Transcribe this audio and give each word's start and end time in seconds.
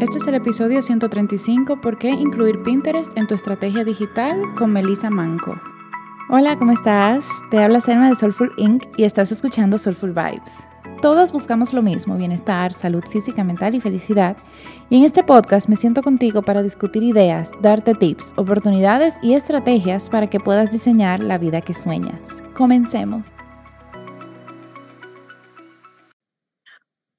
Este 0.00 0.16
es 0.16 0.26
el 0.26 0.34
episodio 0.34 0.80
135 0.80 1.82
¿Por 1.82 1.98
qué 1.98 2.08
incluir 2.08 2.62
Pinterest 2.62 3.14
en 3.18 3.26
tu 3.26 3.34
estrategia 3.34 3.84
digital? 3.84 4.40
con 4.56 4.72
Melissa 4.72 5.10
Manco. 5.10 5.60
Hola, 6.30 6.58
¿cómo 6.58 6.72
estás? 6.72 7.22
Te 7.50 7.58
habla 7.58 7.82
Selma 7.82 8.08
de 8.08 8.14
Soulful 8.14 8.50
Inc. 8.56 8.82
y 8.96 9.04
estás 9.04 9.30
escuchando 9.30 9.76
Soulful 9.76 10.12
Vibes. 10.12 10.64
Todas 11.02 11.32
buscamos 11.32 11.74
lo 11.74 11.82
mismo, 11.82 12.16
bienestar, 12.16 12.72
salud 12.72 13.04
física, 13.04 13.44
mental 13.44 13.74
y 13.74 13.82
felicidad. 13.82 14.38
Y 14.88 14.96
en 14.96 15.04
este 15.04 15.22
podcast 15.22 15.68
me 15.68 15.76
siento 15.76 16.02
contigo 16.02 16.40
para 16.40 16.62
discutir 16.62 17.02
ideas, 17.02 17.50
darte 17.60 17.92
tips, 17.92 18.32
oportunidades 18.36 19.16
y 19.22 19.34
estrategias 19.34 20.08
para 20.08 20.30
que 20.30 20.40
puedas 20.40 20.70
diseñar 20.70 21.20
la 21.20 21.36
vida 21.36 21.60
que 21.60 21.74
sueñas. 21.74 22.20
Comencemos. 22.54 23.28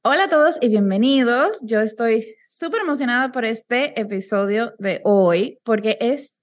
Hola 0.04 0.24
a 0.24 0.30
todos 0.30 0.56
y 0.62 0.70
bienvenidos. 0.70 1.62
Yo 1.62 1.80
estoy 1.80 2.36
súper 2.62 2.82
emocionada 2.82 3.32
por 3.32 3.44
este 3.44 4.00
episodio 4.00 4.74
de 4.78 5.02
hoy 5.04 5.58
porque 5.64 5.98
es 6.00 6.40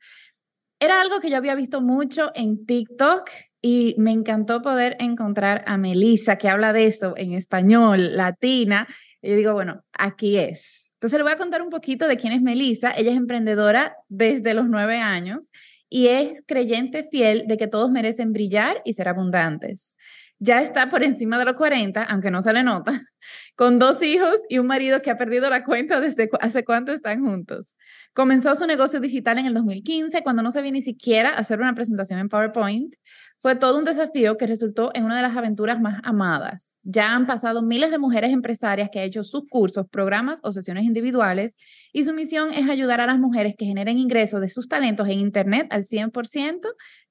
era 0.81 1.01
algo 1.01 1.21
que 1.21 1.31
yo 1.31 1.37
había 1.37 1.55
visto 1.55 1.81
mucho 1.81 2.33
en 2.35 2.67
TikTok 2.67 3.31
y 3.63 3.95
me 3.99 4.11
encantó 4.11 4.61
poder 4.61 4.97
encontrar 4.99 5.63
a 5.69 5.77
Melissa 5.77 6.37
que 6.37 6.49
habla 6.49 6.73
de 6.73 6.87
eso 6.87 7.15
en 7.17 7.35
español, 7.35 8.17
latina. 8.17 8.89
Y 9.23 9.31
yo 9.31 9.37
digo, 9.37 9.53
bueno, 9.53 9.85
aquí 9.93 10.39
es. 10.39 10.91
Entonces 10.95 11.19
le 11.19 11.23
voy 11.23 11.33
a 11.33 11.37
contar 11.37 11.63
un 11.63 11.71
poquito 11.71 12.09
de 12.09 12.17
quién 12.17 12.33
es 12.33 12.43
Melissa. 12.43 12.91
Ella 12.97 13.13
es 13.13 13.17
emprendedora 13.17 13.95
desde 14.09 14.55
los 14.55 14.69
nueve 14.69 14.99
años 14.99 15.51
y 15.89 16.09
es 16.09 16.43
creyente 16.49 17.05
fiel 17.05 17.45
de 17.47 17.57
que 17.57 17.69
todos 17.69 17.93
merecen 17.93 18.33
brillar 18.33 18.83
y 18.85 18.95
ser 18.95 19.07
abundantes 19.07 19.95
ya 20.39 20.63
está 20.63 20.89
por 20.89 21.03
encima 21.03 21.39
de 21.39 21.45
los 21.45 21.55
40, 21.55 22.03
aunque 22.05 22.31
no 22.31 22.43
se 22.43 22.53
le 22.53 22.63
nota, 22.63 22.93
con 23.59 23.81
dos 23.81 24.01
hijos 24.05 24.37
y 24.49 24.59
un 24.59 24.69
marido 24.69 25.03
que 25.03 25.11
ha 25.11 25.17
perdido 25.17 25.51
la 25.51 25.65
cuenta 25.65 25.99
desde 25.99 26.31
hace 26.41 26.65
cuánto 26.65 26.93
están 26.93 27.25
juntos. 27.25 27.75
Comenzó 28.15 28.55
su 28.55 28.69
negocio 28.69 29.01
digital 29.01 29.37
en 29.39 29.47
el 29.47 29.55
2015 29.55 30.23
cuando 30.23 30.45
no 30.45 30.53
sabía 30.53 30.71
ni 30.71 30.81
siquiera 30.81 31.31
hacer 31.31 31.61
una 31.61 31.75
presentación 31.75 32.21
en 32.21 32.29
PowerPoint. 32.29 32.95
Fue 33.39 33.57
todo 33.57 33.77
un 33.77 33.85
desafío 33.85 34.37
que 34.37 34.47
resultó 34.47 34.93
en 34.95 35.05
una 35.05 35.17
de 35.17 35.23
las 35.23 35.37
aventuras 35.37 35.81
más 35.81 36.01
amadas. 36.05 36.77
Ya 36.85 37.13
han 37.13 37.27
pasado 37.27 37.61
miles 37.61 37.91
de 37.91 37.99
mujeres 37.99 38.33
empresarias 38.33 38.91
que 38.93 39.01
han 39.01 39.07
hecho 39.07 39.25
sus 39.25 39.43
cursos, 39.49 39.89
programas 39.91 40.39
o 40.45 40.53
sesiones 40.53 40.85
individuales 40.85 41.57
y 41.93 42.05
su 42.05 42.15
misión 42.15 42.53
es 42.53 42.71
ayudar 42.71 43.01
a 43.01 43.07
las 43.07 43.19
mujeres 43.19 43.57
que 43.59 43.67
generen 43.67 43.99
ingresos 43.99 44.41
de 44.41 44.51
sus 44.51 44.69
talentos 44.69 45.09
en 45.09 45.19
Internet 45.19 45.67
al 45.71 45.83
100%, 45.83 46.61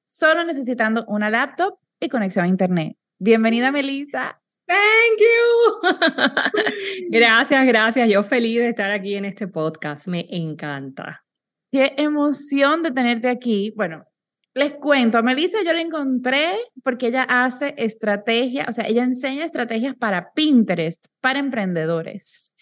solo 0.06 0.46
necesitando 0.46 1.04
una 1.10 1.30
laptop 1.30 1.78
y 2.00 2.08
conexión 2.08 2.46
a 2.46 2.48
Internet. 2.48 2.96
Bienvenida, 3.20 3.70
Melissa. 3.70 4.40
Thank 4.68 5.20
you. 5.20 7.10
gracias, 7.10 7.66
gracias. 7.66 8.10
Yo 8.10 8.22
feliz 8.22 8.60
de 8.60 8.70
estar 8.70 8.92
aquí 8.92 9.16
en 9.16 9.26
este 9.26 9.48
podcast. 9.48 10.08
Me 10.08 10.26
encanta. 10.30 11.24
Qué 11.72 11.94
emoción 11.98 12.84
de 12.84 12.92
tenerte 12.92 13.30
aquí. 13.30 13.72
Bueno, 13.76 14.06
les 14.54 14.74
cuento, 14.74 15.18
a 15.18 15.22
Melissa 15.22 15.60
yo 15.64 15.72
la 15.72 15.82
encontré 15.82 16.58
porque 16.84 17.08
ella 17.08 17.24
hace 17.30 17.76
estrategia, 17.78 18.66
o 18.68 18.72
sea, 18.72 18.88
ella 18.88 19.04
enseña 19.04 19.46
estrategias 19.46 19.96
para 19.96 20.34
Pinterest, 20.34 21.06
para 21.22 21.40
emprendedores. 21.40 22.56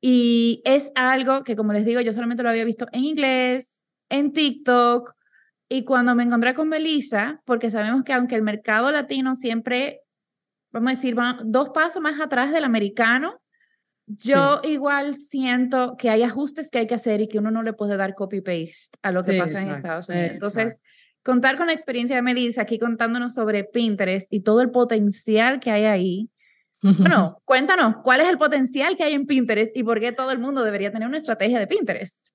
Y 0.00 0.60
es 0.64 0.90
algo 0.94 1.44
que, 1.44 1.56
como 1.56 1.72
les 1.72 1.84
digo, 1.84 2.00
yo 2.00 2.12
solamente 2.12 2.42
lo 2.42 2.48
había 2.48 2.64
visto 2.64 2.86
en 2.92 3.04
inglés, 3.04 3.80
en 4.08 4.32
TikTok, 4.32 5.14
y 5.68 5.84
cuando 5.84 6.14
me 6.14 6.22
encontré 6.22 6.54
con 6.54 6.68
Melissa, 6.68 7.40
porque 7.44 7.70
sabemos 7.70 8.04
que 8.04 8.12
aunque 8.12 8.34
el 8.36 8.42
mercado 8.42 8.90
latino 8.92 9.34
siempre, 9.34 10.00
vamos 10.76 10.92
a 10.92 10.94
decir, 10.96 11.18
va 11.18 11.40
dos 11.44 11.70
pasos 11.70 12.02
más 12.02 12.20
atrás 12.20 12.52
del 12.52 12.64
americano, 12.64 13.40
yo 14.06 14.60
igual 14.62 15.16
siento 15.16 15.96
que 15.96 16.10
hay 16.10 16.22
ajustes 16.22 16.70
que 16.70 16.78
hay 16.78 16.86
que 16.86 16.94
hacer 16.94 17.20
y 17.20 17.28
que 17.28 17.38
uno 17.38 17.50
no 17.50 17.62
le 17.62 17.72
puede 17.72 17.96
dar 17.96 18.14
copy-paste 18.14 18.96
a 19.02 19.10
lo 19.10 19.22
que 19.22 19.38
pasa 19.38 19.60
en 19.60 19.70
Estados 19.70 20.08
Unidos. 20.08 20.30
Entonces, 20.32 20.80
contar 21.24 21.56
con 21.56 21.66
la 21.66 21.72
experiencia 21.72 22.14
de 22.14 22.22
Melissa 22.22 22.62
aquí 22.62 22.78
contándonos 22.78 23.34
sobre 23.34 23.64
Pinterest 23.64 24.32
y 24.32 24.40
todo 24.40 24.60
el 24.60 24.70
potencial 24.70 25.58
que 25.58 25.72
hay 25.72 25.84
ahí. 25.86 26.30
Bueno, 26.82 27.40
cuéntanos, 27.44 27.96
¿cuál 28.04 28.20
es 28.20 28.28
el 28.28 28.38
potencial 28.38 28.94
que 28.94 29.02
hay 29.02 29.14
en 29.14 29.26
Pinterest 29.26 29.76
y 29.76 29.82
por 29.82 29.98
qué 29.98 30.12
todo 30.12 30.30
el 30.30 30.38
mundo 30.38 30.62
debería 30.62 30.92
tener 30.92 31.08
una 31.08 31.16
estrategia 31.16 31.58
de 31.58 31.66
Pinterest? 31.66 32.28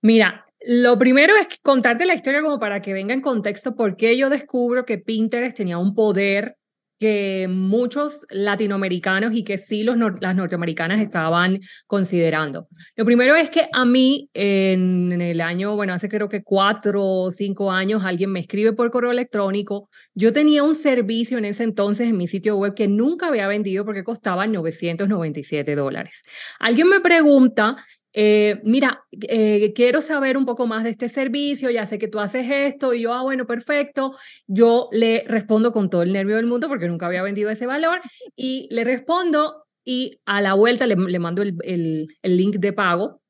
Mira, 0.00 0.44
lo 0.66 0.96
primero 0.96 1.34
es 1.36 1.48
contarte 1.60 2.06
la 2.06 2.14
historia 2.14 2.40
como 2.40 2.58
para 2.58 2.80
que 2.80 2.92
venga 2.92 3.12
en 3.12 3.20
contexto 3.20 3.74
por 3.74 3.96
qué 3.96 4.16
yo 4.16 4.30
descubro 4.30 4.84
que 4.84 4.98
Pinterest 4.98 5.56
tenía 5.56 5.76
un 5.76 5.94
poder 5.94 6.56
que 6.98 7.46
muchos 7.48 8.26
latinoamericanos 8.30 9.34
y 9.34 9.44
que 9.44 9.56
sí 9.56 9.82
los 9.82 9.96
las 10.20 10.34
norteamericanas 10.34 11.00
estaban 11.00 11.60
considerando. 11.86 12.68
Lo 12.96 13.04
primero 13.04 13.36
es 13.36 13.50
que 13.50 13.68
a 13.72 13.84
mí 13.84 14.28
en, 14.34 15.12
en, 15.12 15.22
el 15.22 15.40
año, 15.40 15.76
bueno, 15.76 15.92
hace 15.92 16.08
creo 16.08 16.28
que 16.28 16.42
cuatro 16.42 17.04
o 17.04 17.30
cinco 17.30 17.70
años, 17.70 18.04
alguien 18.04 18.30
me 18.30 18.40
escribe 18.40 18.72
por 18.72 18.90
correo 18.90 19.12
electrónico. 19.12 19.88
Yo 20.14 20.32
tenía 20.32 20.62
un 20.62 20.74
servicio 20.74 21.38
en 21.38 21.44
ese 21.44 21.64
entonces 21.64 22.08
en 22.08 22.16
mi 22.16 22.26
sitio 22.26 22.56
web 22.56 22.74
que 22.74 22.88
nunca 22.88 23.28
había 23.28 23.46
vendido 23.46 23.84
porque 23.84 24.04
costaba 24.04 24.46
997 24.46 25.74
dólares. 25.74 26.24
Alguien 26.58 26.88
me 26.88 27.00
pregunta 27.00 27.76
eh, 28.12 28.60
mira, 28.64 29.04
eh, 29.28 29.72
quiero 29.74 30.00
saber 30.00 30.36
un 30.36 30.44
poco 30.46 30.66
más 30.66 30.84
de 30.84 30.90
este 30.90 31.08
servicio, 31.08 31.70
ya 31.70 31.86
sé 31.86 31.98
que 31.98 32.08
tú 32.08 32.18
haces 32.20 32.46
esto 32.50 32.94
y 32.94 33.02
yo, 33.02 33.12
ah, 33.14 33.22
bueno, 33.22 33.46
perfecto. 33.46 34.16
Yo 34.46 34.88
le 34.92 35.24
respondo 35.26 35.72
con 35.72 35.90
todo 35.90 36.02
el 36.02 36.12
nervio 36.12 36.36
del 36.36 36.46
mundo 36.46 36.68
porque 36.68 36.88
nunca 36.88 37.06
había 37.06 37.22
vendido 37.22 37.50
ese 37.50 37.66
valor 37.66 38.00
y 38.36 38.68
le 38.70 38.84
respondo 38.84 39.64
y 39.84 40.20
a 40.26 40.40
la 40.40 40.54
vuelta 40.54 40.86
le, 40.86 40.96
le 40.96 41.18
mando 41.18 41.42
el, 41.42 41.56
el, 41.62 42.08
el 42.22 42.36
link 42.36 42.56
de 42.56 42.72
pago 42.72 43.20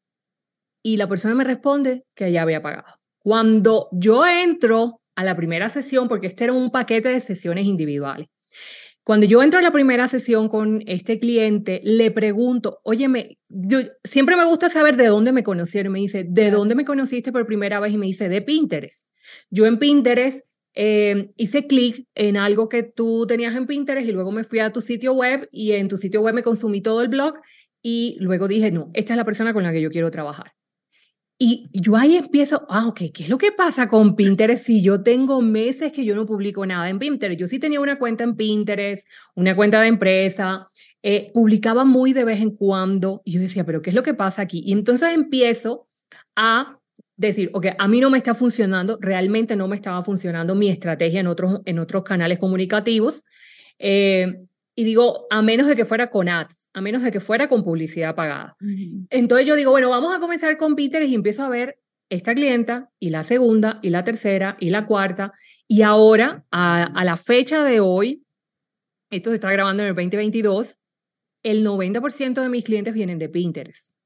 y 0.82 0.96
la 0.96 1.08
persona 1.08 1.34
me 1.34 1.44
responde 1.44 2.04
que 2.14 2.32
ya 2.32 2.42
había 2.42 2.62
pagado. 2.62 2.94
Cuando 3.18 3.88
yo 3.92 4.26
entro 4.26 5.00
a 5.16 5.24
la 5.24 5.36
primera 5.36 5.68
sesión, 5.68 6.08
porque 6.08 6.28
este 6.28 6.44
era 6.44 6.52
un 6.52 6.70
paquete 6.70 7.08
de 7.08 7.20
sesiones 7.20 7.66
individuales, 7.66 8.28
cuando 9.08 9.24
yo 9.24 9.42
entro 9.42 9.58
a 9.58 9.62
la 9.62 9.70
primera 9.70 10.06
sesión 10.06 10.50
con 10.50 10.82
este 10.84 11.18
cliente, 11.18 11.80
le 11.82 12.10
pregunto, 12.10 12.80
óyeme, 12.82 13.38
yo 13.48 13.78
siempre 14.04 14.36
me 14.36 14.44
gusta 14.44 14.68
saber 14.68 14.98
de 14.98 15.06
dónde 15.06 15.32
me 15.32 15.42
conocieron. 15.42 15.94
Me 15.94 15.98
dice, 16.00 16.26
¿de 16.28 16.50
dónde 16.50 16.74
me 16.74 16.84
conociste 16.84 17.32
por 17.32 17.46
primera 17.46 17.80
vez? 17.80 17.94
Y 17.94 17.96
me 17.96 18.04
dice, 18.04 18.28
de 18.28 18.42
Pinterest. 18.42 19.08
Yo 19.48 19.64
en 19.64 19.78
Pinterest 19.78 20.44
eh, 20.74 21.30
hice 21.36 21.66
clic 21.66 22.06
en 22.14 22.36
algo 22.36 22.68
que 22.68 22.82
tú 22.82 23.24
tenías 23.26 23.56
en 23.56 23.66
Pinterest 23.66 24.06
y 24.06 24.12
luego 24.12 24.30
me 24.30 24.44
fui 24.44 24.58
a 24.58 24.74
tu 24.74 24.82
sitio 24.82 25.14
web 25.14 25.48
y 25.50 25.72
en 25.72 25.88
tu 25.88 25.96
sitio 25.96 26.20
web 26.20 26.34
me 26.34 26.42
consumí 26.42 26.82
todo 26.82 27.00
el 27.00 27.08
blog 27.08 27.32
y 27.80 28.18
luego 28.20 28.46
dije, 28.46 28.70
no, 28.70 28.90
esta 28.92 29.14
es 29.14 29.16
la 29.16 29.24
persona 29.24 29.54
con 29.54 29.62
la 29.62 29.72
que 29.72 29.80
yo 29.80 29.88
quiero 29.88 30.10
trabajar. 30.10 30.52
Y 31.40 31.68
yo 31.72 31.96
ahí 31.96 32.16
empiezo, 32.16 32.66
ah, 32.68 32.88
ok, 32.88 33.00
¿qué 33.14 33.22
es 33.22 33.28
lo 33.28 33.38
que 33.38 33.52
pasa 33.52 33.88
con 33.88 34.16
Pinterest 34.16 34.64
si 34.64 34.82
yo 34.82 35.04
tengo 35.04 35.40
meses 35.40 35.92
que 35.92 36.04
yo 36.04 36.16
no 36.16 36.26
publico 36.26 36.66
nada 36.66 36.88
en 36.90 36.98
Pinterest? 36.98 37.38
Yo 37.38 37.46
sí 37.46 37.60
tenía 37.60 37.80
una 37.80 37.96
cuenta 37.96 38.24
en 38.24 38.34
Pinterest, 38.34 39.06
una 39.36 39.54
cuenta 39.54 39.80
de 39.80 39.86
empresa, 39.86 40.68
eh, 41.00 41.30
publicaba 41.32 41.84
muy 41.84 42.12
de 42.12 42.24
vez 42.24 42.40
en 42.40 42.50
cuando 42.56 43.22
y 43.24 43.34
yo 43.34 43.40
decía, 43.40 43.64
pero 43.64 43.82
¿qué 43.82 43.90
es 43.90 43.96
lo 43.96 44.02
que 44.02 44.14
pasa 44.14 44.42
aquí? 44.42 44.64
Y 44.66 44.72
entonces 44.72 45.10
empiezo 45.14 45.86
a 46.34 46.80
decir, 47.16 47.50
ok, 47.52 47.66
a 47.78 47.86
mí 47.86 48.00
no 48.00 48.10
me 48.10 48.18
está 48.18 48.34
funcionando, 48.34 48.98
realmente 49.00 49.54
no 49.54 49.68
me 49.68 49.76
estaba 49.76 50.02
funcionando 50.02 50.56
mi 50.56 50.68
estrategia 50.68 51.20
en 51.20 51.28
otros, 51.28 51.60
en 51.66 51.78
otros 51.78 52.02
canales 52.02 52.40
comunicativos. 52.40 53.24
Eh, 53.78 54.47
y 54.78 54.84
digo, 54.84 55.26
a 55.28 55.42
menos 55.42 55.66
de 55.66 55.74
que 55.74 55.84
fuera 55.84 56.08
con 56.08 56.28
ads, 56.28 56.70
a 56.72 56.80
menos 56.80 57.02
de 57.02 57.10
que 57.10 57.18
fuera 57.18 57.48
con 57.48 57.64
publicidad 57.64 58.14
pagada. 58.14 58.56
Entonces 59.10 59.44
yo 59.44 59.56
digo, 59.56 59.72
bueno, 59.72 59.90
vamos 59.90 60.16
a 60.16 60.20
comenzar 60.20 60.56
con 60.56 60.76
Pinterest 60.76 61.10
y 61.10 61.16
empiezo 61.16 61.44
a 61.44 61.48
ver 61.48 61.80
esta 62.08 62.32
clienta 62.32 62.88
y 63.00 63.10
la 63.10 63.24
segunda 63.24 63.80
y 63.82 63.90
la 63.90 64.04
tercera 64.04 64.56
y 64.60 64.70
la 64.70 64.86
cuarta. 64.86 65.32
Y 65.66 65.82
ahora, 65.82 66.44
a, 66.52 66.84
a 66.84 67.04
la 67.04 67.16
fecha 67.16 67.64
de 67.64 67.80
hoy, 67.80 68.24
esto 69.10 69.30
se 69.30 69.34
está 69.34 69.50
grabando 69.50 69.82
en 69.82 69.88
el 69.88 69.96
2022, 69.96 70.78
el 71.42 71.66
90% 71.66 72.40
de 72.40 72.48
mis 72.48 72.62
clientes 72.62 72.94
vienen 72.94 73.18
de 73.18 73.28
Pinterest. 73.28 73.96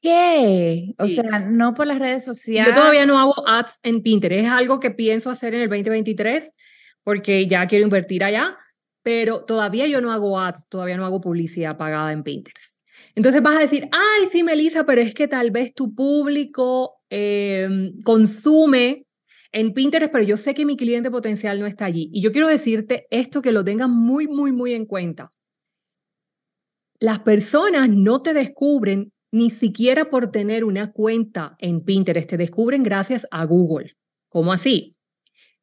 ¿Qué? 0.00 0.96
O 0.98 1.06
sea, 1.06 1.38
no 1.38 1.74
por 1.74 1.86
las 1.86 2.00
redes 2.00 2.24
sociales. 2.24 2.74
Yo 2.74 2.80
todavía 2.80 3.06
no 3.06 3.20
hago 3.20 3.48
ads 3.48 3.78
en 3.84 4.02
Pinterest. 4.02 4.46
Es 4.46 4.50
algo 4.50 4.80
que 4.80 4.90
pienso 4.90 5.30
hacer 5.30 5.54
en 5.54 5.60
el 5.60 5.68
2023 5.68 6.56
porque 7.04 7.46
ya 7.46 7.68
quiero 7.68 7.84
invertir 7.84 8.24
allá 8.24 8.58
pero 9.02 9.44
todavía 9.44 9.86
yo 9.86 10.00
no 10.00 10.12
hago 10.12 10.38
ads, 10.38 10.68
todavía 10.68 10.96
no 10.96 11.04
hago 11.04 11.20
publicidad 11.20 11.76
pagada 11.76 12.12
en 12.12 12.22
Pinterest. 12.22 12.80
Entonces 13.14 13.42
vas 13.42 13.56
a 13.56 13.60
decir, 13.60 13.88
ay, 13.92 14.26
sí, 14.30 14.42
Melissa, 14.42 14.84
pero 14.86 15.00
es 15.00 15.14
que 15.14 15.28
tal 15.28 15.50
vez 15.50 15.74
tu 15.74 15.94
público 15.94 17.00
em, 17.10 18.00
consume 18.02 19.06
en 19.52 19.74
Pinterest, 19.74 20.10
pero 20.10 20.24
yo 20.24 20.36
sé 20.36 20.54
que 20.54 20.64
mi 20.64 20.76
cliente 20.76 21.10
potencial 21.10 21.60
no 21.60 21.66
está 21.66 21.84
allí. 21.84 22.08
Y 22.12 22.22
yo 22.22 22.32
quiero 22.32 22.48
decirte 22.48 23.06
esto 23.10 23.42
que 23.42 23.52
lo 23.52 23.64
tengas 23.64 23.88
muy, 23.88 24.28
muy, 24.28 24.52
muy 24.52 24.72
en 24.72 24.86
cuenta. 24.86 25.32
Las 26.98 27.18
personas 27.20 27.88
no 27.90 28.22
te 28.22 28.32
descubren 28.32 29.12
ni 29.32 29.50
siquiera 29.50 30.08
por 30.10 30.30
tener 30.30 30.64
una 30.64 30.92
cuenta 30.92 31.56
en 31.58 31.82
Pinterest, 31.82 32.30
te 32.30 32.36
descubren 32.36 32.82
gracias 32.82 33.26
a 33.30 33.44
Google. 33.44 33.96
¿Cómo 34.28 34.52
así? 34.52 34.94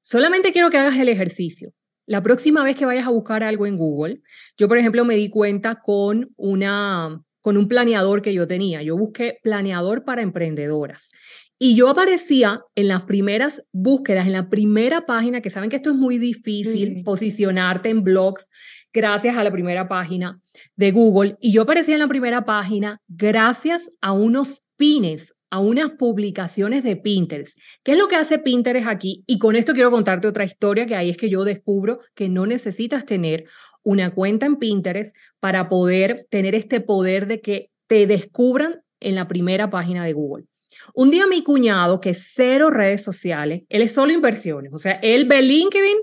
Solamente 0.01 0.51
quiero 0.51 0.69
que 0.69 0.77
hagas 0.77 0.97
el 0.97 1.07
ejercicio. 1.07 1.71
La 2.09 2.23
próxima 2.23 2.63
vez 2.63 2.75
que 2.75 2.88
vayas 2.88 3.06
a 3.06 3.11
buscar 3.11 3.44
algo 3.44 3.67
en 3.67 3.77
Google, 3.77 4.23
yo 4.57 4.67
por 4.67 4.79
ejemplo 4.79 5.06
me 5.06 5.13
di 5.13 5.29
cuenta 5.29 5.75
con 5.75 6.33
una, 6.38 7.21
con 7.39 7.56
un 7.56 7.67
planeador 7.67 8.23
que 8.23 8.33
yo 8.33 8.47
tenía. 8.47 8.81
Yo 8.81 8.97
busqué 8.97 9.38
planeador 9.44 10.03
para 10.06 10.23
emprendedoras. 10.23 11.11
Y 11.59 11.75
yo 11.75 11.88
aparecía 11.88 12.61
en 12.73 12.88
las 12.88 13.03
primeras 13.03 13.61
búsquedas, 13.71 14.25
en 14.25 14.33
la 14.33 14.50
primera 14.50 15.06
página, 15.06 15.41
que 15.41 15.51
saben 15.51 15.69
que 15.69 15.75
esto 15.75 15.91
es 15.91 15.97
muy 15.97 16.17
difícil, 16.17 17.03
posicionarte 17.06 17.89
en 17.89 18.03
blogs 18.03 18.47
gracias 18.91 19.38
a 19.38 19.44
la 19.44 19.51
primera 19.51 19.88
página 19.88 20.41
de 20.75 20.91
Google. 20.91 21.38
Y 21.39 21.51
yo 21.51 21.61
aparecía 21.61 21.94
en 21.94 22.00
la 22.00 22.07
primera 22.07 22.44
página 22.44 23.03
gracias 23.07 23.88
a 24.01 24.13
unos 24.13 24.63
pines, 24.77 25.35
a 25.50 25.60
unas 25.60 25.92
publicaciones 25.92 26.84
de 26.84 26.96
Pinterest. 26.96 27.57
¿Qué 27.84 27.94
es 27.94 27.98
lo 27.98 28.07
que 28.07 28.16
hace 28.16 28.40
Pinterest 28.40 28.88
aquí? 28.88 29.24
Y 29.28 29.40
con 29.40 29.56
esto 29.56 29.74
quiero 29.74 29.92
contarte 29.92 30.28
otra 30.28 30.44
historia 30.44 30.86
que 30.86 30.96
ahí 30.96 31.10
es 31.10 31.18
que 31.18 31.30
yo 31.30 31.44
descubro 31.44 32.00
que 32.16 32.30
no 32.30 32.46
necesitas 32.46 33.06
tener 33.06 33.46
una 33.84 34.13
cuenta 34.13 34.46
en 34.46 34.57
Pinterest 34.57 35.16
para 35.40 35.69
poder 35.69 36.28
tener 36.30 36.56
este 36.56 36.81
poder 36.81 37.28
de 37.28 37.42
que 37.42 37.72
te 37.88 38.06
descubran 38.06 38.81
en 39.00 39.16
la 39.16 39.28
primera 39.28 39.69
página 39.69 40.06
de 40.06 40.13
Google. 40.13 40.46
Un 40.94 41.10
día 41.10 41.28
mi 41.28 41.44
cuñado, 41.44 42.00
que 42.00 42.12
es 42.12 42.31
cero 42.34 42.69
redes 42.69 43.04
sociales, 43.04 43.63
él 43.69 43.81
es 43.81 43.94
solo 43.94 44.13
inversiones, 44.13 44.74
o 44.74 44.80
sea, 44.80 44.94
él 45.02 45.25
ve 45.25 45.42
LinkedIn 45.42 45.98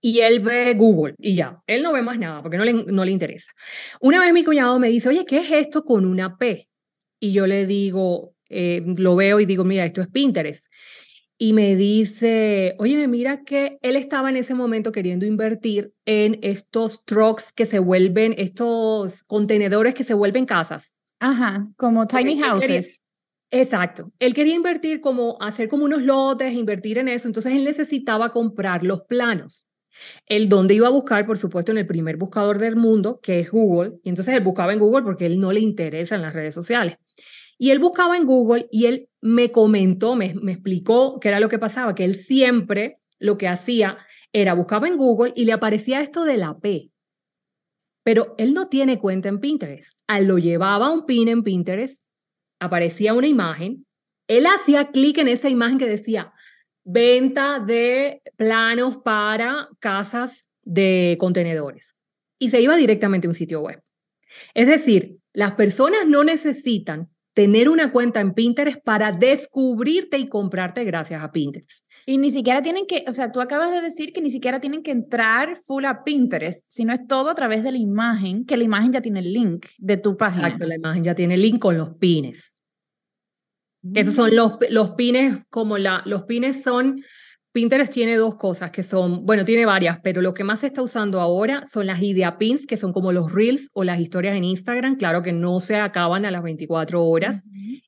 y 0.00 0.20
él 0.20 0.40
ve 0.40 0.74
Google 0.74 1.14
y 1.18 1.34
ya, 1.34 1.62
él 1.66 1.82
no 1.82 1.92
ve 1.92 2.02
más 2.02 2.18
nada 2.18 2.42
porque 2.42 2.56
no 2.56 2.64
le, 2.64 2.72
no 2.72 3.04
le 3.04 3.10
interesa. 3.10 3.52
Una 4.00 4.20
vez 4.20 4.32
mi 4.32 4.44
cuñado 4.44 4.78
me 4.78 4.88
dice, 4.88 5.08
oye, 5.08 5.24
¿qué 5.26 5.38
es 5.38 5.50
esto 5.50 5.84
con 5.84 6.06
una 6.06 6.36
P? 6.36 6.68
Y 7.20 7.32
yo 7.32 7.46
le 7.46 7.66
digo, 7.66 8.33
eh, 8.48 8.82
lo 8.96 9.16
veo 9.16 9.40
y 9.40 9.46
digo, 9.46 9.64
mira, 9.64 9.84
esto 9.84 10.00
es 10.00 10.08
Pinterest 10.08 10.68
y 11.36 11.52
me 11.52 11.74
dice, 11.74 12.76
oye, 12.78 13.06
mira 13.08 13.42
que 13.42 13.78
él 13.82 13.96
estaba 13.96 14.30
en 14.30 14.36
ese 14.36 14.54
momento 14.54 14.92
queriendo 14.92 15.26
invertir 15.26 15.92
en 16.04 16.38
estos 16.42 17.04
trucks 17.04 17.52
que 17.52 17.66
se 17.66 17.80
vuelven, 17.80 18.34
estos 18.38 19.24
contenedores 19.24 19.94
que 19.94 20.04
se 20.04 20.14
vuelven 20.14 20.46
casas. 20.46 20.96
Ajá, 21.18 21.68
como 21.76 22.06
tiny 22.06 22.38
houses. 22.38 23.02
exacto. 23.50 24.12
Él 24.20 24.32
quería 24.32 24.54
invertir 24.54 25.00
como, 25.00 25.36
hacer 25.40 25.68
como 25.68 25.84
unos 25.84 26.02
lotes, 26.02 26.52
invertir 26.52 26.98
en 26.98 27.08
eso. 27.08 27.26
Entonces 27.26 27.52
él 27.52 27.64
necesitaba 27.64 28.30
comprar 28.30 28.84
los 28.84 29.02
planos. 29.02 29.66
El 30.26 30.48
dónde 30.48 30.74
iba 30.74 30.88
a 30.88 30.90
buscar, 30.90 31.26
por 31.26 31.38
supuesto, 31.38 31.72
en 31.72 31.78
el 31.78 31.86
primer 31.86 32.16
buscador 32.16 32.58
del 32.58 32.76
mundo, 32.76 33.20
que 33.20 33.40
es 33.40 33.50
Google. 33.50 33.94
Y 34.02 34.08
entonces 34.08 34.34
él 34.34 34.42
buscaba 34.42 34.72
en 34.72 34.78
Google 34.78 35.02
porque 35.02 35.26
él 35.26 35.40
no 35.40 35.52
le 35.52 35.60
interesa 35.60 36.14
en 36.14 36.22
las 36.22 36.32
redes 36.32 36.54
sociales. 36.54 36.96
Y 37.58 37.70
él 37.70 37.78
buscaba 37.78 38.16
en 38.16 38.26
Google 38.26 38.68
y 38.70 38.86
él 38.86 39.08
me 39.20 39.50
comentó, 39.50 40.16
me, 40.16 40.26
explicó 40.26 41.18
qué 41.20 41.28
era 41.28 41.40
lo 41.40 41.48
que 41.48 41.58
pasaba, 41.58 41.94
que 41.94 42.04
él 42.04 42.14
siempre 42.14 42.98
lo 43.18 43.38
que 43.38 43.48
hacía 43.48 43.98
era 44.32 44.54
buscaba 44.54 44.88
en 44.88 44.96
Google 44.96 45.32
y 45.36 45.44
le 45.44 45.52
aparecía 45.52 46.00
esto 46.00 46.24
de 46.24 46.36
la 46.36 46.58
P. 46.58 46.90
Pero 48.02 48.34
él 48.38 48.52
no 48.52 48.68
tiene 48.68 48.98
cuenta 48.98 49.28
en 49.28 49.40
Pinterest. 49.40 49.96
Al 50.06 50.26
lo 50.26 50.38
llevaba 50.38 50.90
un 50.90 51.06
pin 51.06 51.28
en 51.28 51.42
Pinterest, 51.42 52.06
aparecía 52.60 53.14
una 53.14 53.28
imagen, 53.28 53.86
él 54.26 54.46
hacía 54.46 54.90
clic 54.90 55.18
en 55.18 55.28
esa 55.28 55.48
imagen 55.48 55.78
que 55.78 55.86
decía 55.86 56.32
venta 56.84 57.60
de 57.60 58.22
planos 58.36 58.98
para 58.98 59.68
casas 59.78 60.46
de 60.62 61.16
contenedores 61.18 61.96
y 62.38 62.50
se 62.50 62.60
iba 62.60 62.76
directamente 62.76 63.26
a 63.26 63.30
un 63.30 63.34
sitio 63.34 63.60
web. 63.60 63.82
Es 64.54 64.66
decir, 64.66 65.18
las 65.32 65.52
personas 65.52 66.06
no 66.06 66.24
necesitan 66.24 67.13
tener 67.34 67.68
una 67.68 67.90
cuenta 67.92 68.20
en 68.20 68.32
Pinterest 68.32 68.78
para 68.82 69.12
descubrirte 69.12 70.18
y 70.18 70.28
comprarte 70.28 70.84
gracias 70.84 71.22
a 71.22 71.32
Pinterest. 71.32 71.84
Y 72.06 72.18
ni 72.18 72.30
siquiera 72.30 72.62
tienen 72.62 72.86
que, 72.86 73.04
o 73.08 73.12
sea, 73.12 73.32
tú 73.32 73.40
acabas 73.40 73.72
de 73.72 73.80
decir 73.80 74.12
que 74.12 74.20
ni 74.20 74.30
siquiera 74.30 74.60
tienen 74.60 74.82
que 74.82 74.92
entrar 74.92 75.56
full 75.56 75.84
a 75.84 76.04
Pinterest, 76.04 76.64
sino 76.68 76.92
es 76.92 77.06
todo 77.06 77.30
a 77.30 77.34
través 77.34 77.64
de 77.64 77.72
la 77.72 77.78
imagen, 77.78 78.44
que 78.44 78.56
la 78.56 78.64
imagen 78.64 78.92
ya 78.92 79.00
tiene 79.00 79.20
el 79.20 79.32
link 79.32 79.66
de 79.78 79.96
tu 79.96 80.16
página. 80.16 80.46
Exacto, 80.46 80.66
la 80.66 80.76
imagen 80.76 81.02
ya 81.02 81.14
tiene 81.14 81.34
el 81.34 81.42
link 81.42 81.58
con 81.58 81.76
los 81.76 81.90
pines. 81.90 82.56
Esos 83.92 84.14
son 84.14 84.30
mm. 84.30 84.34
los, 84.34 84.52
los 84.70 84.90
pines, 84.90 85.44
como 85.50 85.76
la, 85.76 86.02
los 86.06 86.22
pines 86.22 86.62
son 86.62 87.02
Pinterest 87.54 87.92
tiene 87.92 88.16
dos 88.16 88.34
cosas 88.34 88.72
que 88.72 88.82
son, 88.82 89.24
bueno, 89.24 89.44
tiene 89.44 89.64
varias, 89.64 90.00
pero 90.02 90.20
lo 90.20 90.34
que 90.34 90.42
más 90.42 90.58
se 90.58 90.66
está 90.66 90.82
usando 90.82 91.20
ahora 91.20 91.62
son 91.70 91.86
las 91.86 92.02
idea 92.02 92.36
pins, 92.36 92.66
que 92.66 92.76
son 92.76 92.92
como 92.92 93.12
los 93.12 93.32
reels 93.32 93.70
o 93.74 93.84
las 93.84 94.00
historias 94.00 94.34
en 94.34 94.42
Instagram, 94.42 94.96
claro 94.96 95.22
que 95.22 95.32
no 95.32 95.60
se 95.60 95.76
acaban 95.76 96.24
a 96.24 96.32
las 96.32 96.42
24 96.42 97.04
horas, 97.04 97.44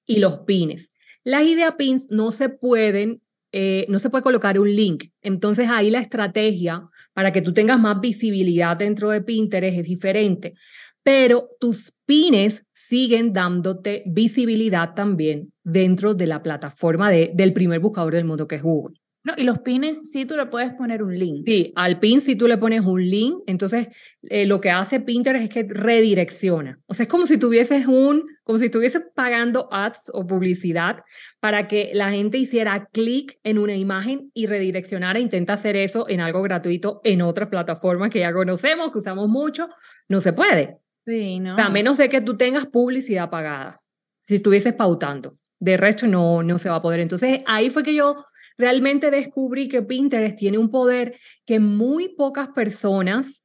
y 0.06 0.20
los 0.20 0.38
pines. 0.46 0.92
Las 1.24 1.44
idea 1.46 1.76
pins 1.76 2.06
no 2.10 2.30
se 2.30 2.48
pueden, 2.48 3.22
eh, 3.50 3.86
no 3.88 3.98
se 3.98 4.08
puede 4.08 4.22
colocar 4.22 4.56
un 4.60 4.72
link. 4.72 5.06
Entonces 5.20 5.68
ahí 5.68 5.90
la 5.90 5.98
estrategia 5.98 6.88
para 7.12 7.32
que 7.32 7.42
tú 7.42 7.52
tengas 7.52 7.80
más 7.80 8.00
visibilidad 8.00 8.76
dentro 8.76 9.10
de 9.10 9.22
Pinterest 9.22 9.78
es 9.78 9.84
diferente. 9.84 10.54
Pero 11.02 11.48
tus 11.58 11.92
pines 12.06 12.64
siguen 12.72 13.32
dándote 13.32 14.04
visibilidad 14.06 14.94
también 14.94 15.52
dentro 15.64 16.14
de 16.14 16.28
la 16.28 16.40
plataforma 16.40 17.10
de, 17.10 17.32
del 17.34 17.52
primer 17.52 17.80
buscador 17.80 18.14
del 18.14 18.26
mundo 18.26 18.46
que 18.46 18.54
es 18.54 18.62
Google. 18.62 18.94
No, 19.26 19.32
y 19.36 19.42
los 19.42 19.58
pines 19.58 20.08
sí 20.08 20.24
tú 20.24 20.36
le 20.36 20.46
puedes 20.46 20.72
poner 20.74 21.02
un 21.02 21.18
link. 21.18 21.42
Sí, 21.44 21.72
al 21.74 21.98
pin 21.98 22.20
sí 22.20 22.36
tú 22.36 22.46
le 22.46 22.58
pones 22.58 22.82
un 22.82 23.04
link, 23.04 23.34
entonces 23.48 23.88
eh, 24.22 24.46
lo 24.46 24.60
que 24.60 24.70
hace 24.70 25.00
Pinterest 25.00 25.42
es 25.42 25.50
que 25.50 25.66
redirecciona. 25.68 26.78
O 26.86 26.94
sea, 26.94 27.02
es 27.02 27.08
como 27.08 27.26
si 27.26 27.36
tuvieses 27.36 27.88
un, 27.88 28.22
como 28.44 28.60
si 28.60 28.66
estuvieses 28.66 29.02
pagando 29.16 29.68
ads 29.72 30.12
o 30.12 30.28
publicidad 30.28 31.02
para 31.40 31.66
que 31.66 31.90
la 31.92 32.12
gente 32.12 32.38
hiciera 32.38 32.86
clic 32.92 33.36
en 33.42 33.58
una 33.58 33.74
imagen 33.74 34.30
y 34.32 34.46
redireccionara. 34.46 35.18
Intenta 35.18 35.54
hacer 35.54 35.74
eso 35.74 36.08
en 36.08 36.20
algo 36.20 36.40
gratuito 36.42 37.00
en 37.02 37.20
otras 37.20 37.48
plataformas 37.48 38.10
que 38.10 38.20
ya 38.20 38.32
conocemos, 38.32 38.92
que 38.92 38.98
usamos 38.98 39.28
mucho. 39.28 39.68
No 40.08 40.20
se 40.20 40.34
puede. 40.34 40.78
Sí, 41.04 41.40
no. 41.40 41.54
O 41.54 41.56
sea, 41.56 41.66
a 41.66 41.70
menos 41.70 41.98
de 41.98 42.08
que 42.08 42.20
tú 42.20 42.36
tengas 42.36 42.66
publicidad 42.68 43.28
pagada. 43.28 43.82
Si 44.20 44.36
estuvieses 44.36 44.72
pautando. 44.74 45.36
De 45.58 45.76
resto 45.76 46.06
no, 46.06 46.44
no 46.44 46.58
se 46.58 46.68
va 46.68 46.76
a 46.76 46.82
poder. 46.82 47.00
Entonces 47.00 47.40
ahí 47.46 47.70
fue 47.70 47.82
que 47.82 47.94
yo 47.96 48.24
realmente 48.58 49.10
descubrí 49.10 49.68
que 49.68 49.82
Pinterest 49.82 50.36
tiene 50.36 50.58
un 50.58 50.70
poder 50.70 51.18
que 51.44 51.60
muy 51.60 52.08
pocas 52.10 52.48
personas 52.48 53.44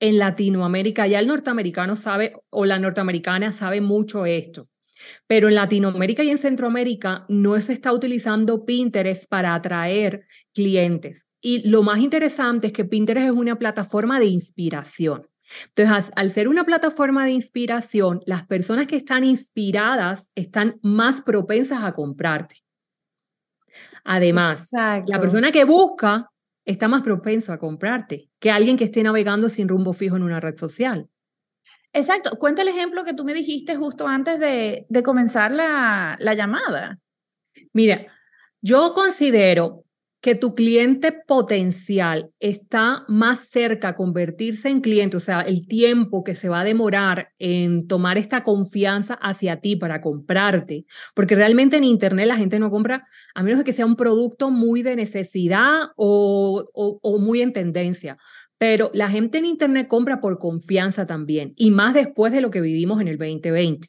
en 0.00 0.18
Latinoamérica, 0.18 1.06
ya 1.06 1.20
el 1.20 1.26
norteamericano 1.26 1.96
sabe 1.96 2.34
o 2.50 2.66
la 2.66 2.78
norteamericana 2.78 3.52
sabe 3.52 3.80
mucho 3.80 4.26
esto, 4.26 4.68
pero 5.26 5.48
en 5.48 5.54
Latinoamérica 5.54 6.22
y 6.22 6.30
en 6.30 6.38
Centroamérica 6.38 7.24
no 7.28 7.58
se 7.60 7.72
está 7.72 7.92
utilizando 7.92 8.64
Pinterest 8.64 9.28
para 9.28 9.54
atraer 9.54 10.26
clientes. 10.54 11.26
Y 11.40 11.68
lo 11.68 11.82
más 11.82 12.00
interesante 12.00 12.68
es 12.68 12.72
que 12.72 12.84
Pinterest 12.84 13.28
es 13.28 13.32
una 13.32 13.56
plataforma 13.56 14.18
de 14.18 14.26
inspiración. 14.26 15.26
Entonces, 15.68 16.12
al 16.16 16.30
ser 16.30 16.48
una 16.48 16.64
plataforma 16.64 17.24
de 17.24 17.32
inspiración, 17.32 18.20
las 18.26 18.46
personas 18.46 18.86
que 18.86 18.96
están 18.96 19.24
inspiradas 19.24 20.32
están 20.34 20.78
más 20.82 21.20
propensas 21.20 21.84
a 21.84 21.92
comprarte. 21.92 22.65
Además, 24.06 24.70
la 24.72 25.20
persona 25.20 25.50
que 25.50 25.64
busca 25.64 26.30
está 26.64 26.86
más 26.86 27.02
propenso 27.02 27.52
a 27.52 27.58
comprarte 27.58 28.30
que 28.38 28.52
alguien 28.52 28.76
que 28.76 28.84
esté 28.84 29.02
navegando 29.02 29.48
sin 29.48 29.68
rumbo 29.68 29.92
fijo 29.92 30.16
en 30.16 30.22
una 30.22 30.38
red 30.38 30.56
social. 30.56 31.08
Exacto. 31.92 32.38
Cuenta 32.38 32.62
el 32.62 32.68
ejemplo 32.68 33.04
que 33.04 33.14
tú 33.14 33.24
me 33.24 33.34
dijiste 33.34 33.74
justo 33.74 34.06
antes 34.06 34.38
de, 34.38 34.86
de 34.88 35.02
comenzar 35.02 35.50
la, 35.50 36.16
la 36.20 36.34
llamada. 36.34 37.00
Mira, 37.72 38.06
yo 38.60 38.94
considero 38.94 39.85
que 40.26 40.34
tu 40.34 40.56
cliente 40.56 41.12
potencial 41.12 42.32
está 42.40 43.04
más 43.06 43.48
cerca 43.48 43.90
a 43.90 43.94
convertirse 43.94 44.68
en 44.68 44.80
cliente, 44.80 45.16
o 45.16 45.20
sea, 45.20 45.42
el 45.42 45.68
tiempo 45.68 46.24
que 46.24 46.34
se 46.34 46.48
va 46.48 46.62
a 46.62 46.64
demorar 46.64 47.28
en 47.38 47.86
tomar 47.86 48.18
esta 48.18 48.42
confianza 48.42 49.14
hacia 49.14 49.60
ti 49.60 49.76
para 49.76 50.00
comprarte, 50.00 50.84
porque 51.14 51.36
realmente 51.36 51.76
en 51.76 51.84
Internet 51.84 52.26
la 52.26 52.34
gente 52.34 52.58
no 52.58 52.72
compra 52.72 53.06
a 53.36 53.44
menos 53.44 53.60
de 53.60 53.64
que 53.64 53.72
sea 53.72 53.86
un 53.86 53.94
producto 53.94 54.50
muy 54.50 54.82
de 54.82 54.96
necesidad 54.96 55.90
o, 55.94 56.68
o, 56.74 57.18
muy 57.20 57.40
en 57.40 57.52
tendencia. 57.52 58.18
Pero 58.58 58.90
la 58.94 59.08
gente 59.08 59.38
en 59.38 59.44
Internet 59.44 59.86
compra 59.86 60.20
por 60.20 60.40
confianza 60.40 61.06
también, 61.06 61.52
y 61.54 61.70
más 61.70 61.94
después 61.94 62.32
de 62.32 62.40
lo 62.40 62.50
que 62.50 62.60
vivimos 62.60 63.00
en 63.00 63.06
el 63.06 63.16
2020. 63.16 63.86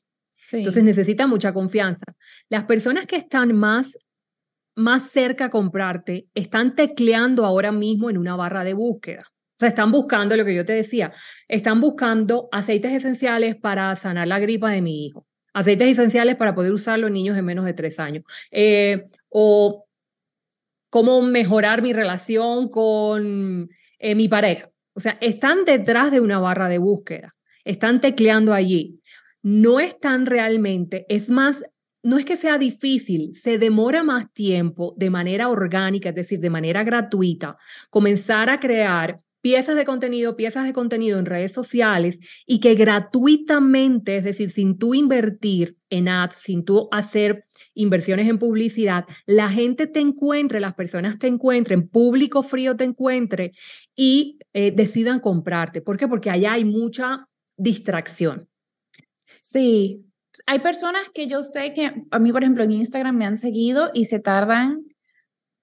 Entonces 0.51 0.83
necesita 0.83 1.25
mucha 1.25 1.51
confianza. 1.51 2.05
Las 2.47 2.65
personas 2.65 3.07
que 3.07 3.15
están 3.15 3.55
más 3.55 3.97
más 4.77 5.09
cerca 5.09 5.45
a 5.45 5.49
comprarte 5.49 6.29
están 6.35 6.75
tecleando 6.75 7.45
ahora 7.45 7.71
mismo 7.71 8.09
en 8.09 8.17
una 8.17 8.35
barra 8.35 8.63
de 8.63 8.73
búsqueda. 8.73 9.23
O 9.25 9.59
sea, 9.59 9.69
están 9.69 9.91
buscando 9.91 10.37
lo 10.37 10.45
que 10.45 10.55
yo 10.55 10.65
te 10.65 10.73
decía, 10.73 11.11
están 11.47 11.81
buscando 11.81 12.47
aceites 12.51 12.93
esenciales 12.93 13.55
para 13.55 13.95
sanar 13.95 14.27
la 14.27 14.37
gripa 14.37 14.69
de 14.69 14.83
mi 14.83 15.07
hijo, 15.07 15.25
aceites 15.51 15.87
esenciales 15.87 16.35
para 16.35 16.53
poder 16.53 16.71
usar 16.73 16.99
los 16.99 17.09
niños 17.09 17.35
de 17.35 17.41
menos 17.41 17.65
de 17.65 17.73
tres 17.73 17.99
años, 17.99 18.23
eh, 18.51 19.07
o 19.29 19.87
cómo 20.91 21.23
mejorar 21.23 21.81
mi 21.81 21.91
relación 21.91 22.69
con 22.69 23.69
eh, 23.97 24.13
mi 24.13 24.27
pareja. 24.27 24.69
O 24.93 24.99
sea, 24.99 25.17
están 25.21 25.65
detrás 25.65 26.11
de 26.11 26.21
una 26.21 26.39
barra 26.39 26.69
de 26.69 26.77
búsqueda, 26.77 27.35
están 27.65 27.99
tecleando 27.99 28.53
allí. 28.53 29.01
No 29.41 29.79
están 29.79 30.27
realmente, 30.27 31.07
es 31.09 31.31
más 31.31 31.63
no 32.07 32.17
es 32.17 32.23
que 32.23 32.37
sea 32.37 32.57
difícil, 32.57 33.35
se 33.35 33.57
demora 33.57 34.01
más 34.01 34.31
tiempo 34.31 34.95
de 34.95 35.09
manera 35.09 35.49
orgánica, 35.49 36.07
es 36.07 36.15
decir, 36.15 36.39
de 36.39 36.49
manera 36.49 36.85
gratuita, 36.85 37.57
comenzar 37.89 38.49
a 38.49 38.61
crear 38.61 39.19
piezas 39.41 39.75
de 39.75 39.83
contenido, 39.83 40.37
piezas 40.37 40.65
de 40.65 40.71
contenido 40.71 41.19
en 41.19 41.25
redes 41.25 41.51
sociales 41.51 42.21
y 42.45 42.61
que 42.61 42.75
gratuitamente, 42.75 44.15
es 44.15 44.23
decir, 44.23 44.49
sin 44.51 44.77
tú 44.77 44.93
invertir 44.93 45.75
en 45.89 46.07
ads, 46.07 46.37
sin 46.37 46.63
tú 46.63 46.87
hacer 46.93 47.43
inversiones 47.73 48.29
en 48.29 48.39
publicidad, 48.39 49.03
la 49.25 49.49
gente 49.49 49.85
te 49.85 49.99
encuentre, 49.99 50.61
las 50.61 50.75
personas 50.75 51.19
te 51.19 51.27
encuentren, 51.27 51.89
público 51.89 52.41
frío 52.41 52.77
te 52.77 52.85
encuentre 52.85 53.51
y 53.97 54.39
eh, 54.53 54.71
decidan 54.71 55.19
comprarte. 55.19 55.81
¿Por 55.81 55.97
qué? 55.97 56.07
Porque 56.07 56.29
allá 56.29 56.53
hay 56.53 56.63
mucha 56.63 57.27
distracción. 57.57 58.47
Sí, 59.41 60.06
hay 60.45 60.59
personas 60.59 61.01
que 61.13 61.27
yo 61.27 61.43
sé 61.43 61.73
que 61.73 62.03
a 62.11 62.19
mí, 62.19 62.31
por 62.31 62.43
ejemplo, 62.43 62.63
en 62.63 62.71
Instagram 62.71 63.15
me 63.15 63.25
han 63.25 63.37
seguido 63.37 63.91
y 63.93 64.05
se 64.05 64.19
tardan 64.19 64.85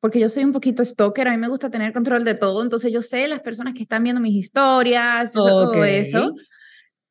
porque 0.05 0.21
yo 0.21 0.29
soy 0.29 0.45
un 0.45 0.53
poquito 0.53 0.85
stalker, 0.85 1.29
a 1.29 1.31
mí 1.31 1.39
me 1.39 1.49
gusta 1.49 1.71
tener 1.71 1.95
control 1.95 2.25
de 2.25 2.35
todo, 2.35 2.63
entonces 2.63 2.93
yo 2.93 3.01
sé 3.01 3.27
las 3.27 3.41
personas 3.41 3.73
que 3.73 3.85
están 3.85 4.03
viendo 4.03 4.21
mis 4.21 4.35
historias, 4.35 5.33
yo 5.33 5.43
sé 5.43 5.49
todo 5.49 5.83
eso. 5.83 6.35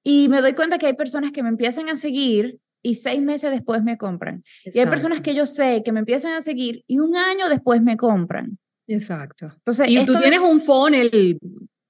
Y 0.03 0.27
me 0.29 0.41
doy 0.41 0.53
cuenta 0.53 0.77
que 0.77 0.86
hay 0.86 0.93
personas 0.93 1.32
que 1.32 1.41
me 1.41 1.50
empiezan 1.50 1.89
a 1.89 1.98
seguir 1.98 2.60
y 2.84 2.93
seis 2.93 3.20
meses 3.20 3.50
después 3.50 3.82
me 3.84 3.98
compran. 3.98 4.43
Y 4.63 4.77
hay 4.77 4.86
personas 4.86 5.22
que 5.22 5.34
yo 5.34 5.48
sé 5.48 5.82
que 5.84 5.91
me 5.91 6.01
empiezan 6.01 6.34
a 6.34 6.43
seguir 6.43 6.84
y 6.86 7.00
un 7.00 7.15
año 7.15 7.50
después 7.50 7.82
me 7.82 7.98
compran. 7.98 8.60
Exacto. 8.86 9.50
Entonces, 9.51 9.88
y 9.89 10.05
tú 10.05 10.13
tienes 10.20 10.41
un 10.41 10.60
funnel 10.60 11.39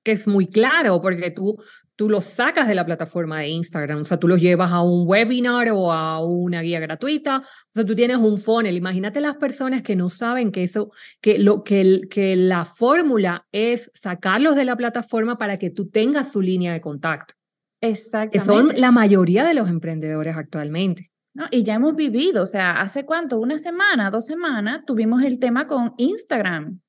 que 0.04 0.12
es 0.12 0.28
muy 0.28 0.48
claro, 0.48 1.02
porque 1.02 1.32
tú, 1.32 1.58
tú 1.96 2.10
los 2.10 2.24
sacas 2.24 2.68
de 2.68 2.76
la 2.76 2.86
plataforma 2.86 3.40
de 3.40 3.50
Instagram, 3.50 4.02
o 4.02 4.06
sea, 4.06 4.18
tú 4.18 4.28
los 4.28 4.42
llevas 4.42 4.72
a 4.72 4.82
un 4.82 5.08
webinar 5.08 5.70
o 5.72 5.92
a 5.92 6.24
una 6.24 6.62
guía 6.62 6.80
gratuita, 6.80 7.40
o 7.40 7.72
sea, 7.72 7.86
tú 7.86 7.96
tienes 7.96 8.18
un 8.18 8.38
funnel. 8.38 8.76
Imagínate 8.76 9.22
las 9.22 9.38
personas 9.38 9.82
que 9.82 9.96
no 9.96 10.10
saben 10.10 10.52
que 10.52 10.64
eso, 10.64 10.92
que, 11.22 11.40
lo, 11.40 11.64
que, 11.64 12.02
que 12.10 12.36
la 12.36 12.66
fórmula 12.66 13.48
es 13.52 13.92
sacarlos 13.94 14.56
de 14.56 14.66
la 14.66 14.76
plataforma 14.76 15.38
para 15.38 15.58
que 15.58 15.70
tú 15.70 15.90
tengas 15.90 16.32
tu 16.32 16.42
línea 16.42 16.74
de 16.74 16.82
contacto. 16.82 17.36
Exactamente. 17.82 18.38
Que 18.38 18.46
son 18.46 18.72
la 18.76 18.92
mayoría 18.92 19.44
de 19.44 19.54
los 19.54 19.70
emprendedores 19.70 20.38
actualmente. 20.38 21.12
No, 21.36 21.46
y 21.50 21.64
ya 21.64 21.74
hemos 21.74 21.96
vivido, 21.96 22.44
o 22.44 22.46
sea, 22.46 22.80
hace 22.80 23.06
cuánto, 23.06 23.40
una 23.40 23.58
semana, 23.58 24.12
dos 24.12 24.26
semanas, 24.26 24.82
tuvimos 24.86 25.24
el 25.24 25.40
tema 25.40 25.66
con 25.66 25.94
Instagram, 25.98 26.80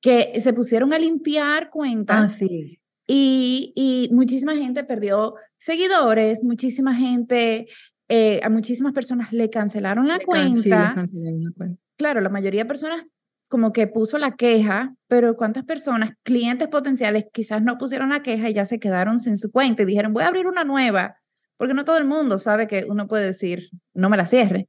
que 0.00 0.40
se 0.40 0.52
pusieron 0.52 0.92
a 0.92 0.98
limpiar 0.98 1.70
cuentas. 1.70 2.24
Ah, 2.24 2.28
sí. 2.28 2.80
Y, 3.06 3.72
y 3.74 4.14
muchísima 4.14 4.54
gente 4.54 4.84
perdió 4.84 5.34
seguidores, 5.56 6.44
muchísima 6.44 6.94
gente, 6.94 7.66
eh, 8.08 8.40
a 8.42 8.48
muchísimas 8.48 8.92
personas 8.92 9.32
le 9.32 9.50
cancelaron 9.50 10.08
la 10.08 10.18
cuenta. 10.20 10.62
sí, 10.62 10.68
le 10.70 10.76
cancelaron 10.76 11.44
la 11.44 11.50
cuenta. 11.56 11.82
Claro, 11.96 12.20
la 12.20 12.28
mayoría 12.28 12.62
de 12.62 12.68
personas 12.68 13.04
como 13.48 13.72
que 13.72 13.86
puso 13.86 14.18
la 14.18 14.36
queja, 14.36 14.94
pero 15.08 15.36
¿cuántas 15.36 15.64
personas, 15.64 16.10
clientes 16.22 16.68
potenciales, 16.68 17.24
quizás 17.32 17.62
no 17.62 17.78
pusieron 17.78 18.10
la 18.10 18.22
queja 18.22 18.50
y 18.50 18.54
ya 18.54 18.66
se 18.66 18.78
quedaron 18.78 19.20
sin 19.20 19.38
su 19.38 19.50
cuenta 19.50 19.82
y 19.82 19.86
dijeron, 19.86 20.12
voy 20.12 20.22
a 20.22 20.28
abrir 20.28 20.46
una 20.46 20.64
nueva? 20.64 21.16
Porque 21.56 21.74
no 21.74 21.84
todo 21.84 21.96
el 21.96 22.04
mundo 22.04 22.38
sabe 22.38 22.66
que 22.66 22.86
uno 22.88 23.08
puede 23.08 23.26
decir, 23.26 23.70
no 23.94 24.10
me 24.10 24.16
la 24.16 24.26
cierre. 24.26 24.68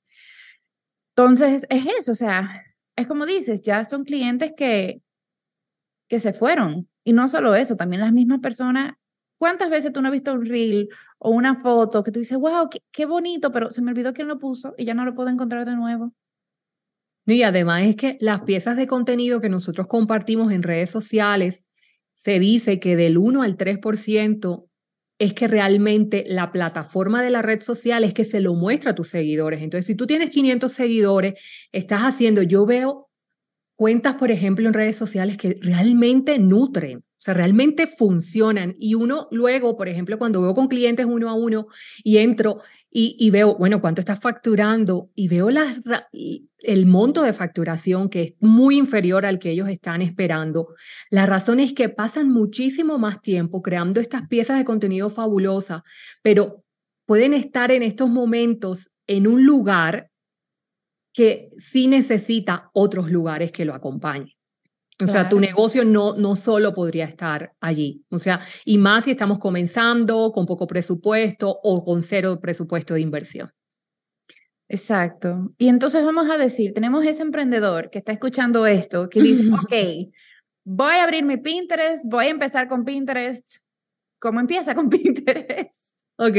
Entonces, 1.15 1.65
es 1.69 1.85
eso, 1.99 2.13
o 2.13 2.15
sea, 2.15 2.63
es 2.95 3.05
como 3.05 3.25
dices, 3.25 3.61
ya 3.61 3.83
son 3.83 4.05
clientes 4.05 4.53
que, 4.55 5.01
que 6.09 6.19
se 6.19 6.33
fueron. 6.33 6.89
Y 7.05 7.13
no 7.13 7.29
solo 7.29 7.55
eso, 7.55 7.77
también 7.77 8.01
las 8.01 8.11
mismas 8.11 8.39
personas. 8.39 8.95
¿Cuántas 9.37 9.69
veces 9.69 9.93
tú 9.93 10.01
no 10.01 10.09
has 10.09 10.11
visto 10.11 10.33
un 10.33 10.45
reel 10.45 10.89
o 11.17 11.29
una 11.29 11.55
foto 11.55 12.03
que 12.03 12.11
tú 12.11 12.19
dices, 12.19 12.37
wow, 12.37 12.69
qué, 12.91 13.05
bonito, 13.05 13.53
pero 13.53 13.71
se 13.71 13.81
me 13.81 13.91
olvidó 13.91 14.13
quién 14.13 14.27
lo 14.27 14.37
puso 14.37 14.73
y 14.77 14.83
ya 14.83 14.93
no 14.93 15.05
lo 15.05 15.15
puedo 15.15 15.29
encontrar 15.29 15.65
de 15.65 15.75
nuevo? 15.75 16.13
Y 17.25 17.43
además 17.43 17.85
es 17.85 17.95
que 17.95 18.17
las 18.19 18.41
piezas 18.41 18.75
de 18.75 18.87
contenido 18.87 19.39
que 19.39 19.49
nosotros 19.49 19.87
compartimos 19.87 20.51
en 20.51 20.63
redes 20.63 20.89
sociales, 20.89 21.65
se 22.13 22.37
dice 22.39 22.81
que 22.81 22.97
del 22.97 23.17
1 23.17 23.43
al 23.43 23.55
3% 23.55 24.65
es 25.19 25.33
que 25.33 25.47
realmente 25.47 26.25
la 26.27 26.51
plataforma 26.51 27.21
de 27.21 27.29
la 27.29 27.41
red 27.41 27.61
social 27.61 28.03
es 28.03 28.13
que 28.13 28.23
se 28.23 28.41
lo 28.41 28.55
muestra 28.55 28.91
a 28.91 28.95
tus 28.95 29.09
seguidores. 29.09 29.61
Entonces, 29.61 29.85
si 29.85 29.95
tú 29.95 30.05
tienes 30.05 30.29
500 30.29 30.71
seguidores, 30.71 31.35
estás 31.71 32.01
haciendo, 32.01 32.41
yo 32.41 32.65
veo 32.65 33.08
cuentas, 33.79 34.15
por 34.15 34.29
ejemplo, 34.29 34.67
en 34.67 34.73
redes 34.73 34.97
sociales 34.97 35.37
que 35.37 35.57
realmente 35.61 36.37
nutren, 36.37 36.97
o 36.97 37.17
sea, 37.17 37.33
realmente 37.33 37.87
funcionan. 37.87 38.75
Y 38.77 38.95
uno 38.95 39.29
luego, 39.31 39.77
por 39.77 39.87
ejemplo, 39.87 40.19
cuando 40.19 40.41
veo 40.41 40.53
con 40.53 40.67
clientes 40.67 41.05
uno 41.05 41.29
a 41.29 41.33
uno 41.33 41.67
y 42.03 42.17
entro 42.17 42.59
y, 42.91 43.29
veo, 43.29 43.55
bueno, 43.55 43.79
cuánto 43.79 44.01
estás 44.01 44.19
facturando 44.19 45.11
y 45.15 45.29
veo 45.29 45.47
el 46.11 46.85
monto 46.87 47.23
de 47.23 47.31
facturación 47.31 48.09
que 48.09 48.21
es 48.21 48.33
muy 48.41 48.75
inferior 48.75 49.25
al 49.25 49.39
que 49.39 49.51
ellos 49.51 49.69
están 49.69 50.01
esperando. 50.01 50.75
La 51.09 51.25
razón 51.25 51.61
es 51.61 51.71
que 51.71 51.87
pasan 51.87 52.29
muchísimo 52.29 52.97
más 52.97 53.21
tiempo 53.21 53.61
creando 53.61 54.01
estas 54.01 54.27
piezas 54.27 54.57
de 54.57 54.65
contenido 54.65 55.09
fabulosas, 55.09 55.83
pero 56.21 56.65
pueden 57.05 57.33
estar 57.33 57.71
en 57.71 57.83
estos 57.83 58.09
momentos 58.09 58.89
en 59.07 59.25
un 59.25 59.45
lugar 59.45 60.09
que 61.19 61.51
sí 61.57 61.87
necesita 61.87 62.71
otros 62.71 63.11
lugares 63.11 63.51
que 63.51 63.65
lo 63.65 63.75
acompañen. 63.75 64.31
O 65.01 65.05
sea, 65.05 65.27
tu 65.27 65.37
negocio 65.41 65.83
no, 65.83 66.15
no 66.15 66.37
solo 66.37 66.73
podría 66.73 67.03
estar 67.03 67.57
allí. 67.59 68.05
O 68.09 68.19
sea, 68.19 68.39
y 68.63 68.77
más 68.77 69.03
si 69.03 69.11
estamos 69.11 69.37
comenzando 69.37 70.31
con 70.31 70.45
poco 70.45 70.65
presupuesto 70.65 71.59
o 71.61 71.83
con 71.83 72.03
cero 72.03 72.39
presupuesto 72.41 72.93
de 72.93 73.01
inversión. 73.01 73.51
Exacto. 74.69 75.53
Y 75.57 75.67
entonces 75.67 76.05
vamos 76.05 76.29
a 76.29 76.37
decir, 76.37 76.71
tenemos 76.73 77.05
ese 77.05 77.21
emprendedor 77.21 77.89
que 77.89 77.97
está 77.97 78.13
escuchando 78.13 78.65
esto, 78.65 79.09
que 79.09 79.21
dice, 79.21 79.43
ok, 79.53 80.13
voy 80.63 80.93
a 80.93 81.03
abrir 81.03 81.25
mi 81.25 81.35
Pinterest, 81.35 82.05
voy 82.09 82.27
a 82.27 82.29
empezar 82.29 82.69
con 82.69 82.85
Pinterest. 82.85 83.57
¿Cómo 84.19 84.39
empieza 84.39 84.73
con 84.73 84.87
Pinterest? 84.89 85.99
Ok, 86.17 86.37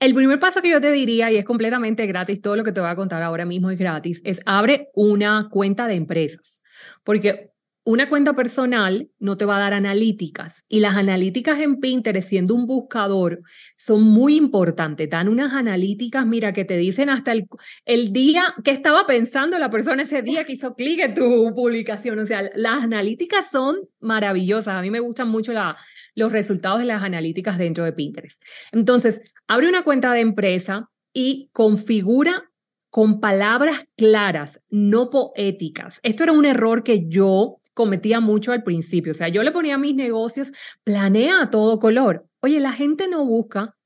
el 0.00 0.14
primer 0.14 0.40
paso 0.40 0.62
que 0.62 0.70
yo 0.70 0.80
te 0.80 0.90
diría, 0.90 1.30
y 1.30 1.36
es 1.36 1.44
completamente 1.44 2.06
gratis, 2.06 2.40
todo 2.40 2.56
lo 2.56 2.64
que 2.64 2.72
te 2.72 2.80
voy 2.80 2.88
a 2.88 2.96
contar 2.96 3.22
ahora 3.22 3.44
mismo 3.44 3.70
es 3.70 3.78
gratis, 3.78 4.22
es 4.24 4.40
abre 4.46 4.88
una 4.94 5.48
cuenta 5.50 5.86
de 5.86 5.94
empresas. 5.94 6.62
Porque 7.04 7.50
una 7.84 8.08
cuenta 8.08 8.34
personal 8.34 9.10
no 9.18 9.36
te 9.36 9.44
va 9.44 9.56
a 9.56 9.60
dar 9.60 9.74
analíticas 9.74 10.64
y 10.68 10.80
las 10.80 10.96
analíticas 10.96 11.58
en 11.60 11.80
Pinterest, 11.80 12.28
siendo 12.28 12.54
un 12.54 12.66
buscador, 12.66 13.40
son 13.76 14.02
muy 14.02 14.36
importantes. 14.36 15.08
Dan 15.10 15.28
unas 15.28 15.52
analíticas, 15.52 16.26
mira, 16.26 16.52
que 16.52 16.64
te 16.64 16.76
dicen 16.76 17.10
hasta 17.10 17.32
el, 17.32 17.46
el 17.84 18.12
día 18.12 18.54
que 18.64 18.70
estaba 18.70 19.06
pensando 19.06 19.58
la 19.58 19.70
persona 19.70 20.02
ese 20.02 20.22
día 20.22 20.44
que 20.44 20.52
hizo 20.52 20.74
clic 20.74 21.00
en 21.00 21.14
tu 21.14 21.54
publicación. 21.54 22.18
O 22.18 22.26
sea, 22.26 22.50
las 22.54 22.84
analíticas 22.84 23.50
son 23.50 23.76
maravillosas. 24.00 24.74
A 24.74 24.82
mí 24.82 24.90
me 24.90 25.00
gustan 25.00 25.28
mucho 25.28 25.52
la, 25.52 25.76
los 26.20 26.32
resultados 26.32 26.78
de 26.78 26.86
las 26.86 27.02
analíticas 27.02 27.58
dentro 27.58 27.84
de 27.84 27.92
Pinterest. 27.92 28.42
Entonces, 28.70 29.22
abre 29.48 29.68
una 29.68 29.82
cuenta 29.82 30.12
de 30.12 30.20
empresa 30.20 30.90
y 31.12 31.50
configura 31.52 32.44
con 32.90 33.20
palabras 33.20 33.84
claras, 33.96 34.60
no 34.68 35.10
poéticas. 35.10 36.00
Esto 36.02 36.24
era 36.24 36.32
un 36.32 36.44
error 36.44 36.82
que 36.82 37.08
yo 37.08 37.58
cometía 37.74 38.20
mucho 38.20 38.52
al 38.52 38.62
principio. 38.62 39.12
O 39.12 39.14
sea, 39.14 39.28
yo 39.28 39.42
le 39.42 39.52
ponía 39.52 39.76
a 39.76 39.78
mis 39.78 39.94
negocios, 39.94 40.52
planea 40.84 41.42
a 41.42 41.50
todo 41.50 41.78
color. 41.78 42.26
Oye, 42.42 42.60
la 42.60 42.72
gente 42.72 43.08
no 43.08 43.24
busca 43.24 43.76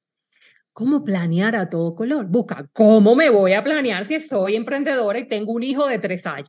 cómo 0.73 1.05
planear 1.05 1.55
a 1.55 1.71
todo 1.71 1.95
color. 1.95 2.27
Busca 2.27 2.69
cómo 2.73 3.15
me 3.15 3.31
voy 3.31 3.53
a 3.53 3.63
planear 3.63 4.05
si 4.05 4.19
soy 4.21 4.57
emprendedora 4.57 5.19
y 5.19 5.29
tengo 5.29 5.53
un 5.53 5.63
hijo 5.63 5.87
de 5.87 5.99
tres 5.99 6.27
años. 6.27 6.49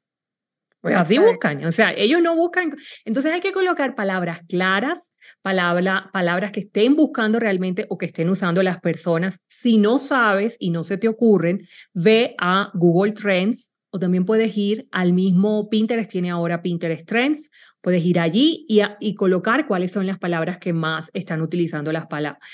Pues 0.85 0.97
así 0.97 1.17
buscan, 1.17 1.65
o 1.65 1.71
sea, 1.71 1.93
ellos 1.93 2.21
no 2.21 2.35
buscan. 2.35 2.75
Entonces 3.05 3.31
hay 3.31 3.39
que 3.39 3.51
colocar 3.51 3.95
palabras 3.95 4.41
claras, 4.47 5.15
palabra, 5.41 6.11
palabras 6.13 6.51
que 6.51 6.59
estén 6.59 6.95
buscando 6.95 7.39
realmente 7.39 7.87
o 7.89 7.97
que 7.97 8.05
estén 8.05 8.29
usando 8.29 8.61
las 8.61 8.81
personas. 8.81 9.39
Si 9.47 9.79
no 9.79 9.97
sabes 9.97 10.57
y 10.59 10.69
no 10.69 10.83
se 10.83 10.99
te 10.99 11.07
ocurren, 11.07 11.67
ve 11.95 12.35
a 12.39 12.69
Google 12.75 13.13
Trends 13.13 13.73
o 13.89 13.97
también 13.97 14.25
puedes 14.25 14.55
ir 14.59 14.87
al 14.91 15.13
mismo 15.13 15.69
Pinterest, 15.69 16.11
tiene 16.11 16.29
ahora 16.29 16.61
Pinterest 16.61 17.07
Trends, 17.07 17.49
puedes 17.81 18.05
ir 18.05 18.19
allí 18.19 18.67
y, 18.69 18.81
y 18.99 19.15
colocar 19.15 19.65
cuáles 19.65 19.91
son 19.91 20.05
las 20.05 20.19
palabras 20.19 20.59
que 20.59 20.71
más 20.71 21.09
están 21.15 21.41
utilizando 21.41 21.91
las, 21.91 22.05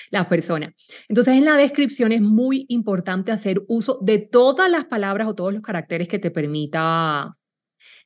las 0.09 0.25
personas. 0.27 0.71
Entonces 1.09 1.35
en 1.35 1.43
la 1.43 1.57
descripción 1.57 2.13
es 2.13 2.21
muy 2.21 2.65
importante 2.69 3.33
hacer 3.33 3.61
uso 3.67 3.99
de 4.01 4.19
todas 4.19 4.71
las 4.71 4.85
palabras 4.85 5.27
o 5.27 5.35
todos 5.35 5.51
los 5.51 5.61
caracteres 5.61 6.07
que 6.07 6.19
te 6.19 6.31
permita 6.31 7.35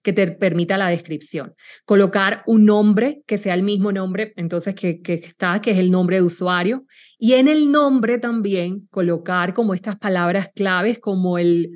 que 0.06 0.14
te 0.14 0.32
permita 0.32 0.78
la 0.78 0.90
descripción. 0.90 1.56
Colocar 1.84 2.44
un 2.46 2.64
nombre 2.64 3.24
que 3.26 3.40
sea 3.40 3.56
el 3.56 3.64
mismo 3.64 3.92
nombre, 3.92 4.34
entonces 4.38 4.76
que, 4.76 5.02
que 5.02 5.14
está, 5.14 5.60
que 5.62 5.72
es 5.72 5.80
el 5.80 5.90
nombre 5.90 6.18
de 6.18 6.22
usuario. 6.22 6.86
Y 7.18 7.34
en 7.34 7.48
el 7.48 7.72
nombre 7.72 8.20
también 8.20 8.88
colocar 8.92 9.56
como 9.56 9.74
estas 9.74 9.98
palabras 9.98 10.52
claves 10.54 11.00
como 11.00 11.40
el 11.40 11.72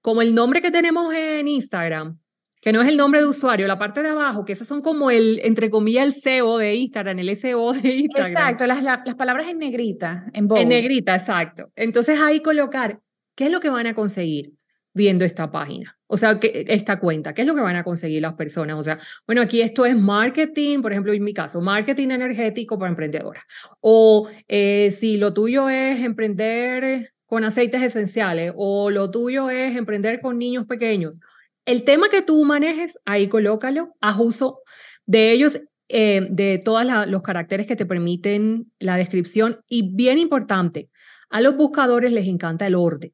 como 0.00 0.22
el 0.22 0.32
nombre 0.32 0.62
que 0.62 0.70
tenemos 0.70 1.12
en 1.12 1.48
Instagram, 1.48 2.20
que 2.60 2.72
no 2.72 2.80
es 2.80 2.88
el 2.88 2.96
nombre 2.96 3.18
de 3.18 3.26
usuario, 3.26 3.66
la 3.66 3.80
parte 3.80 4.04
de 4.04 4.10
abajo, 4.10 4.44
que 4.44 4.52
esas 4.52 4.68
son 4.68 4.80
como 4.80 5.10
el, 5.10 5.40
entre 5.42 5.68
comillas, 5.68 6.06
el 6.06 6.14
SEO 6.14 6.58
de 6.58 6.76
Instagram, 6.76 7.18
el 7.18 7.34
SEO 7.34 7.72
de 7.72 7.88
Instagram. 7.96 8.30
Exacto, 8.30 8.66
las, 8.68 8.80
las 8.84 9.14
palabras 9.16 9.48
en 9.48 9.58
negrita, 9.58 10.26
en 10.32 10.46
En 10.56 10.68
negrita, 10.68 11.16
exacto. 11.16 11.72
Entonces 11.74 12.20
ahí 12.20 12.40
colocar, 12.40 13.00
¿qué 13.34 13.46
es 13.46 13.50
lo 13.50 13.58
que 13.58 13.70
van 13.70 13.88
a 13.88 13.96
conseguir? 13.96 14.55
Viendo 14.96 15.26
esta 15.26 15.50
página. 15.52 15.98
O 16.06 16.16
sea, 16.16 16.40
que 16.40 16.64
esta 16.68 16.98
cuenta, 16.98 17.34
¿qué 17.34 17.42
es 17.42 17.46
lo 17.46 17.54
que 17.54 17.60
van 17.60 17.76
a 17.76 17.84
conseguir 17.84 18.22
las 18.22 18.32
personas? 18.34 18.78
O 18.78 18.82
sea, 18.82 18.98
bueno, 19.26 19.42
aquí 19.42 19.60
esto 19.60 19.84
es 19.84 19.94
marketing, 19.96 20.80
por 20.80 20.92
ejemplo, 20.92 21.12
en 21.12 21.22
mi 21.22 21.34
caso, 21.34 21.60
marketing 21.60 22.08
energético 22.10 22.78
para 22.78 22.90
emprendedoras. 22.90 23.44
O 23.80 24.28
eh, 24.48 24.90
si 24.90 25.18
lo 25.18 25.34
tuyo 25.34 25.68
es 25.68 26.00
emprender 26.00 27.12
con 27.26 27.44
aceites 27.44 27.82
esenciales 27.82 28.52
o 28.56 28.90
lo 28.90 29.10
tuyo 29.10 29.50
es 29.50 29.76
emprender 29.76 30.20
con 30.20 30.38
niños 30.38 30.64
pequeños. 30.66 31.20
El 31.66 31.84
tema 31.84 32.08
que 32.08 32.22
tú 32.22 32.44
manejes, 32.44 32.98
ahí 33.04 33.28
colócalo, 33.28 33.94
haz 34.00 34.16
uso 34.18 34.60
de 35.04 35.32
ellos, 35.32 35.60
eh, 35.88 36.26
de 36.30 36.58
todos 36.64 36.86
los 37.08 37.22
caracteres 37.22 37.66
que 37.66 37.76
te 37.76 37.84
permiten 37.84 38.72
la 38.78 38.96
descripción. 38.96 39.60
Y 39.68 39.94
bien 39.94 40.16
importante, 40.16 40.88
a 41.28 41.42
los 41.42 41.56
buscadores 41.56 42.12
les 42.12 42.28
encanta 42.28 42.66
el 42.66 42.76
orden. 42.76 43.12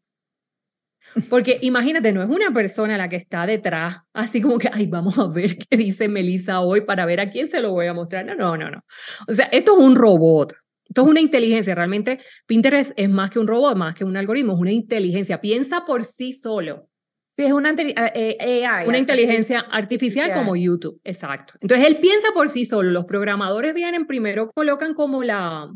Porque 1.28 1.58
imagínate, 1.62 2.12
no 2.12 2.22
es 2.22 2.28
una 2.28 2.52
persona 2.52 2.96
la 2.96 3.08
que 3.08 3.16
está 3.16 3.46
detrás, 3.46 3.98
así 4.12 4.40
como 4.40 4.58
que, 4.58 4.70
ay, 4.72 4.86
vamos 4.86 5.18
a 5.18 5.28
ver 5.28 5.56
qué 5.56 5.76
dice 5.76 6.08
Melissa 6.08 6.60
hoy 6.60 6.82
para 6.82 7.06
ver 7.06 7.20
a 7.20 7.30
quién 7.30 7.48
se 7.48 7.60
lo 7.60 7.72
voy 7.72 7.86
a 7.86 7.94
mostrar. 7.94 8.24
No, 8.24 8.34
no, 8.34 8.56
no, 8.56 8.70
no. 8.70 8.84
O 9.28 9.32
sea, 9.32 9.46
esto 9.46 9.78
es 9.78 9.84
un 9.84 9.96
robot. 9.96 10.54
Esto 10.88 11.02
es 11.02 11.08
una 11.08 11.20
inteligencia. 11.20 11.74
Realmente 11.74 12.18
Pinterest 12.46 12.92
es 12.96 13.08
más 13.08 13.30
que 13.30 13.38
un 13.38 13.46
robot, 13.46 13.76
más 13.76 13.94
que 13.94 14.04
un 14.04 14.16
algoritmo, 14.16 14.54
es 14.54 14.58
una 14.58 14.72
inteligencia. 14.72 15.40
Piensa 15.40 15.84
por 15.84 16.04
sí 16.04 16.32
solo. 16.32 16.88
Sí, 17.34 17.44
es 17.44 17.52
una 17.52 17.70
eh, 17.70 18.36
eh, 18.40 18.66
AI. 18.66 18.86
Una 18.86 18.98
inteligencia 18.98 19.60
artificial 19.60 20.34
como 20.34 20.54
YouTube, 20.54 21.00
exacto. 21.02 21.54
Entonces 21.60 21.88
él 21.88 21.98
piensa 21.98 22.28
por 22.34 22.50
sí 22.50 22.66
solo. 22.66 22.90
Los 22.90 23.06
programadores 23.06 23.72
vienen 23.72 24.06
primero, 24.06 24.50
colocan 24.52 24.92
como 24.92 25.22
la, 25.22 25.72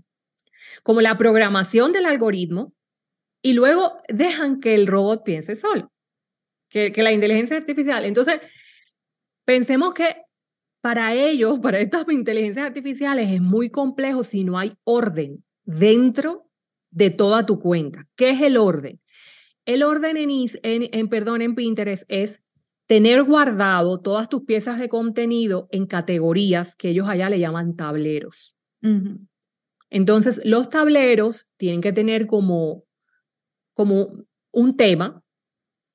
como 0.83 1.01
la 1.01 1.17
programación 1.17 1.93
del 1.93 2.05
algoritmo 2.05 2.75
y 3.43 3.53
luego 3.53 4.01
dejan 4.09 4.61
que 4.61 4.75
el 4.75 4.87
robot 4.87 5.25
piense 5.25 5.57
solo, 5.57 5.93
que, 6.69 6.93
que 6.93 7.03
la 7.03 7.13
inteligencia 7.13 7.57
artificial. 7.57 8.05
Entonces, 8.05 8.41
pensemos 9.45 9.95
que 9.95 10.17
para 10.81 11.15
ellos, 11.15 11.59
para 11.63 11.81
estas 11.81 12.07
inteligencias 12.09 12.67
artificiales, 12.67 13.31
es 13.31 13.41
muy 13.41 13.71
complejo 13.71 14.23
si 14.23 14.45
no 14.45 14.59
hay 14.59 14.73
orden 14.85 15.45
dentro 15.65 16.49
de 16.91 17.11
toda 17.11 17.45
tu 17.45 17.59
cuenta. 17.59 18.07
¿Qué 18.17 18.31
es 18.31 18.41
el 18.43 18.57
orden? 18.57 19.01
El 19.65 19.83
orden 19.83 20.17
en, 20.17 20.31
en, 20.63 21.09
perdón, 21.09 21.43
en 21.43 21.57
Pinterest 21.57 22.05
es 22.09 22.43
tener 22.87 23.25
guardado 23.25 24.01
todas 24.01 24.29
tus 24.29 24.45
piezas 24.45 24.79
de 24.79 24.89
contenido 24.89 25.67
en 25.73 25.87
categorías 25.87 26.77
que 26.77 26.91
ellos 26.91 27.09
allá 27.09 27.29
le 27.29 27.41
llaman 27.41 27.75
tableros. 27.75 28.55
Entonces, 29.91 30.41
los 30.45 30.71
tableros 30.71 31.49
tienen 31.57 31.81
que 31.81 31.93
tener 31.93 32.29
como 32.29 32.85
como 33.77 34.25
un 34.53 34.77
tema 34.77 35.23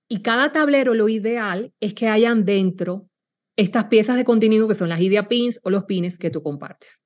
y 0.07 0.21
cada 0.21 0.51
tablero 0.51 0.93
lo 0.93 1.09
ideal 1.09 1.73
es 1.79 1.95
que 1.95 2.07
hayan 2.07 2.45
dentro 2.45 3.07
estas 3.57 3.85
piezas 3.85 4.17
de 4.17 4.23
contenido 4.23 4.67
que 4.67 4.75
son 4.75 4.89
las 4.89 5.01
idea 5.01 5.27
pins 5.27 5.59
o 5.63 5.71
los 5.71 5.85
pines 5.85 6.19
que 6.19 6.29
tú 6.29 6.43
compartes. 6.43 7.01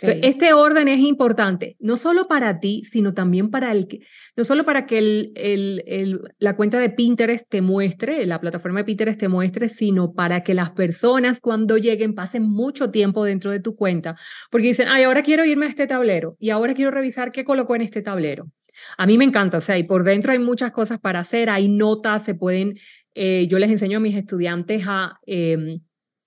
Este 0.00 0.52
orden 0.54 0.88
es 0.88 0.98
importante, 0.98 1.76
no 1.78 1.94
solo 1.94 2.26
para 2.26 2.58
ti, 2.58 2.82
sino 2.82 3.14
también 3.14 3.48
para 3.48 3.70
el 3.70 3.86
que, 3.86 4.00
no 4.36 4.42
solo 4.42 4.64
para 4.64 4.86
que 4.86 4.98
el, 4.98 5.32
el, 5.36 5.84
el, 5.86 6.20
la 6.40 6.56
cuenta 6.56 6.80
de 6.80 6.90
Pinterest 6.90 7.48
te 7.48 7.62
muestre, 7.62 8.26
la 8.26 8.40
plataforma 8.40 8.80
de 8.80 8.84
Pinterest 8.84 9.20
te 9.20 9.28
muestre, 9.28 9.68
sino 9.68 10.14
para 10.14 10.42
que 10.42 10.54
las 10.54 10.72
personas 10.72 11.38
cuando 11.38 11.76
lleguen 11.76 12.16
pasen 12.16 12.42
mucho 12.42 12.90
tiempo 12.90 13.24
dentro 13.24 13.52
de 13.52 13.60
tu 13.60 13.76
cuenta, 13.76 14.16
porque 14.50 14.66
dicen, 14.66 14.88
ay, 14.88 15.04
ahora 15.04 15.22
quiero 15.22 15.44
irme 15.44 15.66
a 15.66 15.68
este 15.68 15.86
tablero 15.86 16.36
y 16.40 16.50
ahora 16.50 16.74
quiero 16.74 16.90
revisar 16.90 17.30
qué 17.30 17.44
colocó 17.44 17.76
en 17.76 17.82
este 17.82 18.02
tablero. 18.02 18.50
A 18.96 19.06
mí 19.06 19.18
me 19.18 19.24
encanta, 19.24 19.58
o 19.58 19.60
sea, 19.60 19.78
y 19.78 19.84
por 19.84 20.04
dentro 20.04 20.32
hay 20.32 20.38
muchas 20.38 20.72
cosas 20.72 20.98
para 20.98 21.20
hacer, 21.20 21.50
hay 21.50 21.68
notas, 21.68 22.24
se 22.24 22.34
pueden, 22.34 22.78
eh, 23.14 23.46
yo 23.48 23.58
les 23.58 23.70
enseño 23.70 23.98
a 23.98 24.00
mis 24.00 24.16
estudiantes 24.16 24.84
a 24.86 25.18
em, 25.26 25.80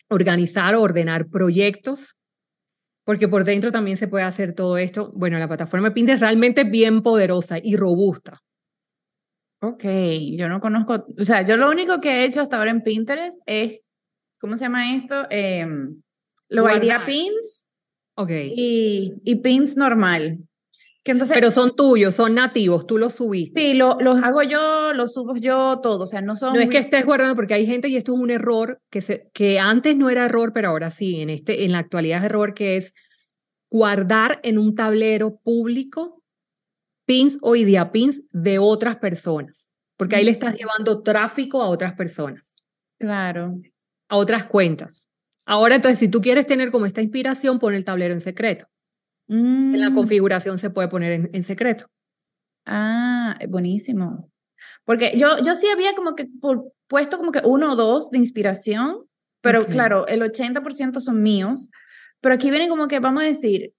organizar 0.10 0.76
o 0.76 0.82
ordenar 0.82 1.28
proyectos, 1.30 2.18
porque 3.06 3.28
por 3.28 3.44
dentro 3.44 3.72
también 3.72 3.98
se 3.98 4.08
puede 4.08 4.26
hacer 4.26 4.54
todo 4.54 4.78
esto. 4.78 5.12
Bueno, 5.16 5.40
la 5.40 5.48
plataforma 5.48 5.94
Pinterest 5.94 6.22
realmente 6.22 6.62
es 6.62 6.72
bien 6.72 7.02
poderosa 7.02 7.58
y 7.62 7.76
robusta. 7.76 8.40
Ok, 9.64 9.84
yo 10.36 10.50
no 10.50 10.60
conozco, 10.60 11.06
o 11.18 11.24
sea, 11.24 11.44
yo 11.44 11.56
lo 11.56 11.70
único 11.70 12.02
que 12.02 12.10
he 12.10 12.26
hecho 12.26 12.42
hasta 12.42 12.58
ahora 12.58 12.72
en 12.72 12.82
Pinterest 12.82 13.40
es, 13.46 13.80
¿cómo 14.40 14.58
se 14.58 14.66
llama 14.66 14.96
esto? 14.96 15.28
Eh, 15.30 15.66
lo 16.50 16.70
idea 16.70 17.06
pins. 17.06 17.68
Ok. 18.16 18.32
Y, 18.32 19.14
y 19.24 19.36
pins 19.38 19.78
normal. 19.78 20.40
Pero 21.04 21.50
son 21.50 21.76
tuyos, 21.76 22.14
son 22.14 22.36
nativos, 22.36 22.86
tú 22.86 22.98
los 23.00 23.14
subiste. 23.14 23.60
Sí, 23.60 23.74
lo, 23.74 23.98
los 24.00 24.22
hago 24.22 24.44
yo, 24.44 24.94
los 24.94 25.14
subo 25.14 25.36
yo, 25.36 25.80
todo, 25.82 26.04
o 26.04 26.08
sea, 26.08 26.22
no 26.22 26.36
son... 26.36 26.54
No 26.54 26.60
es 26.60 26.70
que 26.70 26.78
estés 26.78 27.06
guardando, 27.06 27.36
porque 27.36 27.56
hay 27.56 27.66
gente, 27.66 27.88
y 27.88 27.98
esto 27.98 28.14
es 28.14 28.20
un 28.20 28.30
error, 28.30 28.80
que, 28.92 29.02
se, 29.02 29.30
que 29.34 29.60
antes 29.60 29.96
no 29.96 30.12
era 30.12 30.26
error, 30.26 30.52
pero 30.54 30.70
ahora 30.70 30.92
sí, 30.92 31.22
en, 31.22 31.32
este, 31.32 31.66
en 31.66 31.72
la 31.72 31.80
actualidad 31.80 32.20
es 32.20 32.26
error, 32.26 32.54
que 32.54 32.78
es 32.78 32.94
guardar 33.72 34.40
en 34.44 34.60
un 34.60 34.76
tablero 34.76 35.40
público 35.44 36.22
pins 37.06 37.40
o 37.42 37.54
pins 37.92 38.22
de 38.32 38.60
otras 38.60 38.98
personas, 38.98 39.72
porque 39.98 40.18
ahí 40.18 40.24
le 40.24 40.32
estás 40.32 40.56
llevando 40.56 41.02
tráfico 41.02 41.64
a 41.64 41.68
otras 41.68 41.94
personas. 41.94 42.56
Claro. 43.00 43.56
A 44.08 44.18
otras 44.18 44.44
cuentas. 44.44 45.08
Ahora, 45.46 45.76
entonces, 45.76 46.00
si 46.00 46.10
tú 46.10 46.22
quieres 46.22 46.46
tener 46.46 46.70
como 46.70 46.86
esta 46.86 47.02
inspiración, 47.02 47.60
pon 47.60 47.74
el 47.74 47.84
tablero 47.84 48.14
en 48.14 48.22
secreto. 48.22 48.68
En 49.32 49.80
la 49.80 49.92
mm. 49.92 49.96
configuración 49.96 50.60
se 50.60 50.70
puede 50.70 50.90
poner 50.90 51.30
en, 51.32 51.44
secreto. 51.44 51.88
Ah, 52.66 53.40
buenísimo. 53.48 54.30
Porque 54.84 55.18
yo, 55.18 55.38
yo 55.42 55.56
sí 55.56 55.68
había 55.70 55.96
como 55.96 56.16
que 56.16 56.28
puesto 56.88 57.18
como 57.18 57.32
que 57.32 57.42
uno 57.46 57.72
o 57.72 57.76
dos 57.78 58.12
de 58.12 58.18
inspiración, 58.18 59.06
pero 59.40 59.66
claro, 59.66 60.06
el 60.08 60.22
80% 60.22 61.00
son 61.00 61.24
míos. 61.24 61.70
Pero 62.20 62.36
aquí 62.36 62.52
vienen 62.52 62.70
como 62.70 62.90
que, 62.90 63.00
vamos 63.00 63.24
a 63.24 63.26
decir, 63.26 63.74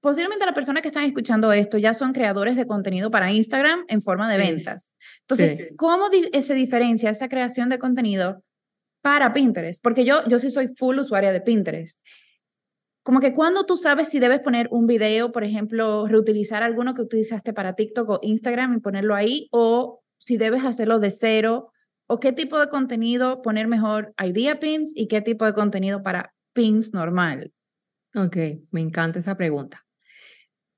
posiblemente 0.00 0.44
las 0.44 0.54
personas 0.54 0.82
que 0.82 0.88
están 0.88 1.04
escuchando 1.04 1.52
esto 1.52 1.78
ya 1.78 1.94
son 1.94 2.12
creadores 2.12 2.56
de 2.56 2.66
contenido 2.66 3.12
para 3.12 3.30
Instagram 3.30 3.84
en 3.86 4.02
forma 4.02 4.28
de 4.28 4.38
ventas. 4.38 4.92
Entonces, 5.20 5.68
¿cómo 5.76 6.08
se 6.10 6.54
diferencia 6.54 7.10
esa 7.10 7.28
creación 7.28 7.68
de 7.68 7.78
contenido 7.78 8.42
para 9.02 9.32
Pinterest? 9.32 9.80
Porque 9.82 10.04
yo, 10.04 10.26
yo 10.26 10.40
sí 10.40 10.50
soy 10.50 10.66
full 10.66 10.98
usuaria 10.98 11.32
de 11.32 11.40
Pinterest 11.40 12.00
como 13.02 13.20
que 13.20 13.34
cuando 13.34 13.64
tú 13.64 13.76
sabes 13.76 14.08
si 14.08 14.18
debes 14.18 14.40
poner 14.40 14.68
un 14.70 14.86
video, 14.86 15.32
por 15.32 15.44
ejemplo, 15.44 16.06
reutilizar 16.06 16.62
alguno 16.62 16.94
que 16.94 17.02
utilizaste 17.02 17.52
para 17.52 17.74
TikTok 17.74 18.08
o 18.08 18.18
Instagram 18.22 18.74
y 18.74 18.80
ponerlo 18.80 19.14
ahí, 19.14 19.48
o 19.52 20.02
si 20.18 20.36
debes 20.36 20.64
hacerlo 20.64 20.98
de 20.98 21.10
cero, 21.10 21.72
o 22.06 22.20
qué 22.20 22.32
tipo 22.32 22.58
de 22.58 22.68
contenido 22.68 23.40
poner 23.40 23.68
mejor 23.68 24.12
idea 24.22 24.60
pins 24.60 24.92
y 24.94 25.08
qué 25.08 25.22
tipo 25.22 25.46
de 25.46 25.54
contenido 25.54 26.02
para 26.02 26.34
pins 26.52 26.92
normal. 26.92 27.52
Ok, 28.14 28.36
me 28.70 28.80
encanta 28.80 29.20
esa 29.20 29.36
pregunta. 29.36 29.86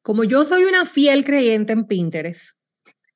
Como 0.02 0.24
yo 0.24 0.44
soy 0.44 0.64
una 0.64 0.84
fiel 0.84 1.24
creyente 1.24 1.72
en 1.72 1.86
Pinterest, 1.86 2.56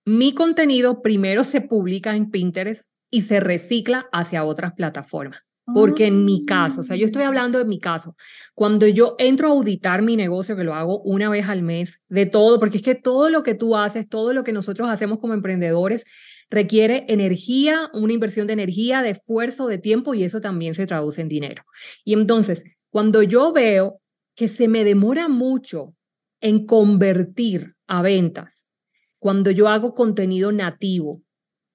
mi 0.05 0.35
contenido 0.35 1.03
primero 1.03 1.45
se 1.45 1.61
publica 1.61 2.17
en 2.17 2.31
Pinterest 2.31 2.91
y 3.11 3.23
se 3.23 3.41
recicla 3.41 4.09
hacia 4.13 4.45
otras 4.45 4.73
plataformas. 4.73 5.46
Porque 5.75 6.07
en 6.07 6.25
mi 6.25 6.47
caso, 6.47 6.83
o 6.83 6.85
sea, 6.85 6.97
yo 6.97 7.07
estoy 7.07 7.25
ah. 7.25 7.29
hablando 7.29 7.59
de 7.59 7.65
mi 7.65 7.81
caso, 7.81 8.15
cuando 8.55 8.87
yo 8.87 9.17
entro 9.19 9.49
a 9.49 9.51
auditar 9.51 10.03
mi 10.03 10.15
negocio, 10.15 10.57
que 10.57 10.63
lo 10.63 10.75
hago 10.75 11.01
una 11.03 11.29
vez 11.29 11.49
al 11.49 11.63
mes, 11.63 12.01
de 12.09 12.25
todo, 12.27 12.61
porque 12.61 12.77
es 12.77 12.83
que 12.83 12.95
todo 12.95 13.31
lo 13.31 13.43
que 13.43 13.55
tú 13.55 13.77
haces, 13.77 14.09
todo 14.09 14.33
lo 14.33 14.45
que 14.45 14.53
nosotros 14.53 14.89
hacemos 14.89 15.19
como 15.19 15.35
emprendedores, 15.35 16.05
requiere 16.51 17.05
energía, 17.09 17.91
una 17.93 18.13
inversión 18.13 18.47
de 18.47 18.53
energía, 18.53 19.03
de 19.03 19.11
esfuerzo, 19.11 19.67
de 19.67 19.79
tiempo, 19.79 20.15
y 20.15 20.23
eso 20.23 20.41
también 20.41 20.75
se 20.75 20.87
traduce 20.87 21.21
en 21.21 21.29
dinero. 21.29 21.65
Y 22.05 22.15
entonces, 22.15 22.63
cuando 22.91 23.23
yo 23.23 23.53
veo 23.53 24.01
que 24.37 24.49
se 24.49 24.69
me 24.69 24.85
demora 24.85 25.29
mucho 25.29 25.95
en 26.41 26.65
convertir 26.67 27.75
a 27.89 28.03
ventas, 28.03 28.71
cuando 29.19 29.51
yo 29.51 29.69
hago 29.69 29.95
contenido 29.95 30.53
nativo 30.53 31.23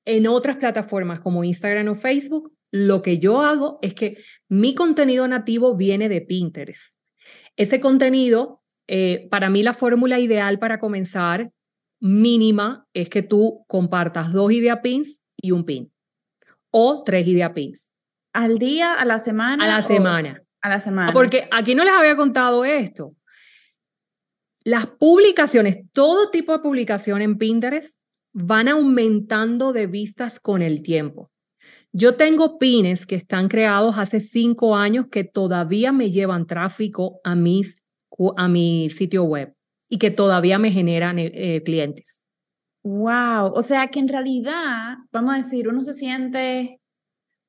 en 0.06 0.28
otras 0.28 0.58
plataformas 0.58 1.20
como 1.20 1.44
Instagram 1.44 1.90
o 1.90 1.96
Facebook, 1.96 2.54
lo 2.72 3.02
que 3.02 3.20
yo 3.20 3.42
hago 3.42 3.80
es 3.82 3.94
que 3.94 4.18
mi 4.48 4.74
contenido 4.74 5.28
nativo 5.28 5.76
viene 5.76 6.10
de 6.10 6.22
Pinterest. 6.22 6.98
Ese 7.58 7.80
contenido, 7.82 8.62
eh, 8.88 9.28
para 9.30 9.50
mí 9.50 9.62
la 9.62 9.74
fórmula 9.74 10.20
ideal 10.20 10.58
para 10.58 10.80
comenzar 10.80 11.52
mínima 12.00 12.88
es 12.94 13.10
que 13.10 13.22
tú 13.22 13.64
compartas 13.68 14.34
dos 14.34 14.52
idea 14.52 14.82
pins 14.82 15.22
y 15.38 15.52
un 15.52 15.66
pin 15.66 15.92
o 16.72 17.04
tres 17.04 17.28
idea 17.28 17.54
pins. 17.54 17.92
¿Al 18.34 18.58
día, 18.58 18.94
a 18.94 19.06
la 19.06 19.20
semana? 19.20 19.64
A 19.64 19.68
la 19.68 19.82
semana. 19.82 20.42
A 20.62 20.70
la 20.70 20.80
semana. 20.80 21.12
Porque 21.14 21.48
aquí 21.52 21.76
no 21.76 21.84
les 21.84 21.94
había 21.94 22.16
contado 22.16 22.64
esto. 22.64 23.16
Las 24.64 24.86
publicaciones, 24.86 25.80
todo 25.92 26.30
tipo 26.30 26.54
de 26.54 26.60
publicación 26.60 27.22
en 27.22 27.38
Pinterest 27.38 28.00
van 28.32 28.68
aumentando 28.68 29.74
de 29.74 29.88
vistas 29.88 30.40
con 30.40 30.62
el 30.62 30.84
tiempo. 30.84 31.31
Yo 31.94 32.16
tengo 32.16 32.58
pines 32.58 33.06
que 33.06 33.16
están 33.16 33.50
creados 33.50 33.98
hace 33.98 34.20
cinco 34.20 34.76
años 34.76 35.08
que 35.12 35.24
todavía 35.24 35.92
me 35.92 36.10
llevan 36.10 36.48
tráfico 36.48 37.20
a, 37.24 37.36
mis, 37.36 37.76
a 38.38 38.48
mi 38.48 38.90
sitio 38.90 39.24
web 39.24 39.54
y 39.90 39.98
que 39.98 40.10
todavía 40.10 40.58
me 40.58 40.72
generan 40.72 41.20
eh, 41.20 41.62
clientes. 41.66 42.24
Wow, 42.84 43.52
o 43.54 43.62
sea 43.62 43.90
que 43.90 44.00
en 44.00 44.08
realidad, 44.08 44.96
vamos 45.12 45.36
a 45.36 45.38
decir, 45.38 45.68
uno 45.68 45.84
se 45.84 45.94
siente 45.94 46.80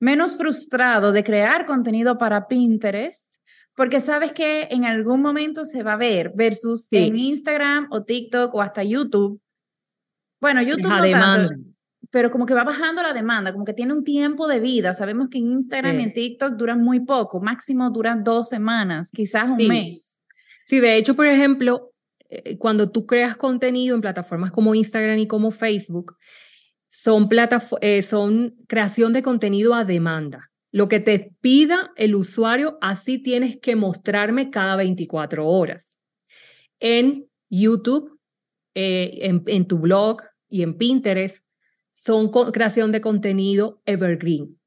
menos 0.00 0.36
frustrado 0.36 1.12
de 1.12 1.22
crear 1.22 1.64
contenido 1.64 2.18
para 2.18 2.48
Pinterest 2.48 3.36
porque 3.74 4.00
sabes 4.00 4.32
que 4.32 4.68
en 4.70 4.84
algún 4.84 5.22
momento 5.22 5.64
se 5.64 5.82
va 5.82 5.94
a 5.94 5.96
ver 5.96 6.32
versus 6.34 6.88
en 6.90 7.16
Instagram 7.16 7.88
o 7.90 8.02
TikTok 8.04 8.54
o 8.54 8.60
hasta 8.60 8.82
YouTube. 8.82 9.40
Bueno, 10.40 10.60
YouTube 10.60 10.88
no 10.88 11.10
tanto, 11.10 11.54
pero 12.12 12.30
como 12.30 12.44
que 12.44 12.52
va 12.52 12.62
bajando 12.62 13.02
la 13.02 13.14
demanda, 13.14 13.52
como 13.52 13.64
que 13.64 13.72
tiene 13.72 13.94
un 13.94 14.04
tiempo 14.04 14.46
de 14.46 14.60
vida. 14.60 14.92
Sabemos 14.92 15.28
que 15.30 15.38
en 15.38 15.52
Instagram 15.52 15.98
y 15.98 16.02
en 16.04 16.12
TikTok 16.12 16.52
duran 16.52 16.84
muy 16.84 17.00
poco, 17.00 17.40
máximo 17.40 17.90
duran 17.90 18.22
dos 18.22 18.50
semanas, 18.50 19.10
quizás 19.10 19.48
un 19.48 19.66
mes. 19.66 20.18
Sí, 20.66 20.78
de 20.78 20.98
hecho, 20.98 21.16
por 21.16 21.26
ejemplo, 21.26 21.92
eh, 22.28 22.58
cuando 22.58 22.90
tú 22.90 23.06
creas 23.06 23.36
contenido 23.36 23.94
en 23.94 24.02
plataformas 24.02 24.52
como 24.52 24.74
Instagram 24.74 25.18
y 25.18 25.26
como 25.26 25.50
Facebook, 25.50 26.16
son, 26.88 27.30
eh, 27.80 28.02
son 28.02 28.56
creación 28.68 29.14
de 29.14 29.22
contenido 29.22 29.74
a 29.74 29.86
demanda. 29.86 30.50
Lo 30.70 30.88
que 30.88 31.00
te 31.00 31.32
pida 31.40 31.92
el 31.96 32.14
usuario, 32.14 32.76
así 32.82 33.18
tienes 33.18 33.58
que 33.58 33.74
mostrarme 33.74 34.50
cada 34.50 34.76
24 34.76 35.46
horas. 35.46 35.96
En 36.78 37.26
YouTube, 37.48 38.18
eh, 38.74 39.40
en, 39.46 39.66
tu 39.66 39.78
blog 39.78 40.20
y 40.50 40.62
en 40.62 40.76
Pinterest, 40.76 41.44
son 42.04 42.30
creación 42.30 42.90
de 42.90 43.00
contenido 43.00 43.80
evergreen, 43.86 44.58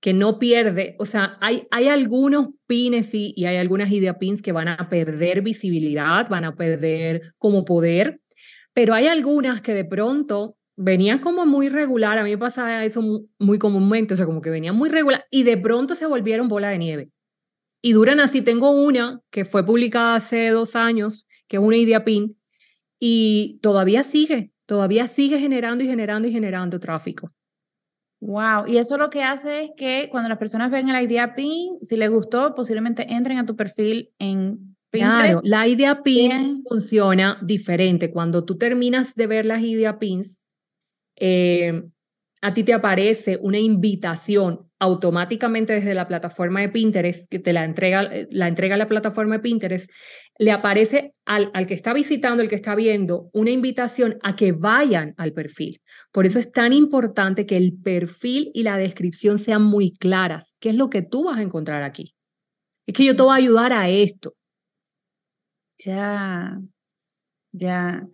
que 0.00 0.12
no 0.12 0.40
pierde, 0.40 0.96
o 0.98 1.04
sea, 1.04 1.38
hay, 1.40 1.68
hay 1.70 1.86
algunos 1.86 2.48
pines 2.66 3.14
y, 3.14 3.32
y 3.36 3.44
hay 3.44 3.56
algunas 3.56 3.92
idea 3.92 4.18
pins 4.18 4.42
que 4.42 4.50
van 4.50 4.66
a 4.66 4.88
perder 4.88 5.42
visibilidad, 5.42 6.28
van 6.28 6.44
a 6.44 6.56
perder 6.56 7.34
como 7.38 7.64
poder, 7.64 8.20
pero 8.74 8.94
hay 8.94 9.06
algunas 9.06 9.60
que 9.60 9.74
de 9.74 9.84
pronto 9.84 10.56
venían 10.76 11.20
como 11.20 11.46
muy 11.46 11.68
regular, 11.68 12.18
a 12.18 12.24
mí 12.24 12.30
me 12.30 12.38
pasaba 12.38 12.84
eso 12.84 13.28
muy, 13.38 13.58
comúnmente, 13.58 14.14
o 14.14 14.16
sea, 14.16 14.26
como 14.26 14.40
que 14.42 14.50
venían 14.50 14.74
muy 14.74 14.88
regular 14.88 15.24
y 15.30 15.44
de 15.44 15.56
pronto 15.56 15.94
se 15.94 16.06
volvieron 16.06 16.48
bola 16.48 16.70
de 16.70 16.78
nieve. 16.78 17.10
Y 17.80 17.92
duran 17.92 18.18
así, 18.18 18.42
tengo 18.42 18.70
una 18.70 19.20
que 19.30 19.44
fue 19.44 19.64
publicada 19.64 20.16
hace 20.16 20.48
dos 20.50 20.74
años, 20.74 21.26
que 21.48 21.58
es 21.58 21.62
una 21.62 21.76
idea 21.76 22.04
pin, 22.04 22.36
y 22.98 23.58
todavía 23.62 24.02
sigue, 24.02 24.51
todavía 24.72 25.06
sigue 25.06 25.38
generando 25.38 25.84
y 25.84 25.86
generando 25.86 26.26
y 26.26 26.32
generando 26.32 26.80
tráfico. 26.80 27.30
Wow, 28.22 28.66
y 28.66 28.78
eso 28.78 28.96
lo 28.96 29.10
que 29.10 29.22
hace 29.22 29.64
es 29.64 29.70
que 29.76 30.08
cuando 30.10 30.30
las 30.30 30.38
personas 30.38 30.70
ven 30.70 30.88
el 30.88 31.04
idea 31.04 31.34
pin, 31.34 31.76
si 31.82 31.94
les 31.94 32.08
gustó, 32.08 32.54
posiblemente 32.54 33.12
entren 33.12 33.36
a 33.36 33.44
tu 33.44 33.54
perfil 33.54 34.14
en 34.18 34.74
Pinterest. 34.88 35.24
Claro, 35.24 35.40
la 35.44 35.68
idea 35.68 36.02
pin 36.02 36.64
funciona 36.66 37.38
diferente. 37.42 38.10
Cuando 38.10 38.46
tú 38.46 38.56
terminas 38.56 39.14
de 39.14 39.26
ver 39.26 39.44
las 39.44 39.60
idea 39.60 39.98
pins, 39.98 40.40
eh, 41.16 41.82
a 42.42 42.52
ti 42.52 42.64
te 42.64 42.74
aparece 42.74 43.38
una 43.40 43.60
invitación 43.60 44.68
automáticamente 44.80 45.74
desde 45.74 45.94
la 45.94 46.08
plataforma 46.08 46.60
de 46.60 46.70
Pinterest, 46.70 47.30
que 47.30 47.38
te 47.38 47.52
la 47.52 47.64
entrega, 47.64 48.10
la 48.30 48.48
entrega 48.48 48.76
la 48.76 48.88
plataforma 48.88 49.36
de 49.36 49.42
Pinterest, 49.42 49.88
le 50.38 50.50
aparece 50.50 51.12
al, 51.24 51.52
al 51.54 51.68
que 51.68 51.74
está 51.74 51.92
visitando, 51.92 52.42
el 52.42 52.48
que 52.48 52.56
está 52.56 52.74
viendo, 52.74 53.30
una 53.32 53.52
invitación 53.52 54.18
a 54.24 54.34
que 54.34 54.50
vayan 54.50 55.14
al 55.18 55.32
perfil. 55.32 55.80
Por 56.10 56.26
eso 56.26 56.40
es 56.40 56.50
tan 56.50 56.72
importante 56.72 57.46
que 57.46 57.56
el 57.56 57.78
perfil 57.80 58.50
y 58.54 58.64
la 58.64 58.76
descripción 58.76 59.38
sean 59.38 59.62
muy 59.62 59.92
claras. 59.92 60.56
¿Qué 60.58 60.70
es 60.70 60.76
lo 60.76 60.90
que 60.90 61.02
tú 61.02 61.26
vas 61.26 61.38
a 61.38 61.42
encontrar 61.42 61.84
aquí? 61.84 62.16
Es 62.86 62.94
que 62.94 63.04
yo 63.04 63.14
te 63.14 63.22
voy 63.22 63.32
a 63.32 63.36
ayudar 63.36 63.72
a 63.72 63.88
esto. 63.88 64.34
Ya, 65.78 66.58
ya. 67.52 68.04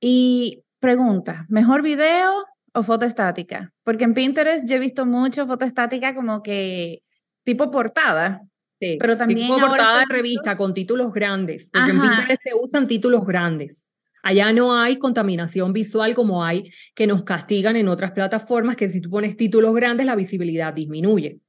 Y 0.00 0.64
pregunta, 0.80 1.46
¿mejor 1.48 1.82
video 1.82 2.46
o 2.76 2.82
foto 2.82 3.06
estática? 3.06 3.72
Porque 3.82 4.04
en 4.04 4.14
Pinterest 4.14 4.68
yo 4.68 4.76
he 4.76 4.78
visto 4.78 5.06
mucho 5.06 5.46
foto 5.46 5.64
estática 5.64 6.14
como 6.14 6.42
que 6.42 7.02
tipo 7.44 7.70
portada. 7.70 8.42
Sí, 8.78 8.98
pero 9.00 9.16
también 9.16 9.40
tipo 9.40 9.58
portada 9.58 10.00
de 10.00 10.06
revista 10.08 10.56
con 10.56 10.74
títulos 10.74 11.12
grandes, 11.12 11.70
porque 11.72 11.90
en 11.90 12.00
Pinterest 12.00 12.42
se 12.42 12.50
usan 12.54 12.86
títulos 12.86 13.26
grandes. 13.26 13.86
Allá 14.22 14.52
no 14.52 14.76
hay 14.76 14.98
contaminación 14.98 15.72
visual 15.72 16.14
como 16.14 16.44
hay 16.44 16.70
que 16.94 17.06
nos 17.06 17.22
castigan 17.22 17.76
en 17.76 17.88
otras 17.88 18.10
plataformas, 18.10 18.76
que 18.76 18.88
si 18.88 19.00
tú 19.00 19.08
pones 19.08 19.36
títulos 19.36 19.74
grandes 19.74 20.04
la 20.04 20.16
visibilidad 20.16 20.74
disminuye. 20.74 21.40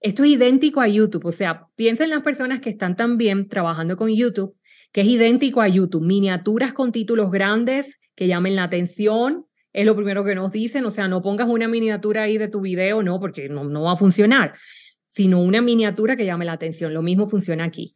Esto 0.00 0.24
es 0.24 0.30
idéntico 0.30 0.80
a 0.80 0.88
YouTube, 0.88 1.26
o 1.26 1.32
sea, 1.32 1.66
piensa 1.76 2.04
en 2.04 2.10
las 2.10 2.22
personas 2.22 2.60
que 2.60 2.70
están 2.70 2.96
también 2.96 3.48
trabajando 3.48 3.96
con 3.96 4.08
YouTube, 4.10 4.56
que 4.92 5.02
es 5.02 5.06
idéntico 5.08 5.60
a 5.60 5.68
YouTube, 5.68 6.04
miniaturas 6.04 6.72
con 6.72 6.92
títulos 6.92 7.30
grandes 7.30 8.00
que 8.14 8.28
llamen 8.28 8.56
la 8.56 8.64
atención, 8.64 9.46
es 9.72 9.86
lo 9.86 9.96
primero 9.96 10.24
que 10.24 10.34
nos 10.34 10.52
dicen, 10.52 10.84
o 10.84 10.90
sea, 10.90 11.08
no 11.08 11.22
pongas 11.22 11.48
una 11.48 11.68
miniatura 11.68 12.24
ahí 12.24 12.38
de 12.38 12.48
tu 12.48 12.60
video, 12.60 13.02
no, 13.02 13.18
porque 13.20 13.48
no, 13.48 13.64
no 13.64 13.82
va 13.82 13.92
a 13.92 13.96
funcionar, 13.96 14.52
sino 15.06 15.40
una 15.40 15.62
miniatura 15.62 16.16
que 16.16 16.26
llame 16.26 16.44
la 16.44 16.52
atención. 16.52 16.92
Lo 16.92 17.02
mismo 17.02 17.26
funciona 17.26 17.64
aquí. 17.64 17.92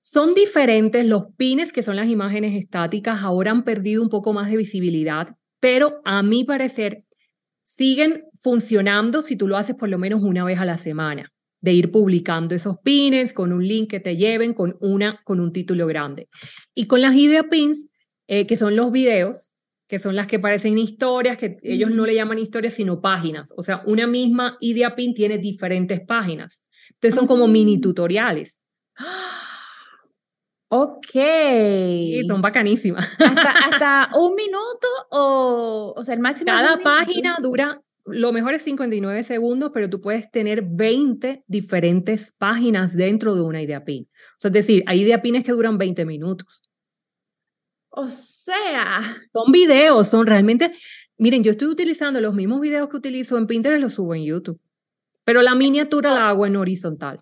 Son 0.00 0.34
diferentes 0.34 1.06
los 1.06 1.24
pines, 1.36 1.72
que 1.72 1.82
son 1.82 1.96
las 1.96 2.08
imágenes 2.08 2.54
estáticas, 2.54 3.22
ahora 3.22 3.50
han 3.50 3.64
perdido 3.64 4.02
un 4.02 4.08
poco 4.08 4.32
más 4.32 4.50
de 4.50 4.56
visibilidad, 4.56 5.28
pero 5.60 6.00
a 6.04 6.22
mi 6.22 6.44
parecer 6.44 7.04
siguen 7.62 8.24
funcionando 8.40 9.20
si 9.20 9.36
tú 9.36 9.48
lo 9.48 9.58
haces 9.58 9.76
por 9.76 9.90
lo 9.90 9.98
menos 9.98 10.22
una 10.22 10.44
vez 10.44 10.58
a 10.60 10.64
la 10.64 10.78
semana, 10.78 11.30
de 11.60 11.72
ir 11.74 11.90
publicando 11.90 12.54
esos 12.54 12.76
pines 12.82 13.34
con 13.34 13.52
un 13.52 13.66
link 13.66 13.90
que 13.90 14.00
te 14.00 14.16
lleven 14.16 14.54
con, 14.54 14.76
una, 14.80 15.20
con 15.24 15.40
un 15.40 15.52
título 15.52 15.86
grande. 15.86 16.28
Y 16.74 16.86
con 16.86 17.02
las 17.02 17.14
idea 17.14 17.42
pins, 17.44 17.88
eh, 18.28 18.46
que 18.46 18.56
son 18.56 18.76
los 18.76 18.90
videos, 18.90 19.50
que 19.88 19.98
son 19.98 20.14
las 20.14 20.26
que 20.26 20.38
parecen 20.38 20.78
historias, 20.78 21.38
que 21.38 21.58
ellos 21.62 21.90
no 21.90 22.04
le 22.04 22.14
llaman 22.14 22.38
historias, 22.38 22.74
sino 22.74 23.00
páginas. 23.00 23.54
O 23.56 23.62
sea, 23.62 23.82
una 23.86 24.06
misma 24.06 24.58
idea 24.60 24.94
pin 24.94 25.14
tiene 25.14 25.38
diferentes 25.38 26.00
páginas. 26.00 26.64
Entonces 26.90 27.18
son 27.18 27.26
como 27.26 27.48
mini 27.48 27.76
ah. 27.76 27.80
tutoriales. 27.82 28.64
Ok. 30.68 31.14
Y 31.14 32.22
son 32.26 32.42
bacanísimas. 32.42 33.08
¿Hasta, 33.18 34.10
un 34.20 34.34
minuto 34.34 34.88
o, 35.10 35.94
o 35.96 36.04
sea, 36.04 36.14
el 36.14 36.20
máximo? 36.20 36.50
Cada 36.50 36.78
página 36.80 37.38
dura, 37.42 37.80
lo 38.04 38.32
mejor 38.32 38.52
es 38.52 38.62
59 38.62 39.22
segundos, 39.22 39.70
pero 39.72 39.88
tú 39.88 40.02
puedes 40.02 40.30
tener 40.30 40.62
20 40.62 41.44
diferentes 41.46 42.32
páginas 42.32 42.94
dentro 42.94 43.34
de 43.34 43.40
una 43.40 43.62
idea 43.62 43.84
pin. 43.84 44.06
O 44.12 44.40
sea, 44.40 44.50
es 44.50 44.52
decir, 44.54 44.84
hay 44.86 45.00
idea 45.00 45.22
pines 45.22 45.44
que 45.44 45.52
duran 45.52 45.78
20 45.78 46.04
minutos. 46.04 46.62
O 47.98 48.06
sea. 48.08 49.02
Son 49.32 49.50
videos, 49.50 50.06
son 50.06 50.24
realmente. 50.24 50.70
Miren, 51.16 51.42
yo 51.42 51.50
estoy 51.50 51.66
utilizando 51.66 52.20
los 52.20 52.32
mismos 52.32 52.60
videos 52.60 52.88
que 52.88 52.96
utilizo 52.96 53.36
en 53.36 53.48
Pinterest, 53.48 53.82
los 53.82 53.94
subo 53.94 54.14
en 54.14 54.24
YouTube. 54.24 54.60
Pero 55.24 55.42
la 55.42 55.56
miniatura 55.56 56.14
la 56.14 56.28
hago 56.28 56.46
en 56.46 56.54
horizontal. 56.54 57.18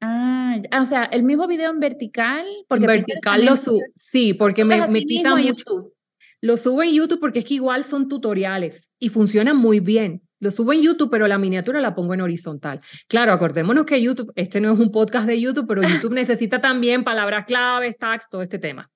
Ah, 0.00 0.58
o 0.80 0.84
sea, 0.84 1.04
el 1.04 1.22
mismo 1.22 1.46
video 1.46 1.70
en 1.70 1.78
vertical. 1.78 2.44
Porque 2.66 2.86
en 2.86 2.90
vertical 2.90 3.44
lo 3.44 3.54
subo. 3.54 3.78
Sí, 3.94 4.34
porque 4.34 4.64
me, 4.64 4.84
me 4.88 5.04
quita 5.04 5.36
mucho. 5.36 5.92
Lo 6.40 6.56
subo 6.56 6.82
en 6.82 6.92
YouTube 6.92 7.20
porque 7.20 7.38
es 7.38 7.44
que 7.44 7.54
igual 7.54 7.84
son 7.84 8.08
tutoriales 8.08 8.90
y 8.98 9.10
funcionan 9.10 9.56
muy 9.56 9.78
bien. 9.78 10.22
Lo 10.40 10.50
subo 10.50 10.72
en 10.72 10.82
YouTube, 10.82 11.08
pero 11.08 11.28
la 11.28 11.38
miniatura 11.38 11.80
la 11.80 11.94
pongo 11.94 12.14
en 12.14 12.20
horizontal. 12.20 12.80
Claro, 13.06 13.32
acordémonos 13.32 13.86
que 13.86 14.02
YouTube, 14.02 14.32
este 14.34 14.60
no 14.60 14.72
es 14.72 14.80
un 14.80 14.90
podcast 14.90 15.28
de 15.28 15.40
YouTube, 15.40 15.68
pero 15.68 15.82
YouTube 15.82 16.12
necesita 16.14 16.60
también 16.60 17.04
palabras 17.04 17.44
claves, 17.44 17.96
tags, 17.96 18.28
todo 18.28 18.42
este 18.42 18.58
tema. 18.58 18.90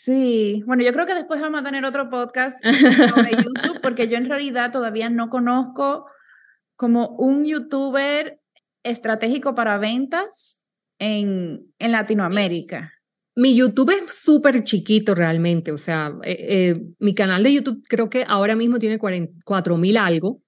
Sí, 0.00 0.62
bueno, 0.64 0.84
yo 0.84 0.92
creo 0.92 1.06
que 1.06 1.14
después 1.16 1.40
vamos 1.40 1.60
a 1.60 1.64
tener 1.64 1.84
otro 1.84 2.08
podcast 2.08 2.64
sobre 2.64 3.32
YouTube, 3.42 3.80
porque 3.82 4.06
yo 4.06 4.16
en 4.16 4.28
realidad 4.28 4.70
todavía 4.70 5.10
no 5.10 5.28
conozco 5.28 6.06
como 6.76 7.08
un 7.16 7.44
youtuber 7.44 8.38
estratégico 8.84 9.56
para 9.56 9.76
ventas 9.78 10.64
en, 11.00 11.74
en 11.80 11.90
Latinoamérica. 11.90 12.92
Mi 13.34 13.56
YouTube 13.56 13.90
es 13.90 14.14
súper 14.14 14.62
chiquito 14.62 15.16
realmente, 15.16 15.72
o 15.72 15.78
sea, 15.78 16.12
eh, 16.22 16.36
eh, 16.48 16.80
mi 17.00 17.12
canal 17.12 17.42
de 17.42 17.54
YouTube 17.54 17.82
creo 17.88 18.08
que 18.08 18.24
ahora 18.28 18.54
mismo 18.54 18.78
tiene 18.78 19.00
44 19.00 19.76
mil 19.78 19.96
algo, 19.96 20.40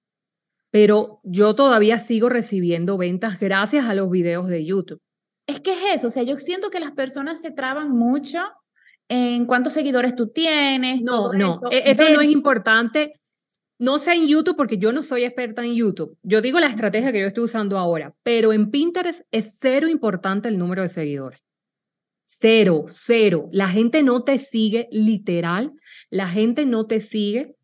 pero 0.71 1.19
yo 1.23 1.55
todavía 1.55 1.99
sigo 1.99 2.29
recibiendo 2.29 2.97
ventas 2.97 3.37
gracias 3.37 3.85
a 3.89 3.95
los 3.95 4.09
videos 4.09 4.47
de 4.47 4.65
YouTube. 4.65 5.01
Es 5.45 5.59
que 5.59 5.73
es 5.73 5.95
eso, 5.95 6.07
o 6.07 6.09
sea, 6.09 6.23
yo 6.23 6.37
siento 6.37 6.69
que 6.69 6.79
las 6.79 6.93
personas 6.93 7.41
se 7.41 7.51
traban 7.51 7.91
mucho 7.91 8.39
en 9.11 9.45
cuántos 9.45 9.73
seguidores 9.73 10.15
tú 10.15 10.29
tienes. 10.29 11.01
No, 11.01 11.33
no, 11.33 11.51
eso, 11.51 11.69
e-, 11.69 11.91
eso 11.91 12.03
no 12.13 12.21
es 12.21 12.29
importante. 12.29 13.19
No 13.77 13.97
sé 13.97 14.13
en 14.13 14.27
YouTube 14.27 14.55
porque 14.55 14.77
yo 14.77 14.93
no 14.93 15.03
soy 15.03 15.25
experta 15.25 15.65
en 15.65 15.73
YouTube. 15.75 16.17
Yo 16.23 16.41
digo 16.41 16.59
la 16.59 16.67
estrategia 16.67 17.11
que 17.11 17.19
yo 17.19 17.27
estoy 17.27 17.43
usando 17.43 17.77
ahora, 17.77 18.15
pero 18.23 18.53
en 18.53 18.71
Pinterest 18.71 19.21
es 19.31 19.57
cero 19.59 19.89
importante 19.89 20.47
el 20.47 20.57
número 20.57 20.81
de 20.83 20.87
seguidores. 20.87 21.41
Cero, 22.23 22.85
cero. 22.87 23.49
La 23.51 23.67
gente 23.67 24.01
no 24.01 24.23
te 24.23 24.37
sigue 24.37 24.87
literal. 24.91 25.73
La 26.09 26.27
gente 26.29 26.65
no 26.65 26.85
te 26.85 27.01
sigue. 27.01 27.55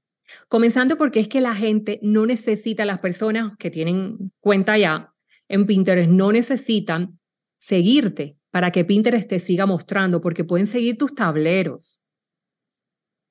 Comenzando 0.50 0.98
porque 0.98 1.22
es 1.22 1.30
que 1.30 1.40
la 1.40 1.56
gente 1.56 2.00
no 2.02 2.26
necesita, 2.26 2.84
las 2.84 3.00
personas 3.00 3.54
que 3.58 3.70
tienen 3.70 4.18
cuenta 4.42 4.78
ya 4.78 5.14
en 5.48 5.66
Pinterest 5.66 6.12
no 6.12 6.34
necesitan 6.34 7.20
seguirte 7.56 8.37
para 8.52 8.72
que 8.72 8.86
Pinterest 8.86 9.30
te 9.30 9.40
siga 9.40 9.66
mostrando, 9.66 10.22
porque 10.22 10.44
pueden 10.44 10.68
seguir 10.68 10.98
tus 10.98 11.14
tableros. 11.14 12.00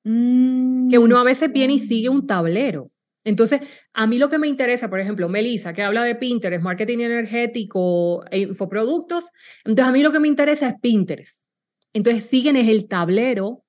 que 0.03 0.97
uno 0.97 1.17
a 1.17 1.23
veces 1.23 1.51
viene 1.51 1.73
y 1.73 1.79
sigue 1.79 2.07
un 2.07 2.25
tablero. 2.25 2.91
Entonces, 3.25 3.59
a 3.93 4.07
mí 4.07 4.19
lo 4.19 4.29
que 4.29 4.39
me 4.39 4.47
interesa, 4.47 4.89
por 4.89 5.01
ejemplo, 5.01 5.27
Melissa, 5.27 5.73
que 5.73 5.83
habla 5.83 6.03
de 6.03 6.15
Pinterest, 6.15 6.63
marketing 6.63 6.99
energético, 6.99 8.23
e 8.31 8.39
infoproductos, 8.39 9.25
entonces 9.65 9.85
a 9.85 9.91
mí 9.91 10.01
lo 10.01 10.13
que 10.13 10.21
me 10.21 10.29
interesa 10.29 10.69
es 10.69 10.75
Pinterest. 10.81 11.45
Entonces, 11.91 12.23
siguen 12.23 12.55
es 12.55 12.69
el 12.69 12.87
tablero 12.87 13.65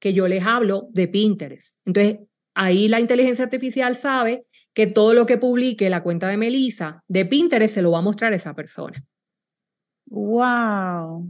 que 0.00 0.12
yo 0.12 0.26
les 0.26 0.44
hablo 0.44 0.88
de 0.90 1.06
Pinterest. 1.06 1.78
Entonces, 1.84 2.18
ahí 2.54 2.88
la 2.88 2.98
inteligencia 2.98 3.44
artificial 3.44 3.94
sabe 3.94 4.44
que 4.74 4.88
todo 4.88 5.14
lo 5.14 5.24
que 5.24 5.38
publique 5.38 5.88
la 5.88 6.02
cuenta 6.02 6.28
de 6.28 6.36
Melissa 6.36 7.04
de 7.06 7.26
Pinterest 7.26 7.74
se 7.74 7.82
lo 7.82 7.92
va 7.92 7.98
a 7.98 8.02
mostrar 8.02 8.32
a 8.32 8.36
esa 8.36 8.54
persona. 8.54 9.04
Wow. 10.06 11.28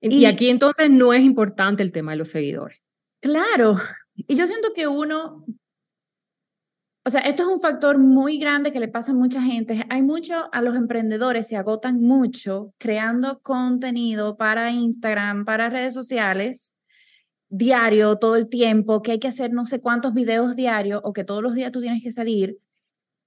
Y, 0.00 0.24
aquí 0.24 0.48
entonces 0.48 0.90
no 0.90 1.12
es 1.12 1.22
importante 1.22 1.82
el 1.82 1.92
tema 1.92 2.12
de 2.12 2.18
los 2.18 2.28
seguidores. 2.28 2.80
Claro. 3.20 3.78
Y 4.14 4.34
yo 4.34 4.46
siento 4.46 4.72
que 4.74 4.88
uno, 4.88 5.44
o 7.04 7.10
sea, 7.10 7.20
esto 7.22 7.42
es 7.42 7.48
un 7.48 7.60
factor 7.60 7.98
muy 7.98 8.38
grande 8.38 8.72
que 8.72 8.80
le 8.80 8.88
pasa 8.88 9.12
a 9.12 9.14
mucha 9.14 9.40
gente. 9.40 9.84
Hay 9.88 10.02
mucho, 10.02 10.52
a 10.52 10.60
los 10.60 10.74
emprendedores 10.74 11.46
se 11.46 11.56
agotan 11.56 12.00
mucho 12.00 12.74
creando 12.78 13.40
contenido 13.40 14.36
para 14.36 14.70
Instagram, 14.72 15.44
para 15.44 15.70
redes 15.70 15.94
sociales, 15.94 16.72
diario, 17.48 18.16
todo 18.16 18.36
el 18.36 18.48
tiempo, 18.48 19.02
que 19.02 19.12
hay 19.12 19.18
que 19.18 19.28
hacer 19.28 19.52
no 19.52 19.66
sé 19.66 19.80
cuántos 19.80 20.14
videos 20.14 20.56
diarios 20.56 21.00
o 21.04 21.12
que 21.12 21.24
todos 21.24 21.42
los 21.42 21.54
días 21.54 21.70
tú 21.70 21.80
tienes 21.80 22.02
que 22.02 22.10
salir. 22.10 22.58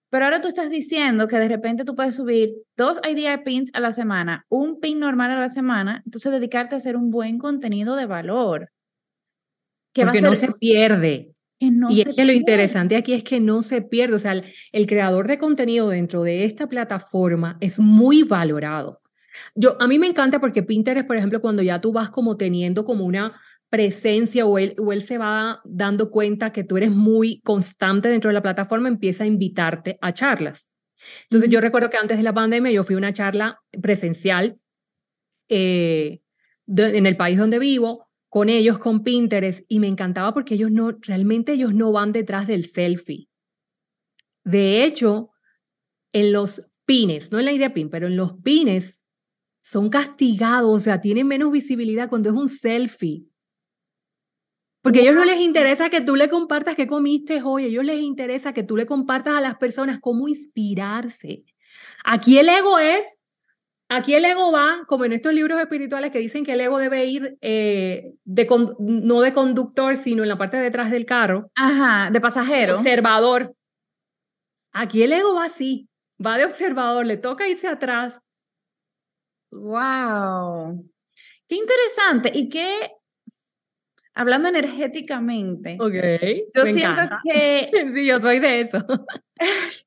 Pero 0.10 0.26
ahora 0.26 0.42
tú 0.42 0.48
estás 0.48 0.70
diciendo 0.70 1.28
que 1.28 1.38
de 1.38 1.48
repente 1.48 1.84
tú 1.84 1.96
puedes 1.96 2.16
subir 2.16 2.54
dos 2.78 3.00
idea 3.10 3.44
pins 3.44 3.72
a 3.74 3.80
la 3.80 3.92
semana, 3.92 4.46
un 4.50 4.80
pin 4.80 5.00
normal 5.00 5.32
a 5.32 5.40
la 5.40 5.50
semana, 5.50 6.02
entonces 6.06 6.32
dedicarte 6.32 6.76
a 6.76 6.78
hacer 6.78 6.96
un 6.96 7.10
buen 7.10 7.38
contenido 7.40 7.96
de 7.96 8.06
valor. 8.06 8.70
Que 9.94 10.04
Porque 10.04 10.22
no 10.22 10.36
se 10.36 10.52
pierde. 10.52 11.34
y 11.60 12.02
es 12.02 12.16
que 12.16 12.26
lo 12.26 12.34
interesante 12.34 12.98
aquí 12.98 13.14
es 13.14 13.24
que 13.24 13.40
no 13.40 13.62
se 13.62 13.82
pierde. 13.82 14.16
O 14.16 14.20
sea, 14.20 14.34
el, 14.72 14.88
creador 14.88 15.28
de 15.28 15.38
contenido 15.38 15.90
dentro 15.90 16.24
de 16.24 16.44
esta 16.44 16.68
plataforma 16.68 17.58
es 17.62 17.80
muy 17.80 18.24
valorado. 18.24 19.02
Yo, 19.54 19.76
a 19.82 19.88
mí 19.88 20.00
me 20.00 20.08
encanta 20.08 20.40
porque 20.40 20.64
Pinterest, 20.64 21.08
por 21.08 21.18
ejemplo, 21.18 21.42
cuando 21.42 21.62
ya 21.62 21.82
tú 21.82 21.92
vas 21.92 22.10
como 22.10 22.38
teniendo 22.38 22.86
como 22.86 23.06
una 23.06 23.40
presencia 23.76 24.46
o 24.46 24.58
él, 24.58 24.74
o 24.78 24.94
él 24.94 25.02
se 25.02 25.18
va 25.18 25.60
dando 25.66 26.10
cuenta 26.10 26.54
que 26.54 26.64
tú 26.64 26.78
eres 26.78 26.92
muy 26.92 27.42
constante 27.42 28.08
dentro 28.08 28.30
de 28.30 28.34
la 28.34 28.42
plataforma, 28.42 28.88
empieza 28.88 29.26
a 29.26 29.28
invitarte 29.28 29.98
a 30.02 30.14
charlas. 30.14 30.72
Entonces 31.24 31.50
yo 31.50 31.60
recuerdo 31.60 31.90
que 31.90 31.98
antes 31.98 32.16
de 32.18 32.24
la 32.24 32.34
pandemia 32.34 32.72
yo 32.72 32.86
fui 32.86 32.96
a 32.96 33.00
una 33.00 33.12
charla 33.12 33.60
presencial 33.82 34.58
eh, 35.50 36.22
en 36.68 37.06
el 37.06 37.18
país 37.18 37.38
donde 37.38 37.60
vivo, 37.60 38.08
con 38.30 38.48
ellos, 38.48 38.78
con 38.78 39.04
Pinterest, 39.04 39.66
y 39.68 39.82
me 39.82 39.88
encantaba 39.88 40.34
porque 40.34 40.54
ellos 40.54 40.72
no, 40.72 40.94
realmente 41.02 41.52
ellos 41.52 41.74
no 41.74 41.92
van 41.92 42.14
detrás 42.14 42.48
del 42.48 42.64
selfie. 42.64 43.28
De 44.46 44.86
hecho, 44.86 45.32
en 46.14 46.32
los 46.32 46.62
pines, 46.86 47.34
no 47.34 47.40
en 47.40 47.46
la 47.46 47.52
idea 47.52 47.74
pin, 47.74 47.90
pero 47.90 48.08
en 48.08 48.16
los 48.16 48.36
pines 48.42 49.04
son 49.62 49.90
castigados, 49.90 50.74
o 50.74 50.80
sea, 50.80 51.02
tienen 51.02 51.28
menos 51.28 51.52
visibilidad 51.52 52.08
cuando 52.08 52.30
es 52.30 52.36
un 52.36 52.48
selfie. 52.48 53.26
Porque 54.86 55.00
a 55.00 55.02
ellos 55.02 55.16
no 55.16 55.26
les 55.26 55.40
interesa 55.40 55.90
que 55.90 56.02
tú 56.02 56.16
le 56.16 56.30
compartas 56.30 56.76
qué 56.76 56.86
comiste 56.86 57.42
hoy, 57.42 57.64
a 57.64 57.68
ellos 57.70 57.84
les 57.84 58.02
interesa 58.02 58.54
que 58.54 58.62
tú 58.62 58.78
le 58.78 58.86
compartas 58.86 59.34
a 59.34 59.42
las 59.42 59.56
personas 59.56 59.98
cómo 60.00 60.28
inspirarse. 60.28 61.44
Aquí 62.04 62.38
el 62.38 62.48
ego 62.48 62.78
es, 62.78 63.20
aquí 63.90 64.14
el 64.14 64.26
ego 64.26 64.52
va, 64.52 64.84
como 64.86 65.06
en 65.06 65.14
estos 65.14 65.34
libros 65.34 65.60
espirituales 65.60 66.12
que 66.12 66.20
dicen 66.20 66.46
que 66.46 66.54
el 66.54 66.62
ego 66.62 66.78
debe 66.78 67.04
ir 67.04 67.36
eh, 67.42 68.14
de, 68.26 68.48
no 68.78 69.22
de 69.22 69.34
conductor, 69.34 69.98
sino 69.98 70.22
en 70.22 70.30
la 70.30 70.38
parte 70.38 70.58
de 70.58 70.64
detrás 70.64 70.92
del 70.92 71.08
carro. 71.08 71.50
Ajá, 71.56 72.12
de 72.12 72.22
pasajero. 72.22 72.78
Observador. 72.78 73.56
Aquí 74.72 75.02
el 75.02 75.14
ego 75.14 75.34
va 75.34 75.46
así, 75.46 75.90
va 76.24 76.38
de 76.38 76.46
observador, 76.46 77.08
le 77.08 77.18
toca 77.18 77.48
irse 77.48 77.68
atrás. 77.68 78.20
Wow. 79.50 80.88
Qué 81.48 81.56
interesante. 81.56 82.30
¿Y 82.36 82.50
qué 82.50 82.92
hablando 84.16 84.48
energéticamente, 84.48 85.78
okay, 85.80 86.46
yo 86.56 86.66
siento 86.66 87.02
que... 87.24 87.70
sí, 87.94 88.08
yo 88.08 88.20
soy 88.22 88.40
de 88.40 88.62
eso. 88.62 88.78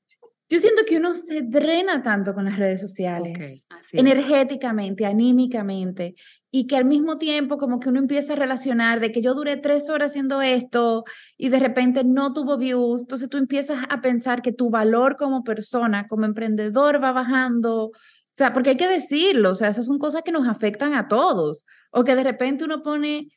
yo 0.50 0.60
siento 0.60 0.82
que 0.86 0.98
uno 0.98 1.14
se 1.14 1.42
drena 1.42 2.02
tanto 2.02 2.34
con 2.34 2.44
las 2.44 2.58
redes 2.58 2.80
sociales, 2.80 3.66
energéticamente, 3.92 5.06
anímicamente, 5.06 6.14
y 6.50 6.66
que 6.66 6.76
al 6.76 6.84
mismo 6.84 7.18
tiempo 7.18 7.58
como 7.58 7.80
que 7.80 7.88
uno 7.88 7.98
empieza 7.98 8.34
a 8.34 8.36
relacionar 8.36 9.00
de 9.00 9.12
que 9.12 9.20
yo 9.20 9.34
duré 9.34 9.56
tres 9.56 9.90
horas 9.90 10.12
haciendo 10.12 10.40
esto 10.40 11.04
y 11.36 11.48
de 11.48 11.58
repente 11.58 12.04
no 12.04 12.32
tuvo 12.32 12.56
views, 12.56 13.02
entonces 13.02 13.28
tú 13.28 13.36
empiezas 13.36 13.84
a 13.88 14.00
pensar 14.00 14.40
que 14.40 14.52
tu 14.52 14.70
valor 14.70 15.16
como 15.16 15.42
persona, 15.42 16.06
como 16.06 16.24
emprendedor 16.24 17.02
va 17.02 17.12
bajando. 17.12 17.86
O 17.86 17.92
sea, 18.38 18.52
porque 18.52 18.70
hay 18.70 18.76
que 18.76 18.88
decirlo, 18.88 19.50
o 19.50 19.54
sea, 19.54 19.68
esas 19.68 19.86
son 19.86 19.98
cosas 19.98 20.22
que 20.22 20.32
nos 20.32 20.46
afectan 20.46 20.94
a 20.94 21.08
todos. 21.08 21.64
O 21.90 22.04
que 22.04 22.14
de 22.14 22.22
repente 22.22 22.64
uno 22.64 22.82
pone 22.82 23.28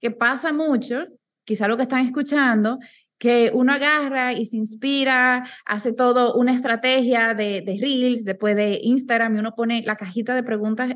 que 0.00 0.10
pasa 0.10 0.52
mucho, 0.52 1.06
quizá 1.44 1.68
lo 1.68 1.76
que 1.76 1.84
están 1.84 2.06
escuchando, 2.06 2.78
que 3.18 3.50
uno 3.52 3.72
agarra 3.72 4.32
y 4.32 4.46
se 4.46 4.56
inspira, 4.56 5.44
hace 5.66 5.92
todo 5.92 6.34
una 6.34 6.52
estrategia 6.52 7.34
de, 7.34 7.60
de 7.60 7.78
Reels, 7.78 8.24
después 8.24 8.56
de 8.56 8.80
Instagram, 8.82 9.36
y 9.36 9.38
uno 9.40 9.54
pone 9.54 9.82
la 9.82 9.96
cajita 9.96 10.34
de 10.34 10.42
preguntas 10.42 10.94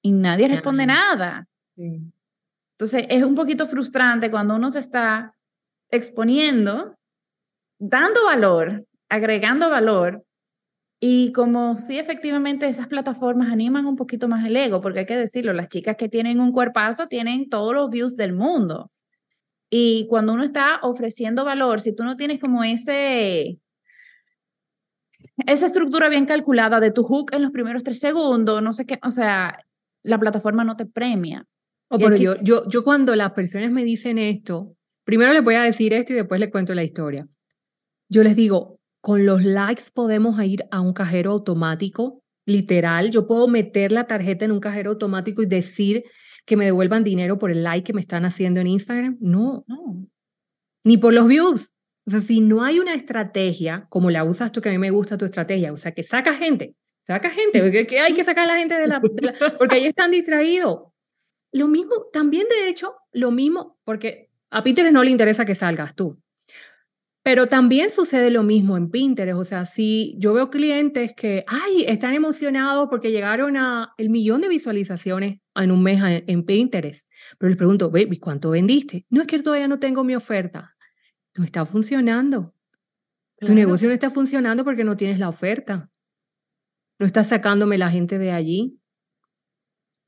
y 0.00 0.12
nadie 0.12 0.48
responde 0.48 0.86
nada. 0.86 1.46
Entonces 1.76 3.06
es 3.08 3.22
un 3.22 3.34
poquito 3.34 3.66
frustrante 3.66 4.30
cuando 4.30 4.56
uno 4.56 4.70
se 4.70 4.78
está 4.78 5.34
exponiendo, 5.90 6.96
dando 7.78 8.24
valor, 8.24 8.86
agregando 9.08 9.70
valor, 9.70 10.24
y 11.06 11.32
como 11.32 11.76
sí, 11.76 11.98
efectivamente, 11.98 12.66
esas 12.66 12.86
plataformas 12.86 13.52
animan 13.52 13.84
un 13.84 13.94
poquito 13.94 14.26
más 14.26 14.46
el 14.46 14.56
ego, 14.56 14.80
porque 14.80 15.00
hay 15.00 15.04
que 15.04 15.18
decirlo, 15.18 15.52
las 15.52 15.68
chicas 15.68 15.96
que 15.98 16.08
tienen 16.08 16.40
un 16.40 16.50
cuerpazo 16.50 17.08
tienen 17.08 17.50
todos 17.50 17.74
los 17.74 17.90
views 17.90 18.16
del 18.16 18.32
mundo. 18.32 18.90
Y 19.68 20.06
cuando 20.08 20.32
uno 20.32 20.42
está 20.42 20.80
ofreciendo 20.80 21.44
valor, 21.44 21.82
si 21.82 21.94
tú 21.94 22.04
no 22.04 22.16
tienes 22.16 22.40
como 22.40 22.64
ese, 22.64 23.58
esa 25.46 25.66
estructura 25.66 26.08
bien 26.08 26.24
calculada 26.24 26.80
de 26.80 26.90
tu 26.90 27.04
hook 27.04 27.34
en 27.34 27.42
los 27.42 27.50
primeros 27.50 27.84
tres 27.84 27.98
segundos, 27.98 28.62
no 28.62 28.72
sé 28.72 28.86
qué, 28.86 28.98
o 29.02 29.10
sea, 29.10 29.58
la 30.02 30.18
plataforma 30.18 30.64
no 30.64 30.74
te 30.74 30.86
premia. 30.86 31.44
O 31.88 31.98
pero 31.98 32.16
yo, 32.16 32.36
yo, 32.40 32.66
yo 32.66 32.82
cuando 32.82 33.14
las 33.14 33.32
personas 33.32 33.70
me 33.70 33.84
dicen 33.84 34.16
esto, 34.16 34.74
primero 35.04 35.34
les 35.34 35.44
voy 35.44 35.56
a 35.56 35.64
decir 35.64 35.92
esto 35.92 36.14
y 36.14 36.16
después 36.16 36.40
les 36.40 36.50
cuento 36.50 36.72
la 36.72 36.82
historia. 36.82 37.28
Yo 38.08 38.22
les 38.22 38.36
digo, 38.36 38.73
con 39.04 39.26
los 39.26 39.44
likes 39.44 39.82
podemos 39.92 40.42
ir 40.42 40.64
a 40.70 40.80
un 40.80 40.94
cajero 40.94 41.32
automático, 41.32 42.22
literal. 42.46 43.10
Yo 43.10 43.26
puedo 43.26 43.48
meter 43.48 43.92
la 43.92 44.06
tarjeta 44.06 44.46
en 44.46 44.52
un 44.52 44.60
cajero 44.60 44.92
automático 44.92 45.42
y 45.42 45.46
decir 45.46 46.04
que 46.46 46.56
me 46.56 46.64
devuelvan 46.64 47.04
dinero 47.04 47.38
por 47.38 47.50
el 47.50 47.62
like 47.62 47.84
que 47.84 47.92
me 47.92 48.00
están 48.00 48.24
haciendo 48.24 48.60
en 48.60 48.66
Instagram. 48.66 49.18
No, 49.20 49.62
no. 49.68 50.06
Ni 50.84 50.96
por 50.96 51.12
los 51.12 51.28
views. 51.28 51.74
O 52.06 52.12
sea, 52.12 52.20
si 52.20 52.40
no 52.40 52.64
hay 52.64 52.78
una 52.78 52.94
estrategia, 52.94 53.86
como 53.90 54.10
la 54.10 54.24
usas 54.24 54.52
tú, 54.52 54.62
que 54.62 54.70
a 54.70 54.72
mí 54.72 54.78
me 54.78 54.90
gusta 54.90 55.18
tu 55.18 55.26
estrategia, 55.26 55.70
o 55.74 55.76
sea, 55.76 55.92
que 55.92 56.02
saca 56.02 56.32
gente, 56.32 56.74
saca 57.02 57.28
gente, 57.28 57.60
porque 57.60 58.00
hay 58.00 58.14
que 58.14 58.24
sacar 58.24 58.44
a 58.44 58.54
la 58.54 58.56
gente 58.56 58.74
de 58.74 58.86
la, 58.86 59.02
porque 59.58 59.76
ahí 59.76 59.84
están 59.84 60.12
distraídos. 60.12 60.78
Lo 61.52 61.68
mismo, 61.68 62.06
también 62.10 62.46
de 62.48 62.70
hecho, 62.70 62.94
lo 63.12 63.32
mismo, 63.32 63.78
porque 63.84 64.30
a 64.48 64.62
Peter 64.62 64.90
no 64.90 65.04
le 65.04 65.10
interesa 65.10 65.44
que 65.44 65.54
salgas 65.54 65.94
tú. 65.94 66.18
Pero 67.24 67.46
también 67.46 67.88
sucede 67.90 68.30
lo 68.30 68.42
mismo 68.42 68.76
en 68.76 68.90
Pinterest. 68.90 69.38
O 69.38 69.44
sea, 69.44 69.64
si 69.64 70.14
yo 70.18 70.34
veo 70.34 70.50
clientes 70.50 71.14
que, 71.14 71.42
ay, 71.48 71.86
están 71.88 72.12
emocionados 72.12 72.88
porque 72.90 73.10
llegaron 73.10 73.56
a 73.56 73.94
el 73.96 74.10
millón 74.10 74.42
de 74.42 74.48
visualizaciones 74.48 75.40
en 75.54 75.70
un 75.72 75.82
mes 75.82 76.02
en 76.04 76.44
Pinterest. 76.44 77.08
Pero 77.38 77.48
les 77.48 77.56
pregunto, 77.56 77.90
baby, 77.90 78.18
¿cuánto 78.18 78.50
vendiste? 78.50 79.06
No 79.08 79.22
es 79.22 79.26
que 79.26 79.38
todavía 79.38 79.68
no 79.68 79.78
tengo 79.78 80.04
mi 80.04 80.14
oferta. 80.14 80.76
No 81.34 81.44
está 81.44 81.64
funcionando. 81.64 82.54
Tu 83.40 83.54
negocio 83.54 83.88
no 83.88 83.94
está 83.94 84.10
funcionando 84.10 84.62
porque 84.62 84.84
no 84.84 84.94
tienes 84.94 85.18
la 85.18 85.30
oferta. 85.30 85.90
No 86.98 87.06
estás 87.06 87.28
sacándome 87.28 87.78
la 87.78 87.90
gente 87.90 88.18
de 88.18 88.32
allí. 88.32 88.78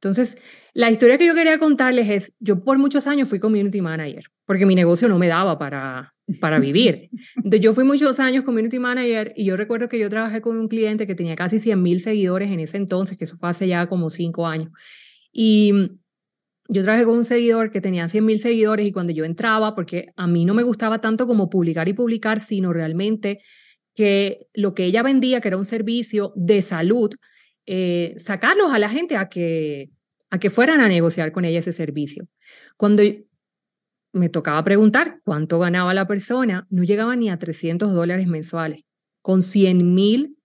Entonces, 0.02 0.36
la 0.74 0.90
historia 0.90 1.16
que 1.16 1.26
yo 1.26 1.34
quería 1.34 1.58
contarles 1.58 2.10
es, 2.10 2.36
yo 2.40 2.62
por 2.62 2.76
muchos 2.76 3.06
años 3.06 3.30
fui 3.30 3.40
community 3.40 3.80
manager, 3.80 4.26
porque 4.44 4.66
mi 4.66 4.74
negocio 4.74 5.08
no 5.08 5.18
me 5.18 5.26
daba 5.26 5.58
para, 5.58 6.15
para 6.40 6.58
vivir. 6.58 7.08
Entonces, 7.36 7.60
yo 7.60 7.72
fui 7.72 7.84
muchos 7.84 8.18
años 8.18 8.44
community 8.44 8.78
manager 8.78 9.32
y 9.36 9.44
yo 9.44 9.56
recuerdo 9.56 9.88
que 9.88 9.98
yo 9.98 10.08
trabajé 10.08 10.40
con 10.40 10.58
un 10.58 10.68
cliente 10.68 11.06
que 11.06 11.14
tenía 11.14 11.36
casi 11.36 11.58
100 11.58 11.82
mil 11.82 12.00
seguidores 12.00 12.50
en 12.50 12.60
ese 12.60 12.76
entonces, 12.76 13.16
que 13.16 13.24
eso 13.24 13.36
fue 13.36 13.48
hace 13.48 13.68
ya 13.68 13.88
como 13.88 14.10
cinco 14.10 14.46
años. 14.46 14.70
Y 15.32 15.72
yo 16.68 16.82
trabajé 16.82 17.04
con 17.04 17.18
un 17.18 17.24
seguidor 17.24 17.70
que 17.70 17.80
tenía 17.80 18.08
100 18.08 18.24
mil 18.24 18.38
seguidores 18.38 18.86
y 18.86 18.92
cuando 18.92 19.12
yo 19.12 19.24
entraba, 19.24 19.74
porque 19.74 20.08
a 20.16 20.26
mí 20.26 20.44
no 20.44 20.54
me 20.54 20.62
gustaba 20.62 21.00
tanto 21.00 21.26
como 21.26 21.48
publicar 21.48 21.88
y 21.88 21.92
publicar, 21.92 22.40
sino 22.40 22.72
realmente 22.72 23.40
que 23.94 24.46
lo 24.52 24.74
que 24.74 24.84
ella 24.84 25.02
vendía, 25.02 25.40
que 25.40 25.48
era 25.48 25.56
un 25.56 25.64
servicio 25.64 26.32
de 26.36 26.60
salud, 26.60 27.10
eh, 27.66 28.14
sacarlos 28.18 28.72
a 28.72 28.78
la 28.78 28.88
gente 28.88 29.16
a 29.16 29.28
que, 29.28 29.90
a 30.30 30.38
que 30.38 30.50
fueran 30.50 30.80
a 30.80 30.88
negociar 30.88 31.32
con 31.32 31.44
ella 31.44 31.60
ese 31.60 31.72
servicio. 31.72 32.26
Cuando 32.76 33.02
me 34.12 34.28
tocaba 34.28 34.62
preguntar 34.64 35.20
cuánto 35.24 35.58
ganaba 35.58 35.94
la 35.94 36.06
persona, 36.06 36.66
no 36.70 36.82
llegaba 36.84 37.16
ni 37.16 37.28
a 37.28 37.38
300 37.38 37.92
dólares 37.92 38.26
mensuales, 38.26 38.82
con 39.22 39.42
100 39.42 39.94
mil, 39.94 40.38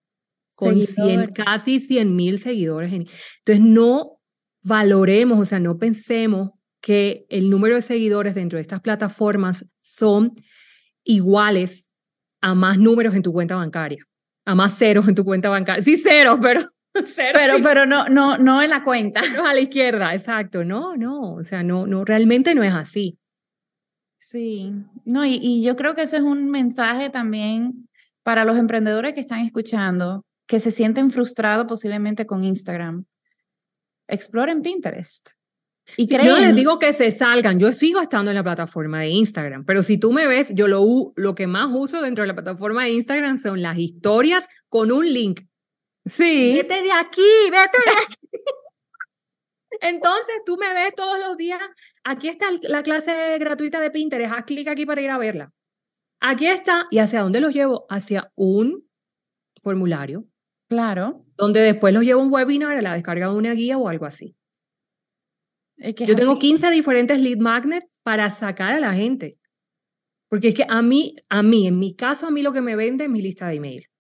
con 0.56 0.82
100, 0.82 1.32
casi 1.34 1.80
100 1.80 2.16
mil 2.16 2.38
seguidores. 2.40 2.92
Entonces, 2.94 3.64
no 3.64 4.20
valoremos, 4.64 5.40
o 5.40 5.46
sea, 5.46 5.60
no 5.60 5.78
pensemos 5.78 6.52
que 6.82 7.26
el 7.30 7.50
número 7.50 7.76
de 7.76 7.82
seguidores 7.82 8.36
dentro 8.36 8.58
de 8.58 8.62
estas 8.62 8.82
plataformas 8.82 9.66
son 9.80 10.34
iguales 11.04 11.90
a 12.42 12.56
más 12.56 12.78
números 12.78 13.16
en 13.16 13.22
tu 13.22 13.32
cuenta 13.32 13.56
bancaria, 13.56 14.04
a 14.46 14.56
más 14.56 14.78
ceros 14.78 15.08
en 15.08 15.16
tu 15.16 15.24
cuenta 15.24 15.50
bancaria. 15.50 15.84
Sí, 15.84 15.98
ceros, 15.98 16.40
pero 16.42 16.62
pero, 17.16 17.56
pero 17.64 17.86
no, 17.86 18.10
no, 18.10 18.38
no 18.38 18.62
en 18.62 18.70
la 18.70 18.84
cuenta. 18.84 19.22
No 19.34 19.48
a 19.48 19.54
la 19.54 19.62
izquierda, 19.62 20.14
exacto. 20.14 20.64
No, 20.64 20.98
no, 20.98 21.36
o 21.36 21.44
sea, 21.44 21.64
no, 21.64 21.88
no, 21.88 22.04
realmente 22.04 22.54
no 22.54 22.64
es 22.64 22.74
así. 22.74 23.18
Sí, 24.32 24.72
no, 25.04 25.26
y, 25.26 25.40
y 25.42 25.62
yo 25.62 25.76
creo 25.76 25.94
que 25.94 26.04
ese 26.04 26.16
es 26.16 26.24
un 26.24 26.50
mensaje 26.50 27.10
también 27.10 27.90
para 28.24 28.46
los 28.46 28.58
emprendedores 28.58 29.14
que 29.14 29.20
están 29.20 29.40
escuchando, 29.40 30.26
que 30.48 30.62
se 30.62 30.72
sienten 30.72 31.12
frustrados 31.12 31.68
posiblemente 31.68 32.26
con 32.26 32.46
Instagram. 32.46 33.04
Exploren 34.08 34.62
Pinterest. 34.62 35.32
Y 35.98 36.06
yo 36.06 36.38
les 36.38 36.56
digo 36.56 36.80
que 36.80 36.94
se 36.94 37.12
salgan. 37.12 37.60
Yo 37.60 37.74
sigo 37.74 38.00
estando 38.00 38.32
en 38.32 38.36
la 38.36 38.44
plataforma 38.44 39.02
de 39.02 39.10
Instagram, 39.10 39.66
pero 39.66 39.84
si 39.84 39.98
tú 39.98 40.14
me 40.14 40.28
ves, 40.28 40.54
yo 40.56 40.70
lo, 40.70 41.12
lo 41.18 41.36
que 41.36 41.48
más 41.48 41.70
uso 41.74 42.02
dentro 42.02 42.22
de 42.22 42.30
la 42.30 42.36
plataforma 42.36 42.86
de 42.86 42.92
Instagram 42.92 43.38
son 43.38 43.62
las 43.62 43.78
historias 43.78 44.48
con 44.70 44.94
un 44.94 45.12
link. 45.12 45.42
Sí. 46.06 46.54
Vete 46.54 46.82
de 46.82 46.92
aquí, 46.94 47.22
vete 47.52 47.78
de 47.86 47.92
aquí. 47.92 48.16
Entonces 49.82 50.36
tú 50.46 50.58
me 50.58 50.74
ves 50.74 50.94
todos 50.96 51.20
los 51.20 51.36
días. 51.36 51.60
Aquí 52.04 52.30
está 52.30 52.46
la 52.64 52.84
clase 52.84 53.38
gratuita 53.40 53.80
de 53.80 53.92
Pinterest. 53.92 54.34
Haz 54.34 54.46
clic 54.46 54.68
aquí 54.68 54.86
para 54.86 55.02
ir 55.02 55.10
a 55.10 55.18
verla. 55.18 55.52
Aquí 56.22 56.48
está. 56.48 56.88
¿Y 56.92 57.00
hacia 57.00 57.22
dónde 57.22 57.42
los 57.42 57.54
llevo? 57.54 57.86
Hacia 57.90 58.32
un 58.36 58.88
formulario. 59.62 60.26
Claro. 60.70 61.26
Donde 61.36 61.60
después 61.60 61.94
los 61.94 62.04
llevo 62.04 62.22
a 62.22 62.24
un 62.24 62.32
webinar, 62.32 62.78
a 62.78 62.82
la 62.82 62.94
descarga 62.94 63.28
de 63.28 63.36
una 63.36 63.54
guía 63.54 63.78
o 63.78 63.90
algo 63.90 64.06
así. 64.06 64.36
Yo 65.78 66.16
tengo 66.16 66.38
15 66.38 66.70
diferentes 66.70 67.20
lead 67.20 67.40
magnets 67.40 68.00
para 68.04 68.30
sacar 68.32 68.74
a 68.74 68.80
la 68.80 68.94
gente. 68.94 69.40
Porque 70.30 70.50
es 70.50 70.54
que 70.54 70.66
a 70.70 70.82
mí, 70.82 71.16
a 71.28 71.44
mí, 71.44 71.68
en 71.68 71.80
mi 71.80 71.96
caso, 71.96 72.28
a 72.28 72.32
mí 72.32 72.42
lo 72.44 72.54
que 72.54 72.62
me 72.62 72.76
vende 72.76 73.06
es 73.06 73.10
mi 73.10 73.22
lista 73.22 73.48
de 73.48 73.56
email 73.56 73.92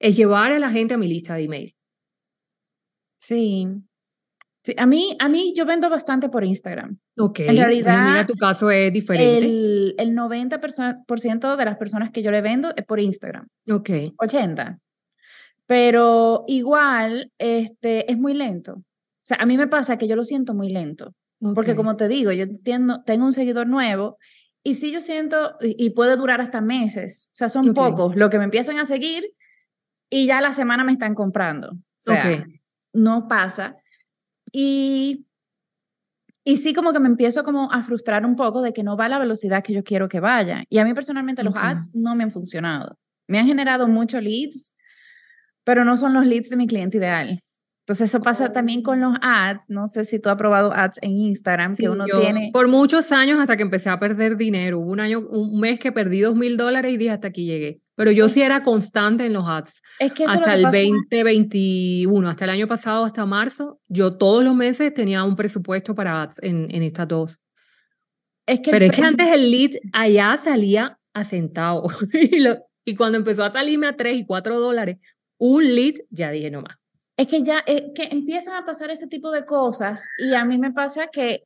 es 0.00 0.16
llevar 0.16 0.52
a 0.52 0.58
la 0.58 0.70
gente 0.70 0.94
a 0.94 0.98
mi 0.98 1.06
lista 1.06 1.34
de 1.34 1.42
email. 1.44 1.76
Sí. 3.18 3.66
Sí, 4.62 4.74
a 4.76 4.84
mí, 4.84 5.16
a 5.18 5.28
mí 5.28 5.54
yo 5.56 5.64
vendo 5.64 5.88
bastante 5.88 6.28
por 6.28 6.44
Instagram. 6.44 6.98
Ok. 7.16 7.40
En 7.40 7.56
realidad, 7.56 8.08
mira, 8.08 8.26
tu 8.26 8.34
caso 8.34 8.70
es 8.70 8.92
diferente. 8.92 9.38
El, 9.38 9.94
el 9.96 10.14
90% 10.14 11.56
de 11.56 11.64
las 11.64 11.78
personas 11.78 12.10
que 12.10 12.22
yo 12.22 12.30
le 12.30 12.42
vendo 12.42 12.70
es 12.76 12.84
por 12.84 13.00
Instagram. 13.00 13.48
Ok. 13.70 13.90
80. 14.18 14.78
Pero 15.66 16.44
igual, 16.46 17.32
este, 17.38 18.10
es 18.10 18.18
muy 18.18 18.34
lento. 18.34 18.74
O 18.74 18.84
sea, 19.22 19.38
a 19.40 19.46
mí 19.46 19.56
me 19.56 19.68
pasa 19.68 19.96
que 19.96 20.08
yo 20.08 20.16
lo 20.16 20.24
siento 20.24 20.52
muy 20.52 20.68
lento. 20.68 21.14
Porque 21.54 21.74
como 21.74 21.96
te 21.96 22.08
digo, 22.08 22.32
yo 22.32 22.42
entiendo, 22.42 23.02
tengo 23.06 23.24
un 23.24 23.32
seguidor 23.32 23.66
nuevo 23.66 24.18
y 24.62 24.74
sí 24.74 24.92
yo 24.92 25.00
siento, 25.00 25.56
y, 25.60 25.90
puede 25.90 26.16
durar 26.16 26.40
hasta 26.40 26.60
meses. 26.60 27.30
O 27.32 27.36
sea, 27.36 27.48
son 27.48 27.72
pocos 27.72 28.14
los 28.14 28.28
que 28.28 28.36
me 28.38 28.44
empiezan 28.44 28.78
a 28.78 28.84
seguir 28.84 29.24
y 30.10 30.26
ya 30.26 30.42
la 30.42 30.52
semana 30.52 30.84
me 30.84 30.92
están 30.92 31.14
comprando. 31.14 31.70
O 31.70 31.78
sea, 32.00 32.44
no 32.92 33.26
pasa. 33.26 33.76
Y, 34.52 35.26
y 36.44 36.56
sí 36.56 36.74
como 36.74 36.92
que 36.92 37.00
me 37.00 37.08
empiezo 37.08 37.44
como 37.44 37.70
a 37.72 37.82
frustrar 37.82 38.24
un 38.24 38.36
poco 38.36 38.62
de 38.62 38.72
que 38.72 38.82
no 38.82 38.96
va 38.96 39.06
a 39.06 39.08
la 39.08 39.18
velocidad 39.18 39.62
que 39.62 39.72
yo 39.72 39.84
quiero 39.84 40.08
que 40.08 40.20
vaya. 40.20 40.64
Y 40.68 40.78
a 40.78 40.84
mí 40.84 40.94
personalmente 40.94 41.42
los 41.42 41.54
ads 41.56 41.90
no 41.94 42.14
me 42.14 42.24
han 42.24 42.30
funcionado. 42.30 42.98
Me 43.28 43.38
han 43.38 43.46
generado 43.46 43.86
muchos 43.86 44.22
leads, 44.22 44.72
pero 45.64 45.84
no 45.84 45.96
son 45.96 46.14
los 46.14 46.26
leads 46.26 46.50
de 46.50 46.56
mi 46.56 46.66
cliente 46.66 46.98
ideal. 46.98 47.40
Entonces 47.90 48.10
eso 48.10 48.22
pasa 48.22 48.52
también 48.52 48.82
con 48.82 49.00
los 49.00 49.16
ads. 49.20 49.62
No 49.66 49.88
sé 49.88 50.04
si 50.04 50.20
tú 50.20 50.28
has 50.28 50.36
probado 50.36 50.72
ads 50.72 50.98
en 51.02 51.12
Instagram, 51.12 51.74
que 51.74 51.88
uno 51.88 52.04
tiene... 52.04 52.50
Por 52.52 52.68
muchos 52.68 53.10
años 53.10 53.40
hasta 53.40 53.56
que 53.56 53.62
empecé 53.62 53.90
a 53.90 53.98
perder 53.98 54.36
dinero. 54.36 54.78
Hubo 54.78 54.92
un 54.92 55.00
año, 55.00 55.20
un 55.20 55.58
mes 55.58 55.80
que 55.80 55.90
perdí 55.90 56.20
dos 56.20 56.36
mil 56.36 56.56
dólares 56.56 56.92
y 56.92 56.98
dije 56.98 57.10
hasta 57.10 57.28
aquí 57.28 57.46
llegué. 57.46 57.80
Pero 58.00 58.12
yo 58.12 58.30
sí 58.30 58.40
era 58.40 58.62
constante 58.62 59.26
en 59.26 59.34
los 59.34 59.46
ads. 59.46 59.82
Es 59.98 60.14
que 60.14 60.24
hasta 60.24 60.54
el 60.54 60.62
2021, 60.62 62.30
hasta 62.30 62.44
el 62.46 62.50
año 62.50 62.66
pasado, 62.66 63.04
hasta 63.04 63.26
marzo, 63.26 63.78
yo 63.88 64.16
todos 64.16 64.42
los 64.42 64.54
meses 64.54 64.94
tenía 64.94 65.22
un 65.22 65.36
presupuesto 65.36 65.94
para 65.94 66.22
ads 66.22 66.42
en, 66.42 66.74
en 66.74 66.82
estas 66.82 67.06
dos. 67.08 67.40
Es 68.46 68.60
que 68.60 68.70
Pero 68.70 68.86
es 68.86 68.92
que 68.92 69.02
antes 69.02 69.28
el 69.28 69.50
lead 69.50 69.72
allá 69.92 70.34
salía 70.38 70.98
a 71.12 71.26
centavos. 71.26 71.94
y, 72.14 72.42
y 72.86 72.94
cuando 72.94 73.18
empezó 73.18 73.44
a 73.44 73.50
salirme 73.50 73.88
a 73.88 73.94
3 73.94 74.16
y 74.16 74.24
4 74.24 74.58
dólares, 74.58 74.96
un 75.36 75.62
lead, 75.62 75.96
ya 76.08 76.30
dije 76.30 76.50
no 76.50 76.62
más. 76.62 76.78
Es 77.18 77.28
que 77.28 77.42
ya 77.42 77.62
eh, 77.66 77.92
que 77.94 78.04
empiezan 78.04 78.54
a 78.54 78.64
pasar 78.64 78.90
ese 78.90 79.08
tipo 79.08 79.30
de 79.30 79.44
cosas 79.44 80.08
y 80.16 80.32
a 80.32 80.46
mí 80.46 80.56
me 80.56 80.72
pasa 80.72 81.08
que, 81.08 81.42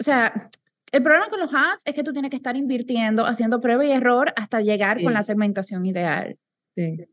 o 0.00 0.02
sea, 0.02 0.48
el 0.92 1.02
problema 1.02 1.28
con 1.28 1.40
los 1.40 1.52
ads 1.52 1.82
es 1.84 1.94
que 1.94 2.02
tú 2.02 2.12
tienes 2.12 2.30
que 2.30 2.36
estar 2.36 2.56
invirtiendo, 2.56 3.26
haciendo 3.26 3.60
prueba 3.60 3.84
y 3.84 3.90
error 3.90 4.32
hasta 4.36 4.60
llegar 4.60 5.02
con 5.02 5.12
la 5.12 5.22
segmentación 5.22 5.84
ideal. 5.86 6.38
Sí. 6.74 7.04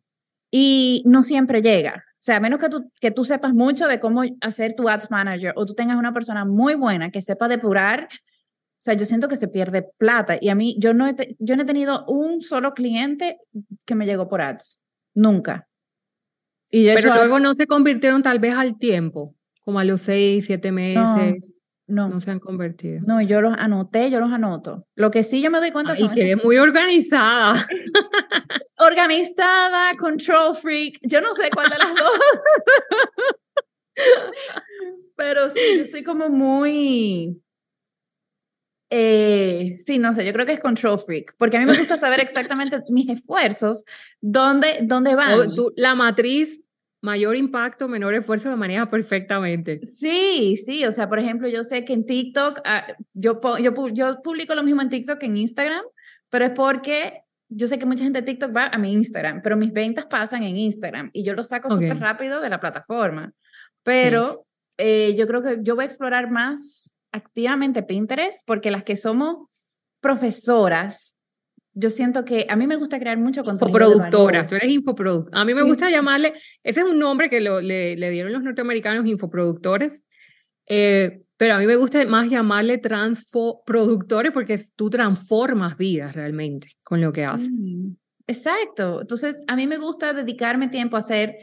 Y 0.51 1.03
no 1.05 1.23
siempre 1.23 1.61
llega. 1.61 2.03
O 2.15 2.25
sea, 2.25 2.38
a 2.38 2.39
menos 2.39 2.59
que 2.59 2.69
tú, 2.69 2.91
que 2.99 3.11
tú 3.11 3.25
sepas 3.25 3.53
mucho 3.53 3.88
de 3.88 3.99
cómo 3.99 4.23
hacer 4.41 4.75
tu 4.75 4.89
ads 4.89 5.11
manager 5.11 5.53
o 5.55 5.65
tú 5.65 5.73
tengas 5.73 5.97
una 5.97 6.13
persona 6.13 6.45
muy 6.45 6.75
buena 6.75 7.11
que 7.11 7.21
sepa 7.21 7.47
depurar, 7.47 8.07
o 8.11 8.83
sea, 8.85 8.93
yo 8.93 9.05
siento 9.05 9.27
que 9.27 9.35
se 9.35 9.47
pierde 9.47 9.88
plata. 9.97 10.38
Y 10.39 10.49
a 10.49 10.55
mí, 10.55 10.75
yo 10.79 10.93
no 10.93 11.07
he, 11.07 11.35
yo 11.39 11.55
no 11.55 11.63
he 11.63 11.65
tenido 11.65 12.05
un 12.05 12.41
solo 12.41 12.73
cliente 12.73 13.38
que 13.85 13.95
me 13.95 14.05
llegó 14.05 14.27
por 14.27 14.41
ads. 14.41 14.79
Nunca. 15.13 15.67
Y 16.71 16.85
Pero 16.85 17.13
luego 17.15 17.39
no 17.39 17.55
se 17.55 17.67
convirtieron 17.67 18.21
tal 18.21 18.39
vez 18.39 18.53
al 18.53 18.77
tiempo, 18.77 19.35
como 19.63 19.79
a 19.79 19.83
los 19.83 20.01
seis, 20.01 20.45
siete 20.45 20.71
meses. 20.71 21.35
No. 21.39 21.54
No 21.88 22.19
se 22.19 22.32
han 22.32 22.39
convertido. 22.39 23.02
No, 23.06 23.21
yo 23.21 23.41
los 23.41 23.54
anoté, 23.58 24.10
yo 24.10 24.19
los 24.19 24.32
anoto. 24.32 24.88
Lo 24.95 25.12
que 25.12 25.21
sí 25.21 25.41
yo 25.41 25.52
me 25.52 25.60
doy 25.60 25.71
cuenta 25.71 25.93
Ay, 25.93 26.10
que 26.10 26.32
es 26.32 26.43
muy 26.43 26.58
organizada. 26.58 27.54
organizada, 28.80 29.95
control 29.98 30.56
freak, 30.56 30.98
yo 31.04 31.21
no 31.21 31.36
sé 31.36 31.50
cuál 31.54 31.69
de 31.69 31.78
las 31.78 31.93
dos. 31.93 32.19
Pero 35.15 35.50
sí, 35.50 35.60
yo 35.78 35.86
soy 35.86 36.04
como 36.04 36.30
muy... 36.30 37.41
Eh, 38.89 39.78
sí, 39.86 40.00
no 40.00 40.13
sé, 40.13 40.26
yo 40.26 40.34
creo 40.34 40.45
que 40.45 40.54
es 40.54 40.60
control 40.60 41.00
freak, 41.00 41.36
porque 41.38 41.58
a 41.58 41.60
mí 41.60 41.65
me 41.65 41.78
gusta 41.78 41.98
saber 41.98 42.19
exactamente 42.19 42.82
mis 42.89 43.10
esfuerzos, 43.10 43.84
dónde, 44.21 44.80
dónde 44.84 45.15
van. 45.15 45.39
la 45.76 45.95
matriz 45.95 46.62
mayor 47.05 47.35
impacto, 47.35 47.87
menor 47.87 48.15
esfuerzo, 48.15 48.49
lo 48.49 48.57
maneja 48.57 48.87
perfectamente. 48.87 49.79
Sí, 49.85 50.57
sí, 50.57 50.83
o 50.85 50.91
sea, 50.91 51.07
por 51.07 51.19
ejemplo, 51.19 51.47
yo 51.47 51.63
sé 51.63 51.85
que 51.85 51.93
en 51.93 52.05
TikTok, 52.05 52.59
ah, 52.65 52.85
yo, 53.13 53.39
yo, 53.59 53.87
yo 53.89 54.21
publico 54.21 54.55
lo 54.55 54.63
mismo 54.63 54.81
en 54.81 54.89
TikTok 54.89 55.19
que 55.19 55.27
en 55.27 55.37
Instagram, 55.37 55.83
pero 56.29 56.45
es 56.45 56.51
porque 56.51 57.21
yo 57.47 57.67
sé 57.67 57.77
que 57.77 57.85
mucha 57.85 58.03
gente 58.03 58.21
de 58.21 58.25
TikTok 58.25 58.55
va 58.55 58.67
a 58.67 58.77
mi 58.77 58.91
Instagram, 58.91 59.41
pero 59.43 59.55
mis 59.55 59.71
ventas 59.71 60.07
pasan 60.07 60.43
en 60.43 60.57
Instagram 60.57 61.11
y 61.13 61.23
yo 61.23 61.33
lo 61.35 61.43
saco 61.43 61.69
súper 61.69 61.99
rápido 61.99 62.41
de 62.41 62.49
la 62.49 62.59
plataforma. 62.59 63.31
Pero 63.83 64.47
eh, 64.77 65.15
yo 65.15 65.27
creo 65.27 65.43
que 65.43 65.59
yo 65.61 65.75
voy 65.75 65.83
a 65.83 65.87
explorar 65.87 66.31
más 66.31 66.95
activamente 67.11 67.83
Pinterest 67.83 68.41
porque 68.45 68.71
las 68.71 68.83
que 68.83 68.97
somos 68.97 69.47
profesoras 70.01 71.15
yo 71.75 71.89
siento 71.89 72.23
que 72.23 72.47
a 72.49 72.55
mí 72.55 72.67
me 72.67 72.77
gusta 72.77 72.97
crear 72.99 73.17
mucho 73.17 73.43
contenido. 73.43 73.77
Infoproductoras, 73.77 74.47
tú 74.47 74.55
eres 74.55 74.71
infoproductora. 74.71 75.41
A 75.41 75.45
mí 75.45 75.53
me 75.53 75.61
gusta 75.61 75.89
llamarle, 75.89 76.33
ese 76.63 76.79
es 76.79 76.85
un 76.85 76.97
nombre 76.97 77.29
que 77.29 77.41
lo, 77.41 77.59
le, 77.59 77.97
le, 77.97 78.09
dieron 78.09 78.31
los 78.31 78.43
norteamericanos, 78.43 79.05
infoproductores, 79.05 80.05
eh, 80.67 81.21
pero 81.38 81.55
a 81.55 81.59
mí 81.59 81.65
me 81.65 81.75
gusta 81.75 82.03
más 82.05 82.29
llamarle 82.29 82.77
transfoproductores 82.77 84.31
porque 84.31 84.57
tú 84.75 84.89
transformas 84.89 85.77
vidas 85.77 86.15
realmente 86.15 86.69
con 86.85 87.01
lo 87.01 87.11
que 87.11 87.25
haces. 87.25 87.51
Mm, 87.51 87.95
exacto. 88.25 89.01
Entonces, 89.01 89.35
a 89.47 89.57
mí 89.57 89.67
me 89.67 89.77
gusta 89.77 90.13
dedicarme 90.13 90.69
tiempo 90.69 90.95
a 90.95 90.99
hacer, 90.99 91.35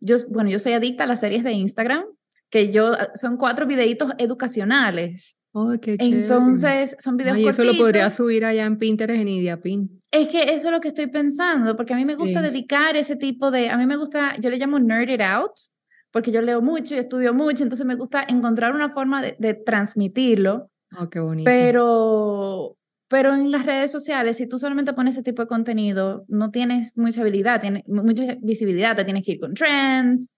yo, 0.00 0.16
bueno, 0.28 0.50
yo 0.50 0.58
soy 0.58 0.74
adicta 0.74 1.04
a 1.04 1.06
las 1.06 1.20
series 1.20 1.44
de 1.44 1.52
Instagram, 1.52 2.04
que 2.50 2.70
yo, 2.70 2.92
son 3.14 3.38
cuatro 3.38 3.66
videitos 3.66 4.12
educacionales 4.18 5.37
entonces, 5.82 6.96
son 6.98 7.16
videos 7.16 7.38
Y 7.38 7.48
eso 7.48 7.64
lo 7.64 7.74
podría 7.74 8.10
subir 8.10 8.44
allá 8.44 8.64
en 8.64 8.78
Pinterest, 8.78 9.20
en 9.20 9.28
Ideapin. 9.28 10.02
Es 10.10 10.28
que 10.28 10.42
eso 10.54 10.68
es 10.68 10.72
lo 10.72 10.80
que 10.80 10.88
estoy 10.88 11.08
pensando, 11.08 11.76
porque 11.76 11.92
a 11.92 11.96
mí 11.96 12.04
me 12.04 12.14
gusta 12.14 12.40
dedicar 12.40 12.96
ese 12.96 13.16
tipo 13.16 13.50
de, 13.50 13.68
a 13.68 13.76
mí 13.76 13.86
me 13.86 13.96
gusta, 13.96 14.36
yo 14.38 14.48
le 14.50 14.56
llamo 14.56 14.78
nerd 14.78 15.10
it 15.10 15.20
out, 15.20 15.52
porque 16.10 16.32
yo 16.32 16.40
leo 16.40 16.62
mucho 16.62 16.94
y 16.94 16.98
estudio 16.98 17.34
mucho, 17.34 17.62
entonces 17.62 17.86
me 17.86 17.94
gusta 17.94 18.24
encontrar 18.26 18.74
una 18.74 18.88
forma 18.88 19.22
de, 19.22 19.54
transmitirlo. 19.54 20.70
Oh, 20.98 21.10
qué 21.10 21.20
bonito. 21.20 21.44
Pero, 21.44 22.76
pero 23.08 23.34
en 23.34 23.50
las 23.50 23.66
redes 23.66 23.92
sociales, 23.92 24.38
si 24.38 24.48
tú 24.48 24.58
solamente 24.58 24.94
pones 24.94 25.14
ese 25.14 25.22
tipo 25.22 25.42
de 25.42 25.48
contenido, 25.48 26.24
no 26.28 26.50
tienes 26.50 26.96
mucha 26.96 27.20
habilidad, 27.20 27.60
tienes 27.60 27.82
mucha 27.86 28.36
visibilidad, 28.40 28.96
te 28.96 29.04
tienes 29.04 29.24
que 29.24 29.32
ir 29.32 29.40
con 29.40 29.54
trends. 29.54 30.32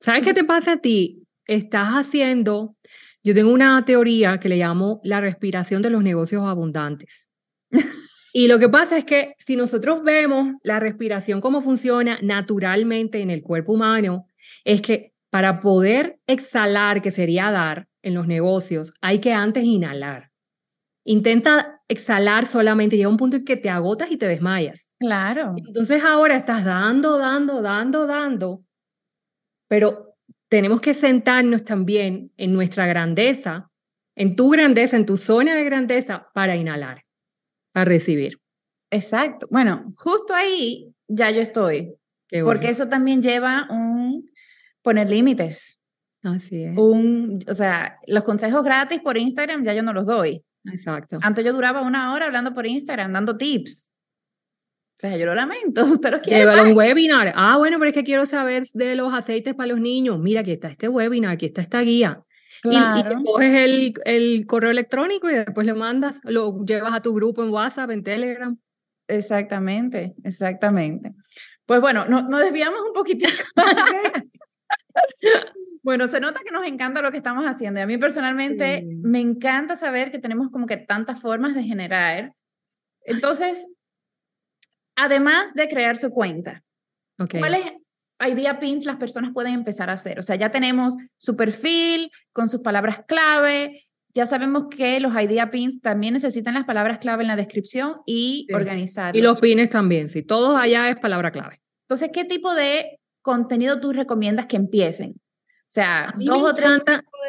¿Sabes 0.00 0.24
qué 0.24 0.34
te 0.34 0.44
pasa 0.44 0.72
a 0.72 0.76
ti? 0.78 1.24
Estás 1.46 1.88
haciendo 1.90 2.76
Yo 3.24 3.34
tengo 3.34 3.52
una 3.52 3.84
teoría 3.84 4.38
que 4.38 4.48
le 4.48 4.56
llamo 4.56 5.00
la 5.04 5.20
respiración 5.20 5.82
de 5.82 5.90
los 5.90 6.02
negocios 6.02 6.44
abundantes. 6.44 7.28
y 8.32 8.48
lo 8.48 8.58
que 8.58 8.68
pasa 8.68 8.98
es 8.98 9.04
que 9.04 9.34
si 9.38 9.56
nosotros 9.56 10.02
vemos 10.02 10.54
la 10.62 10.80
respiración 10.80 11.40
cómo 11.40 11.60
funciona 11.60 12.18
naturalmente 12.22 13.20
en 13.20 13.30
el 13.30 13.42
cuerpo 13.42 13.72
humano, 13.72 14.26
es 14.64 14.82
que 14.82 15.12
para 15.30 15.60
poder 15.60 16.18
exhalar, 16.26 17.00
que 17.00 17.10
sería 17.10 17.50
dar 17.50 17.88
en 18.02 18.14
los 18.14 18.26
negocios, 18.26 18.92
hay 19.00 19.20
que 19.20 19.32
antes 19.32 19.64
inhalar. 19.64 20.30
Intenta 21.04 21.80
exhalar 21.88 22.46
solamente, 22.46 22.96
llega 22.96 23.08
un 23.08 23.16
punto 23.16 23.36
en 23.36 23.44
que 23.44 23.56
te 23.56 23.70
agotas 23.70 24.10
y 24.10 24.16
te 24.16 24.26
desmayas. 24.26 24.92
Claro. 24.98 25.54
Entonces 25.56 26.04
ahora 26.04 26.36
estás 26.36 26.64
dando, 26.64 27.18
dando, 27.18 27.62
dando, 27.62 28.06
dando, 28.06 28.64
pero 29.68 30.11
tenemos 30.52 30.82
que 30.82 30.92
sentarnos 30.92 31.64
también 31.64 32.30
en 32.36 32.52
nuestra 32.52 32.86
grandeza, 32.86 33.70
en 34.14 34.36
tu 34.36 34.50
grandeza, 34.50 34.98
en 34.98 35.06
tu 35.06 35.16
zona 35.16 35.54
de 35.54 35.64
grandeza, 35.64 36.28
para 36.34 36.56
inhalar, 36.56 37.06
para 37.72 37.86
recibir. 37.86 38.38
Exacto. 38.90 39.48
Bueno, 39.50 39.94
justo 39.96 40.34
ahí 40.34 40.92
ya 41.08 41.30
yo 41.30 41.40
estoy. 41.40 41.94
Porque 42.44 42.68
eso 42.68 42.86
también 42.86 43.22
lleva 43.22 43.66
un 43.70 44.30
poner 44.82 45.08
límites. 45.08 45.78
Así 46.22 46.64
es. 46.64 46.76
Un, 46.76 47.38
o 47.48 47.54
sea, 47.54 47.96
los 48.06 48.22
consejos 48.22 48.62
gratis 48.62 49.00
por 49.00 49.16
Instagram 49.16 49.64
ya 49.64 49.72
yo 49.72 49.82
no 49.82 49.94
los 49.94 50.06
doy. 50.06 50.44
Exacto. 50.66 51.18
Antes 51.22 51.46
yo 51.46 51.54
duraba 51.54 51.80
una 51.80 52.12
hora 52.12 52.26
hablando 52.26 52.52
por 52.52 52.66
Instagram, 52.66 53.10
dando 53.10 53.38
tips. 53.38 53.90
O 55.02 55.08
sea, 55.08 55.16
yo 55.16 55.26
lo 55.26 55.34
lamento, 55.34 55.84
usted 55.92 56.12
los 56.12 56.20
quiere. 56.20 56.38
Llévalo 56.38 56.62
un 56.62 56.76
webinar. 56.76 57.32
Ah, 57.34 57.56
bueno, 57.56 57.80
pero 57.80 57.88
es 57.88 57.94
que 57.94 58.04
quiero 58.04 58.24
saber 58.24 58.62
de 58.72 58.94
los 58.94 59.12
aceites 59.12 59.52
para 59.52 59.66
los 59.66 59.80
niños. 59.80 60.20
Mira, 60.20 60.42
aquí 60.42 60.52
está 60.52 60.68
este 60.68 60.88
webinar, 60.88 61.32
aquí 61.32 61.46
está 61.46 61.60
esta 61.60 61.80
guía. 61.80 62.22
Claro. 62.62 63.18
Y, 63.18 63.24
coges 63.24 63.52
el, 63.52 63.94
el, 64.04 64.46
correo 64.46 64.70
electrónico 64.70 65.28
y 65.28 65.34
después 65.34 65.66
le 65.66 65.74
mandas, 65.74 66.20
lo 66.22 66.64
llevas 66.64 66.94
a 66.94 67.02
tu 67.02 67.12
grupo 67.14 67.42
en 67.42 67.50
WhatsApp, 67.50 67.90
en 67.90 68.04
Telegram. 68.04 68.56
Exactamente, 69.08 70.14
exactamente. 70.22 71.14
Pues 71.66 71.80
bueno, 71.80 72.06
nos 72.06 72.28
no 72.28 72.38
desviamos 72.38 72.80
un 72.82 72.92
poquitito. 72.92 73.32
Bueno, 75.84 76.06
se 76.06 76.20
nota 76.20 76.38
que 76.44 76.52
nos 76.52 76.64
encanta 76.64 77.02
lo 77.02 77.10
que 77.10 77.16
estamos 77.16 77.44
haciendo. 77.44 77.80
Y 77.80 77.82
a 77.82 77.86
mí 77.88 77.98
personalmente 77.98 78.84
me 79.02 79.18
encanta 79.18 79.74
saber 79.74 80.12
que 80.12 80.20
tenemos 80.20 80.48
como 80.52 80.66
que 80.66 80.76
tantas 80.76 81.20
formas 81.20 81.56
de 81.56 81.64
generar. 81.64 82.36
Entonces, 83.04 83.66
además 84.96 85.54
de 85.54 85.68
crear 85.68 85.96
su 85.96 86.10
cuenta, 86.10 86.62
¿cuáles 87.16 87.62
idea 88.28 88.58
pins 88.58 88.84
las 88.84 88.96
personas 88.96 89.32
pueden 89.32 89.54
empezar 89.54 89.90
a 89.90 89.94
hacer? 89.94 90.18
O 90.18 90.22
sea, 90.22 90.36
ya 90.36 90.50
tenemos 90.50 90.94
su 91.16 91.36
perfil 91.36 92.10
con 92.32 92.48
sus 92.48 92.60
palabras 92.60 93.00
clave. 93.06 93.84
Ya 94.14 94.26
sabemos 94.26 94.64
que 94.70 95.00
los 95.00 95.12
idea 95.14 95.50
pins 95.50 95.80
también 95.80 96.14
necesitan 96.14 96.54
las 96.54 96.64
palabras 96.64 96.98
clave 96.98 97.22
en 97.22 97.28
la 97.28 97.36
descripción 97.36 97.96
y 98.06 98.46
organizar. 98.52 99.16
Y 99.16 99.22
los 99.22 99.38
pines 99.40 99.70
también, 99.70 100.08
sí. 100.08 100.22
Todo 100.22 100.56
allá 100.56 100.88
es 100.90 100.96
palabra 100.96 101.30
clave. 101.30 101.60
Entonces, 101.88 102.10
¿qué 102.12 102.24
tipo 102.24 102.54
de 102.54 103.00
contenido 103.22 103.80
tú 103.80 103.92
recomiendas 103.92 104.46
que 104.46 104.56
empiecen? 104.56 105.10
O 105.10 105.74
sea, 105.74 106.14
dos 106.18 106.42
o 106.42 106.54
tres. 106.54 106.82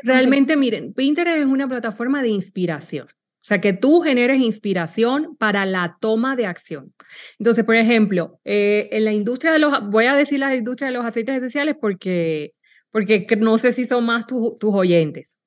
realmente, 0.04 0.58
miren, 0.58 0.94
Pinterest 0.94 1.38
es 1.40 1.46
una 1.46 1.68
plataforma 1.68 2.22
de 2.22 2.30
inspiración. 2.30 3.08
O 3.44 3.46
sea, 3.46 3.60
que 3.60 3.74
tú 3.74 4.00
generes 4.00 4.40
inspiración 4.40 5.36
para 5.38 5.66
la 5.66 5.98
toma 6.00 6.38
de 6.38 6.46
acción. 6.46 6.94
Entonces, 7.38 7.66
por 7.66 7.76
ejemplo, 7.76 8.40
eh, 8.46 8.88
en 8.94 9.04
la 9.04 9.12
industria 9.12 9.52
de 9.52 9.60
los, 9.60 9.90
voy 9.90 10.06
a 10.06 10.16
decir 10.16 10.40
la 10.40 10.56
industria 10.56 10.88
de 10.88 10.94
los 10.94 11.04
aceites 11.04 11.36
esenciales 11.36 11.76
porque, 11.80 12.54
porque 12.90 13.28
no 13.38 13.58
sé 13.58 13.74
si 13.74 13.86
son 13.86 14.06
más 14.06 14.26
tus 14.28 14.56
oyentes. 14.62 15.38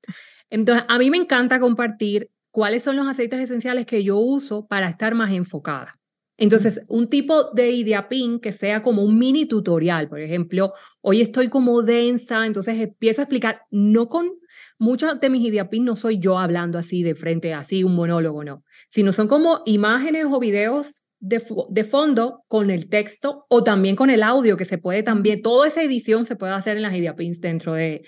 Entonces, 0.50 0.84
a 0.88 0.98
mí 0.98 1.10
me 1.10 1.16
encanta 1.16 1.58
compartir 1.58 2.28
cuáles 2.50 2.82
son 2.82 2.96
los 2.96 3.06
aceites 3.06 3.40
esenciales 3.40 3.86
que 3.86 4.04
yo 4.04 4.18
uso 4.18 4.66
para 4.66 4.88
estar 4.88 5.14
más 5.14 5.32
enfocada. 5.32 5.98
Entonces, 6.36 6.82
un 6.88 7.08
tipo 7.08 7.50
de 7.52 7.70
ideapin 7.70 8.40
que 8.40 8.52
sea 8.52 8.82
como 8.82 9.04
un 9.04 9.18
mini 9.18 9.46
tutorial, 9.46 10.06
por 10.10 10.20
ejemplo, 10.20 10.74
hoy 11.00 11.22
estoy 11.22 11.48
como 11.48 11.80
densa, 11.80 12.44
entonces 12.44 12.78
empiezo 12.78 13.22
a 13.22 13.24
explicar, 13.24 13.62
no 13.70 14.10
con 14.10 14.32
muchos 14.78 15.20
de 15.20 15.30
mis 15.30 15.42
ideapin 15.42 15.84
no 15.84 15.96
soy 15.96 16.18
yo 16.18 16.38
hablando 16.38 16.78
así 16.78 17.02
de 17.02 17.14
frente, 17.14 17.54
así 17.54 17.84
un 17.84 17.94
monólogo, 17.94 18.44
no, 18.44 18.64
sino 18.90 19.12
son 19.12 19.28
como 19.28 19.62
imágenes 19.66 20.26
o 20.30 20.38
videos 20.38 21.04
de, 21.18 21.42
de 21.70 21.84
fondo 21.84 22.44
con 22.48 22.70
el 22.70 22.88
texto 22.88 23.46
o 23.48 23.64
también 23.64 23.96
con 23.96 24.10
el 24.10 24.22
audio 24.22 24.56
que 24.56 24.64
se 24.64 24.78
puede 24.78 25.02
también, 25.02 25.42
toda 25.42 25.66
esa 25.66 25.82
edición 25.82 26.26
se 26.26 26.36
puede 26.36 26.52
hacer 26.52 26.76
en 26.76 26.82
las 26.82 26.94
ideapins 26.94 27.40
dentro 27.40 27.74
de, 27.74 28.02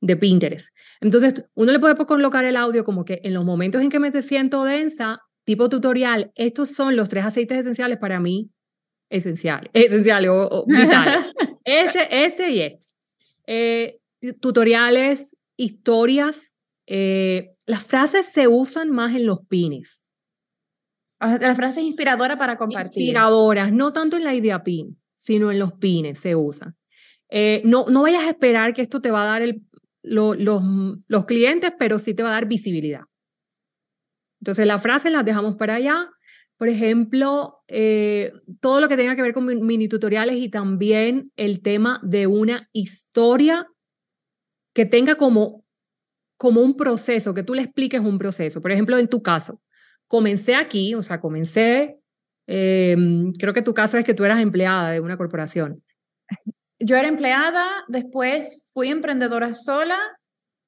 de 0.00 0.16
Pinterest. 0.16 0.74
Entonces, 1.00 1.44
uno 1.54 1.72
le 1.72 1.78
puede 1.78 1.96
colocar 1.96 2.44
el 2.44 2.56
audio 2.56 2.84
como 2.84 3.04
que 3.04 3.20
en 3.24 3.34
los 3.34 3.44
momentos 3.44 3.82
en 3.82 3.90
que 3.90 3.98
me 3.98 4.10
siento 4.22 4.64
densa, 4.64 5.20
tipo 5.44 5.68
tutorial, 5.68 6.32
estos 6.34 6.70
son 6.70 6.96
los 6.96 7.08
tres 7.08 7.24
aceites 7.24 7.58
esenciales 7.58 7.98
para 7.98 8.20
mí 8.20 8.50
esenciales, 9.08 9.70
esenciales 9.74 10.30
o, 10.32 10.64
vitales. 10.66 11.24
este, 11.64 12.24
este 12.24 12.50
y 12.50 12.60
este. 12.60 12.86
Eh, 13.46 13.98
tutoriales, 14.40 15.36
historias. 15.56 16.54
Eh, 16.86 17.52
las 17.66 17.84
frases 17.84 18.26
se 18.26 18.48
usan 18.48 18.90
más 18.90 19.14
en 19.14 19.26
los 19.26 19.46
pines. 19.46 20.08
La 21.20 21.54
frase 21.54 21.80
es 21.80 21.86
inspiradora 21.86 22.36
para 22.36 22.56
compartir. 22.56 23.02
Inspiradoras, 23.02 23.72
no 23.72 23.92
tanto 23.92 24.16
en 24.16 24.24
la 24.24 24.34
idea 24.34 24.64
pin, 24.64 25.00
sino 25.14 25.52
en 25.52 25.60
los 25.60 25.72
pines 25.74 26.18
se 26.18 26.34
usan. 26.34 26.76
Eh, 27.30 27.62
no, 27.64 27.86
no 27.88 28.02
vayas 28.02 28.24
a 28.24 28.30
esperar 28.30 28.74
que 28.74 28.82
esto 28.82 29.00
te 29.00 29.12
va 29.12 29.22
a 29.22 29.26
dar 29.26 29.42
el, 29.42 29.62
los, 30.02 30.36
los 30.36 31.24
clientes, 31.26 31.72
pero 31.78 31.98
sí 31.98 32.14
te 32.14 32.22
va 32.22 32.30
a 32.30 32.32
dar 32.32 32.46
visibilidad. 32.46 33.02
Entonces, 34.40 34.66
las 34.66 34.82
frases 34.82 35.12
las 35.12 35.24
dejamos 35.24 35.56
para 35.56 35.76
allá. 35.76 36.10
Por 36.56 36.68
ejemplo, 36.68 37.62
eh, 37.68 38.32
todo 38.60 38.80
lo 38.80 38.88
que 38.88 38.96
tenga 38.96 39.16
que 39.16 39.22
ver 39.22 39.32
con 39.32 39.46
mini 39.46 39.88
tutoriales 39.88 40.36
y 40.36 40.48
también 40.48 41.32
el 41.36 41.62
tema 41.62 42.00
de 42.02 42.26
una 42.26 42.68
historia 42.72 43.68
que 44.74 44.86
tenga 44.86 45.16
como, 45.16 45.64
como 46.36 46.62
un 46.62 46.76
proceso, 46.76 47.34
que 47.34 47.42
tú 47.42 47.54
le 47.54 47.62
expliques 47.62 48.00
un 48.00 48.18
proceso. 48.18 48.60
Por 48.60 48.72
ejemplo, 48.72 48.98
en 48.98 49.08
tu 49.08 49.22
caso, 49.22 49.60
comencé 50.08 50.54
aquí, 50.54 50.94
o 50.94 51.02
sea, 51.02 51.20
comencé, 51.20 51.98
eh, 52.46 52.96
creo 53.38 53.52
que 53.52 53.62
tu 53.62 53.74
caso 53.74 53.98
es 53.98 54.04
que 54.04 54.14
tú 54.14 54.24
eras 54.24 54.40
empleada 54.40 54.90
de 54.90 55.00
una 55.00 55.16
corporación. 55.16 55.82
Yo 56.78 56.96
era 56.96 57.08
empleada, 57.08 57.84
después 57.88 58.68
fui 58.74 58.88
emprendedora 58.88 59.54
sola 59.54 59.98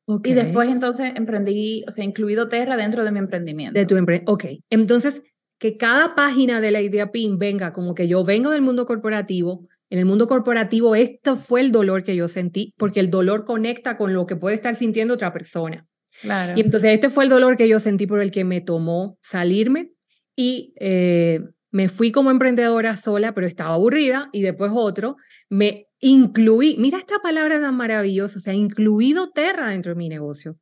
y 0.07 0.35
después 0.35 0.69
entonces 0.69 1.13
emprendí, 1.17 1.85
o 1.89 1.91
sea, 1.91 2.05
incluido 2.05 2.49
Terra 2.49 2.77
dentro 2.77 3.05
de 3.05 3.11
mi 3.11 3.19
emprendimiento. 3.19 3.79
De 3.79 3.87
tu 3.87 3.97
emprendimiento. 3.97 4.33
Ok. 4.33 4.45
Entonces, 4.71 5.23
que 5.59 5.77
cada 5.77 6.15
página 6.15 6.61
de 6.61 6.71
la 6.71 6.83
idea 6.83 7.11
PIN 7.11 7.39
venga 7.39 7.73
como 7.73 7.95
que 7.95 8.07
yo 8.07 8.23
vengo 8.23 8.51
del 8.51 8.63
mundo 8.63 8.87
corporativo. 8.87 9.67
En 9.95 10.01
el 10.01 10.07
mundo 10.07 10.27
corporativo, 10.27 10.97
esto 10.97 11.37
fue 11.37 11.61
el 11.61 11.71
dolor 11.71 12.03
que 12.03 12.17
yo 12.17 12.27
sentí, 12.27 12.75
porque 12.77 12.99
el 12.99 13.11
dolor 13.11 13.45
conecta 13.45 13.97
con 13.97 14.13
lo 14.13 14.27
que 14.27 14.35
puede 14.35 14.57
estar 14.57 14.75
sintiendo 14.75 15.15
otra 15.15 15.33
persona. 15.33 15.87
Claro. 16.21 16.55
Y 16.57 16.63
entonces 16.63 16.95
este 16.95 17.11
fue 17.11 17.23
el 17.23 17.31
dolor 17.31 17.57
que 17.57 17.69
yo 17.69 17.79
sentí 17.79 18.09
por 18.09 18.21
el 18.21 18.33
que 18.33 18.43
me 18.43 18.61
tomó 18.61 19.21
salirme 19.23 19.93
y 20.35 20.75
eh, 20.81 21.39
me 21.71 21.89
fui 21.89 22.11
como 22.11 22.33
emprendedora 22.33 22.97
sola, 22.97 23.35
pero 23.35 23.47
estaba 23.47 23.75
aburrida 23.75 24.31
y 24.33 24.43
después 24.43 24.73
otro, 24.75 25.15
me 25.49 25.87
incluí, 26.01 26.75
mira 26.77 26.99
esta 26.99 27.21
palabra 27.21 27.61
tan 27.61 27.77
maravillosa, 27.77 28.41
o 28.41 28.43
sea, 28.43 28.53
incluido 28.53 29.31
Terra 29.31 29.69
dentro 29.69 29.93
de 29.93 29.97
mi 29.97 30.09
negocio. 30.09 30.59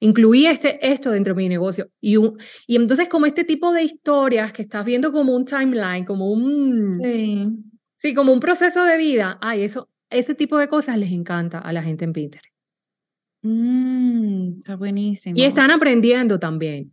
Incluí 0.00 0.46
este, 0.46 0.84
esto 0.84 1.12
dentro 1.12 1.34
de 1.34 1.38
mi 1.38 1.48
negocio. 1.48 1.92
Y, 2.00 2.16
y 2.66 2.74
entonces 2.74 3.08
como 3.08 3.26
este 3.26 3.44
tipo 3.44 3.72
de 3.72 3.84
historias 3.84 4.50
que 4.52 4.62
estás 4.62 4.84
viendo 4.84 5.12
como 5.12 5.36
un 5.36 5.44
timeline, 5.44 6.04
como 6.04 6.32
un... 6.32 7.00
Sí. 7.04 7.68
Sí, 7.98 8.14
como 8.14 8.32
un 8.32 8.40
proceso 8.40 8.84
de 8.84 8.96
vida. 8.96 9.38
Ay, 9.40 9.62
eso, 9.62 9.90
ese 10.10 10.34
tipo 10.34 10.56
de 10.56 10.68
cosas 10.68 10.96
les 10.98 11.12
encanta 11.12 11.58
a 11.58 11.72
la 11.72 11.82
gente 11.82 12.04
en 12.04 12.12
Pinterest. 12.12 12.54
Mm, 13.42 14.58
está 14.58 14.76
buenísimo. 14.76 15.36
Y 15.36 15.44
están 15.44 15.70
aprendiendo 15.70 16.38
también. 16.38 16.92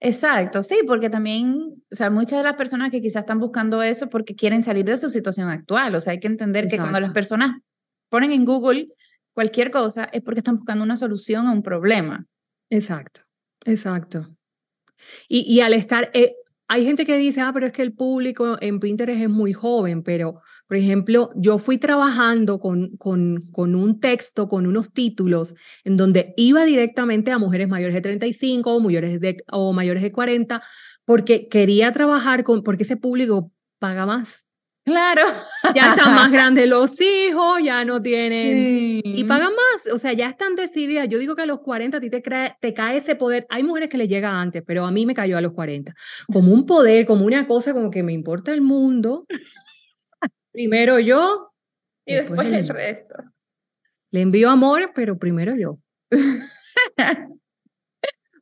Exacto, 0.00 0.62
sí, 0.62 0.80
porque 0.86 1.10
también, 1.10 1.74
o 1.92 1.94
sea, 1.94 2.08
muchas 2.08 2.38
de 2.38 2.44
las 2.44 2.56
personas 2.56 2.90
que 2.90 3.02
quizás 3.02 3.20
están 3.20 3.38
buscando 3.38 3.82
eso 3.82 4.08
porque 4.08 4.34
quieren 4.34 4.62
salir 4.62 4.84
de 4.86 4.96
su 4.96 5.10
situación 5.10 5.50
actual, 5.50 5.94
o 5.94 6.00
sea, 6.00 6.12
hay 6.12 6.20
que 6.20 6.26
entender 6.26 6.68
que 6.68 6.78
cuando 6.78 6.98
las 7.00 7.10
personas 7.10 7.60
ponen 8.08 8.32
en 8.32 8.46
Google 8.46 8.88
cualquier 9.34 9.70
cosa 9.70 10.04
es 10.04 10.22
porque 10.22 10.40
están 10.40 10.56
buscando 10.56 10.84
una 10.84 10.96
solución 10.96 11.46
a 11.46 11.52
un 11.52 11.62
problema. 11.62 12.26
Exacto, 12.70 13.20
exacto. 13.66 14.34
Y, 15.28 15.40
y 15.40 15.60
al 15.60 15.74
estar, 15.74 16.10
eh, 16.14 16.34
hay 16.72 16.84
gente 16.84 17.04
que 17.04 17.18
dice, 17.18 17.40
ah, 17.40 17.50
pero 17.52 17.66
es 17.66 17.72
que 17.72 17.82
el 17.82 17.92
público 17.92 18.56
en 18.60 18.78
Pinterest 18.78 19.20
es 19.20 19.28
muy 19.28 19.52
joven, 19.52 20.04
pero 20.04 20.40
por 20.68 20.76
ejemplo, 20.76 21.30
yo 21.34 21.58
fui 21.58 21.78
trabajando 21.78 22.60
con, 22.60 22.96
con, 22.96 23.74
un 23.74 23.98
texto, 23.98 24.46
con 24.46 24.68
unos 24.68 24.92
títulos, 24.92 25.56
en 25.82 25.96
donde 25.96 26.32
iba 26.36 26.64
directamente 26.64 27.32
a 27.32 27.38
mujeres 27.38 27.68
mayores 27.68 27.96
de 27.96 28.02
35 28.02 28.72
o, 28.72 28.78
mayores 28.78 29.20
de, 29.20 29.38
o 29.50 29.72
mayores 29.72 30.00
de 30.04 30.12
40, 30.12 30.62
porque 31.04 31.48
quería 31.48 31.90
trabajar 31.90 32.44
con, 32.44 32.62
porque 32.62 32.84
ese 32.84 32.96
público 32.96 33.50
paga 33.80 34.06
más. 34.06 34.46
Claro. 34.84 35.22
Ya 35.74 35.90
están 35.90 36.14
más 36.14 36.32
grandes 36.32 36.68
los 36.68 37.00
hijos, 37.00 37.60
ya 37.62 37.84
no 37.84 38.00
tienen... 38.00 39.02
Y 39.04 39.22
pagan 39.24 39.52
más, 39.54 39.92
o 39.92 39.98
sea, 39.98 40.12
ya 40.14 40.28
están 40.28 40.56
decididas. 40.56 41.08
Yo 41.08 41.18
digo 41.18 41.36
que 41.36 41.42
a 41.42 41.46
los 41.46 41.60
40 41.60 41.98
a 41.98 42.00
ti 42.00 42.10
te, 42.10 42.20
te 42.22 42.74
cae 42.74 42.96
ese 42.96 43.14
poder. 43.14 43.46
Hay 43.50 43.62
mujeres 43.62 43.88
que 43.88 43.98
le 43.98 44.08
llega 44.08 44.40
antes, 44.40 44.64
pero 44.66 44.84
a 44.86 44.90
mí 44.90 45.06
me 45.06 45.14
cayó 45.14 45.36
a 45.36 45.40
los 45.40 45.52
40. 45.52 45.94
Como 46.32 46.52
un 46.52 46.66
poder, 46.66 47.06
como 47.06 47.24
una 47.24 47.46
cosa, 47.46 47.72
como 47.72 47.90
que 47.90 48.02
me 48.02 48.12
importa 48.12 48.52
el 48.52 48.62
mundo. 48.62 49.26
Primero 50.50 50.98
yo. 50.98 51.52
Y 52.04 52.14
después, 52.14 52.40
el 52.40 52.66
resto. 52.66 53.14
Le 54.10 54.22
envío 54.22 54.50
amor, 54.50 54.90
pero 54.94 55.18
primero 55.18 55.54
yo. 55.56 55.78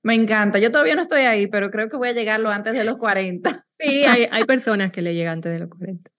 Me 0.02 0.14
encanta. 0.14 0.58
Yo 0.58 0.70
todavía 0.70 0.94
no 0.94 1.02
estoy 1.02 1.22
ahí, 1.22 1.48
pero 1.48 1.70
creo 1.70 1.88
que 1.88 1.96
voy 1.98 2.08
a 2.08 2.12
llegarlo 2.12 2.48
antes 2.48 2.72
de 2.72 2.84
los 2.84 2.96
40. 2.96 3.66
Sí, 3.78 4.04
hay, 4.04 4.26
hay 4.30 4.44
personas 4.46 4.90
que 4.90 5.02
le 5.02 5.14
llegan 5.14 5.34
antes 5.34 5.52
de 5.52 5.58
los 5.58 5.68
40. 5.68 6.10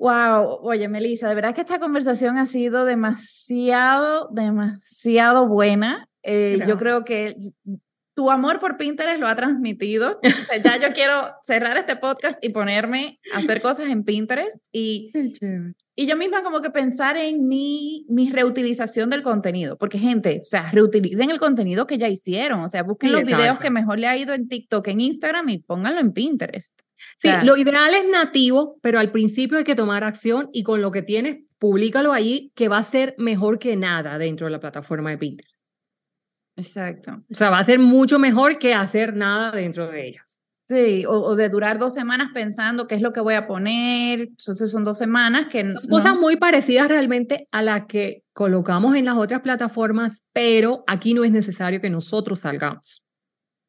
Wow, 0.00 0.60
oye, 0.62 0.88
Melissa, 0.88 1.28
de 1.28 1.34
verdad 1.34 1.54
que 1.54 1.60
esta 1.60 1.78
conversación 1.78 2.38
ha 2.38 2.46
sido 2.46 2.86
demasiado, 2.86 4.30
demasiado 4.32 5.46
buena. 5.46 6.08
Eh, 6.22 6.58
yo 6.66 6.78
creo 6.78 7.04
que 7.04 7.36
tu 8.14 8.30
amor 8.30 8.58
por 8.60 8.78
Pinterest 8.78 9.20
lo 9.20 9.28
ha 9.28 9.36
transmitido. 9.36 10.18
ya 10.64 10.78
yo 10.78 10.94
quiero 10.94 11.34
cerrar 11.42 11.76
este 11.76 11.96
podcast 11.96 12.42
y 12.42 12.48
ponerme 12.48 13.20
a 13.34 13.40
hacer 13.40 13.60
cosas 13.60 13.90
en 13.90 14.04
Pinterest 14.04 14.56
y, 14.72 15.12
y 15.94 16.06
yo 16.06 16.16
misma 16.16 16.42
como 16.42 16.62
que 16.62 16.70
pensar 16.70 17.18
en 17.18 17.46
mi, 17.46 18.06
mi 18.08 18.30
reutilización 18.30 19.10
del 19.10 19.22
contenido, 19.22 19.76
porque 19.76 19.98
gente, 19.98 20.40
o 20.42 20.46
sea, 20.46 20.70
reutilicen 20.72 21.30
el 21.30 21.38
contenido 21.38 21.86
que 21.86 21.98
ya 21.98 22.08
hicieron, 22.08 22.60
o 22.60 22.70
sea, 22.70 22.84
busquen 22.84 23.12
los 23.12 23.24
videos 23.24 23.60
que 23.60 23.68
mejor 23.68 23.98
le 23.98 24.06
ha 24.06 24.16
ido 24.16 24.32
en 24.32 24.48
TikTok, 24.48 24.88
en 24.88 25.00
Instagram 25.02 25.50
y 25.50 25.58
pónganlo 25.58 26.00
en 26.00 26.12
Pinterest. 26.14 26.72
Sí, 27.16 27.28
lo 27.44 27.56
ideal 27.56 27.94
es 27.94 28.08
nativo, 28.08 28.78
pero 28.82 28.98
al 28.98 29.10
principio 29.10 29.58
hay 29.58 29.64
que 29.64 29.74
tomar 29.74 30.04
acción 30.04 30.48
y 30.52 30.62
con 30.62 30.82
lo 30.82 30.90
que 30.90 31.02
tienes, 31.02 31.38
públicalo 31.58 32.12
allí, 32.12 32.52
que 32.54 32.68
va 32.68 32.78
a 32.78 32.82
ser 32.82 33.14
mejor 33.18 33.58
que 33.58 33.76
nada 33.76 34.18
dentro 34.18 34.46
de 34.46 34.52
la 34.52 34.60
plataforma 34.60 35.10
de 35.10 35.18
Pinterest. 35.18 35.54
Exacto. 36.56 37.22
O 37.30 37.34
sea, 37.34 37.50
va 37.50 37.58
a 37.58 37.64
ser 37.64 37.78
mucho 37.78 38.18
mejor 38.18 38.58
que 38.58 38.74
hacer 38.74 39.14
nada 39.14 39.50
dentro 39.50 39.88
de 39.88 40.08
ellos. 40.08 40.38
Sí, 40.70 41.04
o, 41.04 41.34
de 41.34 41.48
durar 41.48 41.80
dos 41.80 41.94
semanas 41.94 42.30
pensando 42.32 42.86
qué 42.86 42.94
es 42.94 43.02
lo 43.02 43.12
que 43.12 43.20
voy 43.20 43.34
a 43.34 43.48
poner. 43.48 44.20
Entonces 44.20 44.70
son 44.70 44.84
dos 44.84 44.98
semanas 44.98 45.48
que... 45.50 45.62
Son 45.62 45.88
cosas 45.88 46.14
muy 46.14 46.36
parecidas 46.36 46.86
realmente 46.86 47.48
a 47.50 47.60
las 47.60 47.86
que 47.86 48.22
colocamos 48.32 48.94
en 48.94 49.06
las 49.06 49.16
otras 49.16 49.40
plataformas, 49.40 50.28
pero 50.32 50.84
aquí 50.86 51.12
no 51.12 51.24
es 51.24 51.32
necesario 51.32 51.80
que 51.80 51.90
nosotros 51.90 52.38
salgamos. 52.38 53.02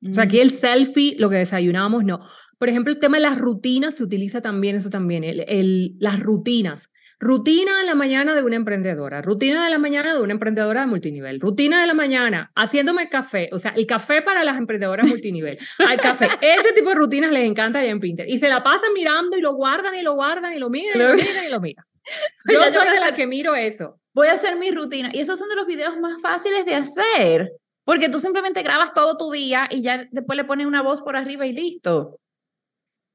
O 0.08 0.14
sea, 0.14 0.26
aquí 0.26 0.40
el 0.40 0.52
selfie, 0.52 1.16
lo 1.18 1.30
que 1.32 1.38
desayunamos, 1.38 2.04
no. 2.04 2.20
Por 2.62 2.70
ejemplo, 2.70 2.93
el 2.93 2.99
tema 2.99 3.18
de 3.18 3.24
las 3.24 3.39
rutinas 3.39 3.95
se 3.95 4.03
utiliza 4.03 4.39
también, 4.39 4.76
eso 4.76 4.91
también, 4.91 5.24
el, 5.24 5.95
las 5.97 6.20
rutinas. 6.20 6.91
Rutina 7.20 7.76
de 7.80 7.86
la 7.86 7.95
mañana 7.95 8.36
de 8.36 8.43
una 8.43 8.55
emprendedora, 8.55 9.24
rutina 9.24 9.64
de 9.64 9.72
la 9.72 9.80
mañana 9.80 10.14
de 10.14 10.22
una 10.22 10.34
emprendedora 10.34 10.82
de 10.82 10.86
multinivel, 10.86 11.39
rutina 11.39 11.82
de 11.82 11.88
la 11.88 11.95
mañana 11.95 12.51
haciéndome 12.55 13.09
café, 13.09 13.49
o 13.51 13.57
sea, 13.57 13.72
el 13.72 13.88
café 13.88 14.22
para 14.22 14.43
las 14.43 14.59
emprendedoras 14.59 15.07
multinivel, 15.07 15.57
al 15.89 15.99
café. 15.99 16.30
Ese 16.39 16.72
tipo 16.74 16.89
de 16.89 16.95
rutinas 16.97 17.32
les 17.32 17.49
encanta 17.49 17.80
allá 17.80 17.89
en 17.89 17.99
Pinterest. 17.99 18.32
Y 18.32 18.38
se 18.38 18.47
la 18.47 18.62
pasan 18.62 18.93
mirando 18.93 19.36
y 19.36 19.41
lo 19.41 19.55
guardan 19.55 19.95
y 19.95 20.03
lo 20.03 20.14
guardan 20.14 20.53
y 20.53 20.59
lo 20.59 20.70
miran 20.70 20.97
y 20.97 21.03
lo 21.03 21.14
miran 21.16 21.45
y 21.47 21.49
lo 21.49 21.59
miran. 21.62 21.86
Yo 22.47 22.62
soy 22.72 22.89
de 22.93 22.99
la 22.99 23.16
que 23.16 23.26
miro 23.26 23.55
eso. 23.55 23.99
Voy 24.14 24.28
a 24.28 24.34
hacer 24.34 24.55
mi 24.57 24.70
rutina. 24.70 25.09
Y 25.12 25.20
esos 25.20 25.39
son 25.39 25.49
de 25.49 25.55
los 25.55 25.66
videos 25.66 25.97
más 25.97 26.22
fáciles 26.22 26.64
de 26.68 26.76
hacer. 26.76 27.53
Porque 27.86 28.09
tú 28.09 28.20
simplemente 28.20 28.62
grabas 28.62 28.93
todo 28.93 29.18
tu 29.18 29.32
día 29.32 29.68
y 29.72 29.82
ya 29.82 30.07
después 30.12 30.38
le 30.38 30.43
pones 30.43 30.68
una 30.68 30.84
voz 30.84 31.01
por 31.01 31.16
arriba 31.16 31.47
y 31.47 31.53
listo. 31.53 32.20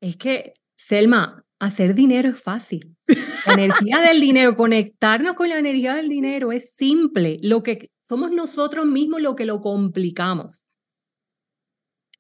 Es 0.07 0.17
que, 0.17 0.55
Selma, 0.77 1.45
hacer 1.59 1.97
dinero 1.97 2.29
es 2.29 2.41
fácil. 2.41 2.97
La 3.45 3.55
energía 3.55 3.99
del 3.99 4.21
dinero, 4.21 4.57
conectarnos 4.57 5.35
con 5.35 5.49
la 5.49 5.59
energía 5.59 5.95
del 5.97 6.09
dinero 6.09 6.53
es 6.53 6.77
simple. 6.77 7.41
Lo 7.43 7.65
que 7.65 7.91
somos 8.03 8.31
nosotros 8.31 8.87
mismos 8.87 9.21
lo 9.21 9.35
que 9.35 9.47
lo 9.47 9.61
complicamos. 9.61 10.65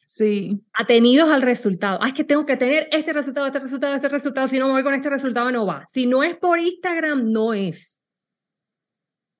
Sí. 0.05 0.64
Atenidos 0.72 1.30
al 1.30 1.43
resultado. 1.43 2.01
Ah, 2.03 2.09
es 2.09 2.14
que 2.14 2.24
tengo 2.24 2.45
que 2.45 2.57
tener 2.57 2.89
este 2.91 3.12
resultado, 3.12 3.47
este 3.47 3.61
resultado, 3.61 3.95
este 3.95 4.09
resultado. 4.09 4.49
Si 4.49 4.59
no 4.59 4.66
me 4.66 4.72
voy 4.72 4.82
con 4.82 4.95
este 4.95 5.11
resultado, 5.11 5.53
no 5.53 5.64
va. 5.64 5.84
Si 5.89 6.07
no 6.07 6.24
es 6.24 6.37
por 6.37 6.59
Instagram, 6.59 7.30
no 7.30 7.55
es. 7.55 8.01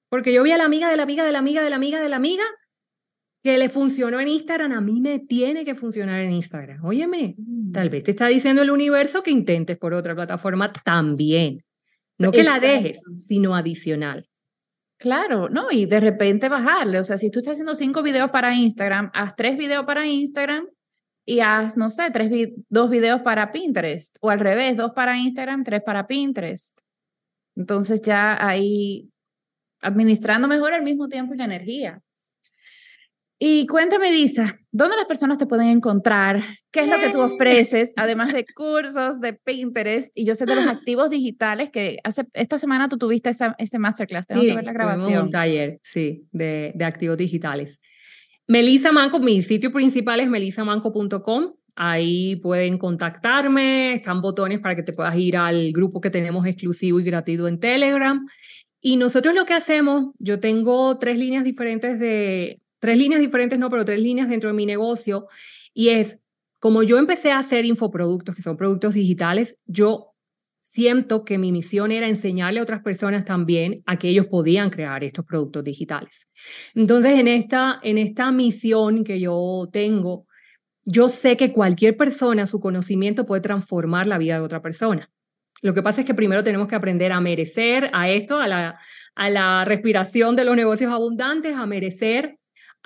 Porque 0.09 0.33
yo 0.33 0.45
vi 0.45 0.53
a 0.53 0.57
la 0.57 0.67
amiga 0.67 0.89
de 0.89 0.97
la 0.97 1.03
amiga 1.03 1.25
de 1.25 1.33
la 1.33 1.39
amiga 1.39 1.63
de 1.63 1.71
la 1.71 1.77
amiga 1.77 2.01
de 2.01 2.09
la 2.09 2.17
amiga 2.17 2.45
que 3.47 3.59
le 3.59 3.69
funcionó 3.69 4.19
en 4.19 4.27
Instagram, 4.27 4.73
a 4.73 4.81
mí 4.81 5.01
me 5.01 5.21
tiene 5.21 5.65
que 5.65 5.77
funcionar 5.77 6.19
en 6.19 6.33
Instagram. 6.33 6.85
Óyeme, 6.85 7.37
tal 7.73 7.87
mm. 7.87 7.93
vez 7.93 8.03
te 8.03 8.11
está 8.11 8.27
diciendo 8.27 8.61
el 8.63 8.73
universo 8.73 9.23
que 9.23 9.31
intentes 9.31 9.79
por 9.79 9.95
otra 9.95 10.17
plataforma 10.17 10.73
también. 10.73 11.63
No 12.19 12.33
que 12.33 12.43
la 12.43 12.59
dejes, 12.59 13.05
sino 13.19 13.55
adicional. 13.55 14.27
Claro, 14.99 15.49
no, 15.49 15.71
y 15.71 15.87
de 15.87 16.01
repente 16.01 16.49
bajarle. 16.49 16.99
O 16.99 17.05
sea, 17.05 17.19
si 17.19 17.31
tú 17.31 17.39
estás 17.39 17.53
haciendo 17.53 17.77
cinco 17.77 18.03
videos 18.03 18.31
para 18.31 18.53
Instagram, 18.53 19.13
haz 19.15 19.37
tres 19.37 19.57
videos 19.57 19.85
para 19.85 20.09
Instagram 20.09 20.67
y 21.25 21.39
haz, 21.39 21.77
no 21.77 21.89
sé, 21.89 22.11
tres 22.11 22.29
dos 22.69 22.91
videos 22.91 23.21
para 23.21 23.53
Pinterest. 23.53 24.17
O 24.23 24.31
al 24.31 24.41
revés, 24.41 24.77
dos 24.77 24.91
para 24.91 25.17
Instagram, 25.17 25.63
tres 25.63 25.83
para 25.87 26.09
Pinterest. 26.09 26.81
Entonces 27.55 28.03
ya 28.03 28.45
ahí 28.45 29.09
administrando 29.83 30.49
mejor 30.49 30.73
el 30.73 30.83
mismo 30.83 31.07
tiempo 31.07 31.33
y 31.35 31.37
la 31.37 31.45
energía. 31.45 32.03
Y 33.39 33.67
cuéntame, 33.67 34.11
Lisa, 34.13 34.59
¿dónde 34.73 34.97
las 34.97 35.05
personas 35.05 35.37
te 35.37 35.47
pueden 35.47 35.69
encontrar? 35.69 36.43
¿Qué 36.71 36.81
es 36.81 36.89
lo 36.89 36.99
que 36.99 37.11
tú 37.11 37.21
ofreces, 37.21 37.93
además 37.97 38.33
de 38.33 38.47
cursos 38.55 39.21
de 39.21 39.35
Pinterest? 39.35 40.11
Y 40.15 40.25
yo 40.25 40.35
sé 40.35 40.47
de 40.47 40.57
los 40.57 40.67
activos 40.67 41.11
digitales 41.11 41.71
que 41.71 41.99
hace, 42.03 42.25
esta 42.33 42.59
semana 42.59 42.89
tú 42.89 42.97
tuviste 42.97 43.29
esa, 43.29 43.55
ese 43.59 43.79
masterclass. 43.79 44.27
Tengo 44.27 44.41
que 44.41 44.55
ver 44.55 44.65
la 44.65 44.73
grabación. 44.73 45.25
un 45.25 45.31
taller, 45.31 45.81
sí, 45.83 46.27
de, 46.33 46.73
de 46.75 46.85
activos 46.85 47.19
digitales. 47.19 47.81
Melissa 48.49 48.91
Manco, 48.93 49.19
mi 49.19 49.43
sitio 49.43 49.71
principal 49.71 50.21
es 50.21 50.31
melisamanco.com. 50.31 51.55
Ahí 51.75 52.37
pueden 52.37 52.79
contactarme, 52.79 53.93
están 53.93 54.23
botones 54.23 54.61
para 54.61 54.75
que 54.77 54.83
te 54.83 54.95
puedas 54.95 55.15
ir 55.17 55.37
al 55.37 55.73
grupo 55.73 56.01
que 56.01 56.09
tenemos 56.09 56.47
exclusivo 56.47 57.01
y 57.01 57.05
gratuito 57.05 57.49
en 57.49 57.61
Telegram. 57.61 58.27
Y 58.81 58.97
nosotros 58.97 59.35
lo 59.35 59.45
que 59.45 59.53
hacemos, 59.53 60.15
yo 60.19 60.41
tengo 60.41 60.97
tres 60.97 61.19
líneas 61.19 61.45
diferentes 61.45 61.99
de 61.99 62.63
tres 62.79 62.99
líneas 62.99 63.21
diferentes, 63.21 63.59
no, 63.59 63.71
pero 63.71 63.85
tres 63.85 64.01
líneas 64.01 64.29
dentro 64.29 64.49
de 64.49 64.55
mi 64.55 64.67
negocio. 64.67 65.29
Y 65.73 65.91
es, 65.91 66.23
como 66.59 66.83
yo 66.83 66.99
empecé 66.99 67.33
a 67.33 67.39
hacer 67.39 67.65
infoproductos, 67.65 68.35
que 68.35 68.43
son 68.43 68.57
productos 68.57 68.95
digitales, 68.95 69.59
yo 69.67 70.13
siento 70.59 71.25
que 71.25 71.39
mi 71.39 71.53
misión 71.53 71.93
era 71.93 72.09
enseñarle 72.09 72.61
a 72.61 72.63
otras 72.63 72.83
personas 72.83 73.25
también 73.25 73.83
a 73.87 73.99
que 73.99 74.09
ellos 74.09 74.27
podían 74.27 74.71
crear 74.71 75.05
estos 75.05 75.25
productos 75.25 75.65
digitales. 75.65 76.29
Entonces, 76.75 77.19
en 77.19 77.29
esta, 77.29 77.79
en 77.83 77.99
esta 77.99 78.31
misión 78.33 79.05
que 79.05 79.21
yo 79.21 79.69
tengo, 79.73 80.27
yo 80.85 81.09
sé 81.09 81.37
que 81.37 81.53
cualquier 81.53 81.97
persona, 81.97 82.47
su 82.47 82.61
conocimiento 82.61 83.27
puede 83.27 83.41
transformar 83.41 84.07
la 84.07 84.19
vida 84.19 84.35
de 84.35 84.41
otra 84.41 84.61
persona. 84.61 85.11
Lo 85.63 85.73
que 85.73 85.83
pasa 85.83 86.03
es 86.03 86.07
que 86.07 86.15
primero 86.15 86.45
tenemos 86.45 86.69
que 86.69 86.75
aprender 86.75 87.13
a 87.13 87.21
merecer 87.21 87.91
a 87.93 88.11
esto, 88.11 88.39
a 88.39 88.47
la, 88.47 88.79
a 89.15 89.31
la 89.31 89.65
respiración 89.65 90.37
de 90.37 90.45
los 90.45 90.57
negocios 90.57 90.93
abundantes, 90.93 91.57
a 91.57 91.67
merecer 91.67 92.39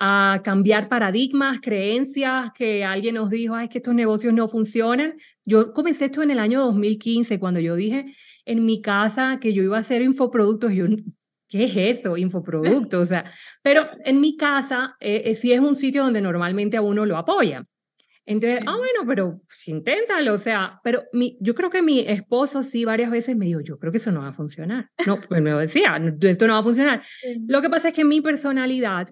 a 0.03 0.41
cambiar 0.43 0.89
paradigmas, 0.89 1.59
creencias, 1.61 2.51
que 2.57 2.83
alguien 2.83 3.13
nos 3.13 3.29
dijo, 3.29 3.53
ay, 3.53 3.69
que 3.69 3.77
estos 3.77 3.93
negocios 3.93 4.33
no 4.33 4.47
funcionan. 4.47 5.13
Yo 5.45 5.73
comencé 5.73 6.05
esto 6.05 6.23
en 6.23 6.31
el 6.31 6.39
año 6.39 6.59
2015, 6.61 7.39
cuando 7.39 7.59
yo 7.59 7.75
dije 7.75 8.15
en 8.45 8.65
mi 8.65 8.81
casa 8.81 9.39
que 9.39 9.53
yo 9.53 9.61
iba 9.61 9.77
a 9.77 9.81
hacer 9.81 10.01
infoproductos, 10.01 10.73
yo, 10.73 10.87
¿qué 11.47 11.65
es 11.65 11.99
eso? 11.99 12.17
Infoproductos, 12.17 12.99
o 12.99 13.05
sea, 13.05 13.31
pero 13.61 13.87
en 14.03 14.19
mi 14.19 14.35
casa 14.37 14.95
eh, 14.99 15.21
eh, 15.25 15.35
sí 15.35 15.53
es 15.53 15.59
un 15.59 15.75
sitio 15.75 16.03
donde 16.03 16.19
normalmente 16.19 16.77
a 16.77 16.81
uno 16.81 17.05
lo 17.05 17.15
apoya. 17.15 17.63
Entonces, 18.25 18.61
ah, 18.65 18.77
bueno, 18.77 19.05
pero 19.05 19.39
pues, 19.47 19.67
inténtalo, 19.67 20.33
o 20.33 20.39
sea, 20.39 20.79
pero 20.83 21.03
mi, 21.13 21.37
yo 21.41 21.53
creo 21.53 21.69
que 21.69 21.83
mi 21.83 21.99
esposo 21.99 22.63
sí 22.63 22.85
varias 22.85 23.11
veces 23.11 23.37
me 23.37 23.45
dijo, 23.45 23.61
yo 23.61 23.77
creo 23.77 23.91
que 23.91 23.99
eso 23.99 24.11
no 24.11 24.21
va 24.21 24.29
a 24.29 24.33
funcionar. 24.33 24.89
No, 25.05 25.21
pues 25.21 25.43
me 25.43 25.51
decía, 25.51 26.01
esto 26.21 26.47
no 26.47 26.53
va 26.53 26.59
a 26.59 26.63
funcionar. 26.63 27.03
Lo 27.47 27.61
que 27.61 27.69
pasa 27.69 27.89
es 27.89 27.93
que 27.93 28.03
mi 28.03 28.19
personalidad 28.21 29.07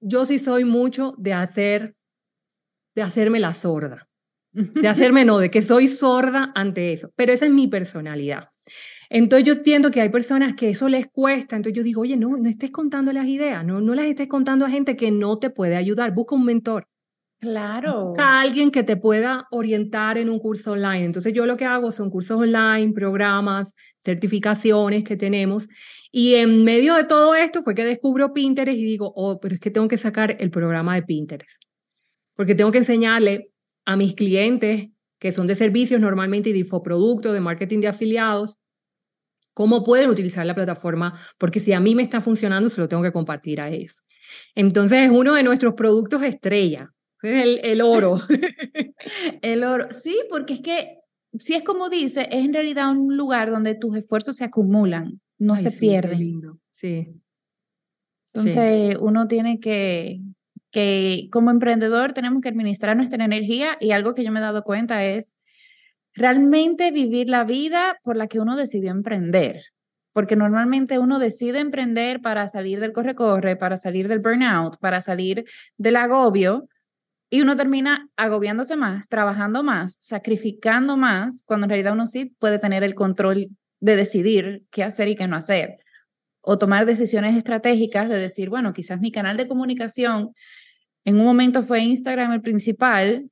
yo 0.00 0.26
sí 0.26 0.38
soy 0.38 0.64
mucho 0.64 1.14
de 1.18 1.32
hacer, 1.32 1.94
de 2.94 3.02
hacerme 3.02 3.40
la 3.40 3.52
sorda, 3.52 4.08
de 4.52 4.88
hacerme 4.88 5.24
no, 5.24 5.38
de 5.38 5.50
que 5.50 5.62
soy 5.62 5.88
sorda 5.88 6.52
ante 6.54 6.92
eso, 6.92 7.10
pero 7.16 7.32
esa 7.32 7.46
es 7.46 7.52
mi 7.52 7.68
personalidad. 7.68 8.48
Entonces 9.08 9.44
yo 9.44 9.54
entiendo 9.54 9.90
que 9.90 10.00
hay 10.00 10.08
personas 10.08 10.54
que 10.54 10.70
eso 10.70 10.88
les 10.88 11.08
cuesta, 11.08 11.56
entonces 11.56 11.76
yo 11.76 11.82
digo, 11.82 12.02
oye, 12.02 12.16
no, 12.16 12.36
no 12.36 12.48
estés 12.48 12.70
contando 12.70 13.12
las 13.12 13.26
ideas, 13.26 13.64
no, 13.64 13.80
no 13.80 13.94
las 13.94 14.06
estés 14.06 14.28
contando 14.28 14.64
a 14.64 14.70
gente 14.70 14.96
que 14.96 15.10
no 15.10 15.38
te 15.38 15.50
puede 15.50 15.76
ayudar, 15.76 16.14
busca 16.14 16.36
un 16.36 16.44
mentor. 16.44 16.86
Claro. 17.40 18.08
Busca 18.08 18.24
a 18.24 18.40
alguien 18.42 18.70
que 18.70 18.82
te 18.82 18.96
pueda 18.96 19.48
orientar 19.50 20.18
en 20.18 20.28
un 20.28 20.38
curso 20.38 20.72
online. 20.72 21.06
Entonces 21.06 21.32
yo 21.32 21.46
lo 21.46 21.56
que 21.56 21.64
hago 21.64 21.90
son 21.90 22.10
cursos 22.10 22.38
online, 22.38 22.92
programas, 22.92 23.74
certificaciones 23.98 25.04
que 25.04 25.16
tenemos 25.16 25.66
y 26.12 26.34
en 26.34 26.64
medio 26.64 26.94
de 26.94 27.04
todo 27.04 27.34
esto 27.34 27.62
fue 27.62 27.74
que 27.74 27.84
descubro 27.84 28.32
Pinterest 28.32 28.78
y 28.78 28.84
digo, 28.84 29.12
oh, 29.14 29.38
pero 29.40 29.54
es 29.54 29.60
que 29.60 29.70
tengo 29.70 29.88
que 29.88 29.96
sacar 29.96 30.36
el 30.40 30.50
programa 30.50 30.94
de 30.94 31.02
Pinterest. 31.02 31.62
Porque 32.34 32.54
tengo 32.54 32.72
que 32.72 32.78
enseñarle 32.78 33.52
a 33.84 33.96
mis 33.96 34.14
clientes 34.14 34.88
que 35.20 35.32
son 35.32 35.46
de 35.46 35.54
servicios 35.54 36.00
normalmente 36.00 36.50
y 36.50 36.52
de 36.52 36.60
infoproductos, 36.60 37.32
de 37.32 37.40
marketing 37.40 37.80
de 37.80 37.88
afiliados, 37.88 38.56
cómo 39.52 39.84
pueden 39.84 40.08
utilizar 40.08 40.46
la 40.46 40.54
plataforma, 40.54 41.20
porque 41.38 41.60
si 41.60 41.72
a 41.72 41.80
mí 41.80 41.94
me 41.94 42.02
está 42.02 42.20
funcionando, 42.20 42.70
se 42.70 42.80
lo 42.80 42.88
tengo 42.88 43.02
que 43.02 43.12
compartir 43.12 43.60
a 43.60 43.68
ellos. 43.68 44.02
Entonces 44.54 45.06
es 45.06 45.10
uno 45.10 45.34
de 45.34 45.42
nuestros 45.42 45.74
productos 45.74 46.22
estrella, 46.22 46.90
el, 47.22 47.60
el 47.62 47.82
oro. 47.82 48.18
el 49.42 49.64
oro, 49.64 49.88
sí, 49.90 50.16
porque 50.30 50.54
es 50.54 50.60
que, 50.60 50.98
si 51.38 51.54
es 51.54 51.62
como 51.62 51.90
dice, 51.90 52.22
es 52.30 52.44
en 52.44 52.54
realidad 52.54 52.90
un 52.90 53.16
lugar 53.16 53.50
donde 53.50 53.74
tus 53.74 53.96
esfuerzos 53.96 54.36
se 54.36 54.44
acumulan, 54.44 55.20
no 55.40 55.56
se 55.56 55.72
pierden. 55.72 56.18
Lindo. 56.18 56.58
Sí. 56.70 57.08
Entonces 58.32 58.96
uno 59.00 59.26
tiene 59.26 59.58
que, 59.58 60.20
que, 60.70 61.28
como 61.32 61.50
emprendedor, 61.50 62.12
tenemos 62.12 62.40
que 62.42 62.48
administrar 62.48 62.96
nuestra 62.96 63.24
energía 63.24 63.76
y 63.80 63.90
algo 63.90 64.14
que 64.14 64.22
yo 64.22 64.30
me 64.30 64.38
he 64.38 64.42
dado 64.42 64.62
cuenta 64.62 65.04
es 65.04 65.34
realmente 66.14 66.92
vivir 66.92 67.28
la 67.28 67.44
vida 67.44 67.98
por 68.04 68.16
la 68.16 68.28
que 68.28 68.38
uno 68.38 68.56
decidió 68.56 68.92
emprender. 68.92 69.64
Porque 70.12 70.36
normalmente 70.36 70.98
uno 70.98 71.18
decide 71.18 71.60
emprender 71.60 72.20
para 72.20 72.46
salir 72.48 72.80
del 72.80 72.92
corre-corre, 72.92 73.56
para 73.56 73.76
salir 73.76 74.08
del 74.08 74.18
burnout, 74.18 74.76
para 74.78 75.00
salir 75.00 75.44
del 75.76 75.96
agobio, 75.96 76.68
y 77.32 77.42
uno 77.42 77.56
termina 77.56 78.08
agobiándose 78.16 78.74
más, 78.76 79.06
trabajando 79.08 79.62
más, 79.62 79.96
sacrificando 80.00 80.96
más, 80.96 81.44
cuando 81.46 81.66
en 81.66 81.70
realidad 81.70 81.92
uno 81.92 82.08
sí 82.08 82.34
puede 82.40 82.58
tener 82.58 82.82
el 82.82 82.96
control 82.96 83.50
de 83.80 83.96
decidir 83.96 84.64
qué 84.70 84.84
hacer 84.84 85.08
y 85.08 85.16
qué 85.16 85.26
no 85.26 85.36
hacer. 85.36 85.78
O 86.42 86.58
tomar 86.58 86.86
decisiones 86.86 87.36
estratégicas 87.36 88.08
de 88.08 88.18
decir, 88.18 88.48
bueno, 88.50 88.72
quizás 88.72 89.00
mi 89.00 89.12
canal 89.12 89.36
de 89.36 89.48
comunicación 89.48 90.34
en 91.04 91.18
un 91.18 91.24
momento 91.24 91.62
fue 91.62 91.80
Instagram 91.80 92.32
el 92.32 92.42
principal, 92.42 93.30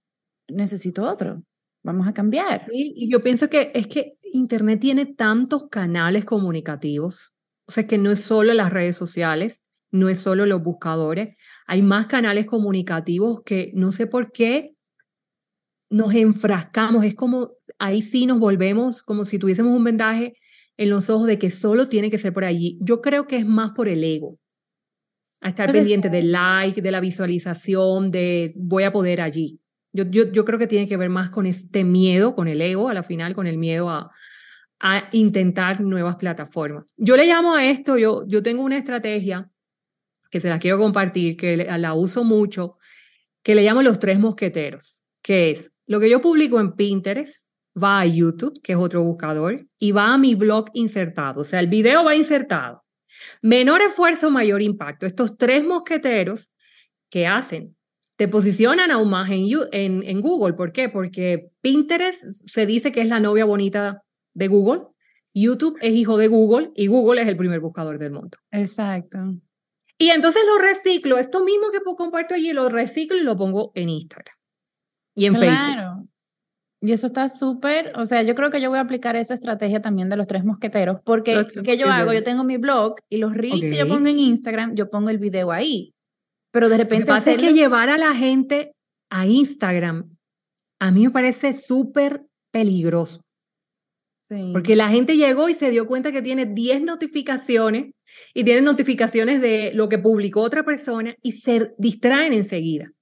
necesito 0.48 1.02
otro 1.04 1.42
vamos 1.82 2.06
a 2.06 2.12
cambiar. 2.12 2.66
y 2.70 3.10
yo 3.10 3.22
pienso 3.22 3.48
que 3.48 3.70
es 3.74 3.86
que 3.86 4.14
Internet 4.32 4.80
tiene 4.80 5.06
tantos 5.06 5.68
canales 5.70 6.24
comunicativos, 6.24 7.32
o 7.66 7.72
sea, 7.72 7.86
que 7.86 7.98
no 7.98 8.10
es 8.10 8.20
solo 8.20 8.52
las 8.52 8.70
redes 8.72 8.96
sociales, 8.96 9.64
no 9.90 10.08
es 10.08 10.18
solo 10.18 10.44
los 10.44 10.62
buscadores, 10.62 11.36
hay 11.66 11.82
más 11.82 12.06
canales 12.06 12.46
comunicativos 12.46 13.42
que 13.42 13.72
no 13.74 13.92
sé 13.92 14.06
por 14.06 14.32
qué 14.32 14.74
nos 15.90 16.14
enfrascamos, 16.14 17.04
es 17.04 17.14
como 17.14 17.52
ahí 17.78 18.02
sí 18.02 18.26
nos 18.26 18.38
volvemos 18.38 19.02
como 19.02 19.24
si 19.24 19.38
tuviésemos 19.38 19.74
un 19.74 19.84
vendaje 19.84 20.34
en 20.78 20.88
los 20.88 21.10
ojos 21.10 21.26
de 21.26 21.38
que 21.38 21.50
solo 21.50 21.88
tiene 21.88 22.08
que 22.08 22.16
ser 22.16 22.32
por 22.32 22.44
allí. 22.44 22.78
Yo 22.80 23.02
creo 23.02 23.26
que 23.26 23.36
es 23.36 23.44
más 23.44 23.72
por 23.72 23.88
el 23.88 24.02
ego, 24.02 24.38
a 25.40 25.48
estar 25.48 25.70
pendiente 25.70 26.08
del 26.08 26.32
like, 26.32 26.80
de 26.80 26.90
la 26.90 27.00
visualización, 27.00 28.10
de 28.10 28.50
voy 28.58 28.84
a 28.84 28.92
poder 28.92 29.20
allí. 29.20 29.60
Yo, 29.92 30.04
yo, 30.04 30.30
yo 30.32 30.44
creo 30.44 30.58
que 30.58 30.66
tiene 30.66 30.86
que 30.86 30.96
ver 30.96 31.10
más 31.10 31.30
con 31.30 31.46
este 31.46 31.84
miedo, 31.84 32.34
con 32.34 32.48
el 32.48 32.60
ego, 32.60 32.88
a 32.88 32.94
la 32.94 33.02
final, 33.02 33.34
con 33.34 33.46
el 33.46 33.58
miedo 33.58 33.90
a, 33.90 34.10
a 34.80 35.08
intentar 35.12 35.80
nuevas 35.80 36.16
plataformas. 36.16 36.84
Yo 36.96 37.16
le 37.16 37.26
llamo 37.26 37.54
a 37.54 37.64
esto, 37.64 37.98
yo, 37.98 38.24
yo 38.26 38.42
tengo 38.42 38.62
una 38.62 38.78
estrategia 38.78 39.50
que 40.30 40.40
se 40.40 40.48
la 40.48 40.58
quiero 40.58 40.78
compartir, 40.78 41.36
que 41.36 41.56
la 41.56 41.94
uso 41.94 42.22
mucho, 42.22 42.76
que 43.42 43.54
le 43.54 43.62
llamo 43.62 43.82
los 43.82 43.98
tres 43.98 44.18
mosqueteros, 44.18 45.02
que 45.22 45.50
es 45.50 45.72
lo 45.86 45.98
que 46.00 46.10
yo 46.10 46.20
publico 46.20 46.60
en 46.60 46.74
Pinterest, 46.74 47.50
va 47.76 48.00
a 48.00 48.06
YouTube, 48.06 48.60
que 48.62 48.72
es 48.72 48.78
otro 48.78 49.02
buscador, 49.02 49.62
y 49.78 49.92
va 49.92 50.14
a 50.14 50.18
mi 50.18 50.34
blog 50.34 50.66
insertado. 50.74 51.40
O 51.42 51.44
sea, 51.44 51.60
el 51.60 51.68
video 51.68 52.04
va 52.04 52.14
insertado. 52.14 52.84
Menor 53.42 53.82
esfuerzo, 53.82 54.30
mayor 54.30 54.62
impacto. 54.62 55.06
Estos 55.06 55.36
tres 55.36 55.64
mosqueteros 55.64 56.52
que 57.10 57.26
hacen 57.26 57.76
te 58.16 58.28
posicionan 58.28 58.90
aún 58.90 59.10
más 59.10 59.30
en, 59.30 59.44
en, 59.72 60.02
en, 60.04 60.20
Google. 60.20 60.54
¿Por 60.54 60.72
qué? 60.72 60.88
Porque 60.88 61.50
Pinterest 61.60 62.22
se 62.46 62.66
dice 62.66 62.90
que 62.90 63.00
es 63.00 63.08
la 63.08 63.20
novia 63.20 63.44
bonita 63.44 64.02
de 64.34 64.48
Google, 64.48 64.82
YouTube 65.34 65.78
es 65.80 65.94
hijo 65.94 66.16
de 66.16 66.28
Google 66.28 66.72
y 66.74 66.88
Google 66.88 67.22
es 67.22 67.28
el 67.28 67.36
primer 67.36 67.60
buscador 67.60 67.98
del 67.98 68.10
mundo. 68.12 68.38
Exacto. 68.50 69.18
Y 69.98 70.10
entonces 70.10 70.42
lo 70.46 70.58
reciclo, 70.58 71.18
esto 71.18 71.44
mismo 71.44 71.70
que 71.70 71.80
comparto 71.80 72.34
allí, 72.34 72.52
lo 72.52 72.68
reciclo 72.68 73.16
y 73.16 73.22
lo 73.22 73.36
pongo 73.36 73.72
en 73.74 73.88
Instagram 73.88 74.34
y 75.14 75.26
en 75.26 75.34
claro. 75.34 75.94
Facebook. 75.96 76.10
Y 76.80 76.92
eso 76.92 77.08
está 77.08 77.28
súper, 77.28 77.92
o 77.96 78.04
sea, 78.04 78.22
yo 78.22 78.36
creo 78.36 78.50
que 78.50 78.60
yo 78.60 78.68
voy 78.70 78.78
a 78.78 78.82
aplicar 78.82 79.16
esa 79.16 79.34
estrategia 79.34 79.82
también 79.82 80.08
de 80.08 80.16
los 80.16 80.28
tres 80.28 80.44
mosqueteros, 80.44 81.00
porque 81.04 81.44
¿qué 81.64 81.76
yo 81.76 81.88
hago? 81.88 82.12
Yo 82.12 82.22
tengo 82.22 82.44
mi 82.44 82.56
blog 82.56 82.94
y 83.10 83.18
los 83.18 83.34
reels 83.34 83.68
que 83.68 83.76
yo 83.76 83.88
pongo 83.88 84.06
en 84.06 84.20
Instagram, 84.20 84.76
yo 84.76 84.88
pongo 84.88 85.10
el 85.10 85.18
video 85.18 85.50
ahí. 85.50 85.92
Pero 86.52 86.68
de 86.68 86.76
repente... 86.76 87.00
Lo 87.00 87.06
que 87.06 87.12
pasa 87.12 87.32
es 87.32 87.38
que 87.38 87.52
llevar 87.52 87.90
a 87.90 87.98
la 87.98 88.14
gente 88.14 88.72
a 89.10 89.26
Instagram, 89.26 90.16
a 90.80 90.90
mí 90.92 91.04
me 91.06 91.10
parece 91.10 91.52
súper 91.52 92.24
peligroso. 92.52 93.22
Sí. 94.28 94.50
Porque 94.52 94.76
la 94.76 94.88
gente 94.88 95.16
llegó 95.16 95.48
y 95.48 95.54
se 95.54 95.70
dio 95.70 95.86
cuenta 95.86 96.12
que 96.12 96.22
tiene 96.22 96.46
10 96.46 96.82
notificaciones 96.82 97.92
y 98.34 98.44
tiene 98.44 98.60
notificaciones 98.60 99.40
de 99.40 99.72
lo 99.74 99.88
que 99.88 99.98
publicó 99.98 100.42
otra 100.42 100.64
persona 100.64 101.16
y 101.22 101.32
se 101.32 101.72
distraen 101.78 102.32
enseguida. 102.32 102.92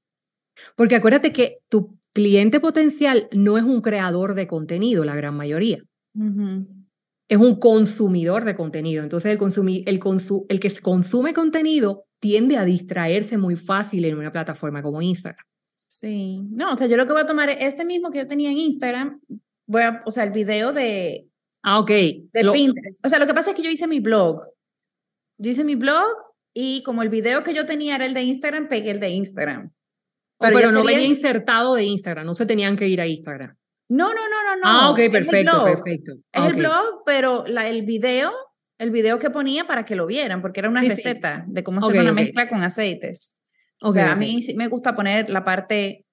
Porque 0.76 0.96
acuérdate 0.96 1.32
que 1.32 1.58
tu 1.68 1.98
cliente 2.16 2.60
potencial 2.60 3.28
no 3.32 3.58
es 3.58 3.64
un 3.64 3.82
creador 3.82 4.34
de 4.34 4.46
contenido, 4.46 5.04
la 5.04 5.14
gran 5.14 5.36
mayoría. 5.36 5.82
Uh 6.14 6.22
-huh. 6.22 6.66
Es 7.28 7.38
un 7.38 7.56
consumidor 7.60 8.44
de 8.44 8.56
contenido. 8.56 9.02
Entonces, 9.02 9.30
el, 9.32 9.36
consumi 9.36 9.84
el, 9.86 9.98
consu 9.98 10.46
el 10.48 10.58
que 10.58 10.72
consume 10.80 11.34
contenido 11.34 12.06
tiende 12.18 12.56
a 12.56 12.64
distraerse 12.64 13.36
muy 13.36 13.54
fácil 13.54 14.06
en 14.06 14.16
una 14.16 14.32
plataforma 14.32 14.82
como 14.82 15.02
Instagram. 15.02 15.44
Sí, 15.86 16.40
no, 16.50 16.72
o 16.72 16.74
sea, 16.74 16.86
yo 16.86 16.96
lo 16.96 17.06
que 17.06 17.12
voy 17.12 17.22
a 17.22 17.26
tomar 17.26 17.50
es 17.50 17.74
ese 17.74 17.84
mismo 17.84 18.10
que 18.10 18.18
yo 18.18 18.26
tenía 18.26 18.50
en 18.50 18.58
Instagram, 18.58 19.20
voy 19.66 19.82
a, 19.82 20.02
o 20.06 20.10
sea, 20.10 20.24
el 20.24 20.32
video 20.32 20.72
de... 20.72 21.28
Ah, 21.62 21.78
ok. 21.80 21.90
De 22.32 22.42
lo... 22.42 22.52
Pinterest. 22.52 23.04
O 23.04 23.08
sea, 23.10 23.18
lo 23.18 23.26
que 23.26 23.34
pasa 23.34 23.50
es 23.50 23.56
que 23.56 23.62
yo 23.62 23.70
hice 23.70 23.86
mi 23.86 24.00
blog. 24.00 24.40
Yo 25.38 25.50
hice 25.50 25.64
mi 25.64 25.74
blog 25.74 26.08
y 26.54 26.82
como 26.82 27.02
el 27.02 27.10
video 27.10 27.42
que 27.42 27.52
yo 27.52 27.66
tenía 27.66 27.96
era 27.96 28.06
el 28.06 28.14
de 28.14 28.22
Instagram, 28.22 28.68
pegué 28.68 28.92
el 28.92 29.00
de 29.00 29.10
Instagram. 29.10 29.72
Pero, 30.38 30.54
pero 30.54 30.72
no 30.72 30.84
venía 30.84 31.06
insertado 31.06 31.74
de 31.74 31.84
Instagram, 31.84 32.26
no 32.26 32.34
se 32.34 32.46
tenían 32.46 32.76
que 32.76 32.88
ir 32.88 33.00
a 33.00 33.06
Instagram. 33.06 33.56
No, 33.88 34.08
no, 34.08 34.28
no, 34.28 34.42
no, 34.42 34.56
no. 34.56 34.62
Ah, 34.64 34.90
ok, 34.90 35.10
perfecto, 35.10 35.64
perfecto. 35.64 36.12
Es 36.32 36.42
ah, 36.42 36.48
el 36.48 36.54
blog, 36.54 37.02
pero 37.04 37.44
la, 37.46 37.68
el 37.68 37.82
video 37.82 38.32
el 38.78 38.90
video 38.90 39.18
que 39.18 39.30
ponía 39.30 39.66
para 39.66 39.84
que 39.84 39.96
lo 39.96 40.06
vieran, 40.06 40.42
porque 40.42 40.60
era 40.60 40.68
una 40.68 40.82
sí, 40.82 40.88
receta 40.88 41.44
sí. 41.46 41.52
de 41.52 41.64
cómo 41.64 41.78
hacer 41.78 41.90
okay, 41.90 42.00
una 42.00 42.12
okay. 42.12 42.24
mezcla 42.24 42.48
con 42.48 42.62
aceites. 42.62 43.36
Okay, 43.80 43.88
o 43.88 43.92
sea, 43.92 44.12
a 44.12 44.16
mí 44.16 44.42
sí 44.42 44.54
me 44.54 44.68
gusta 44.68 44.94
poner 44.94 45.30
la 45.30 45.44
parte 45.44 46.04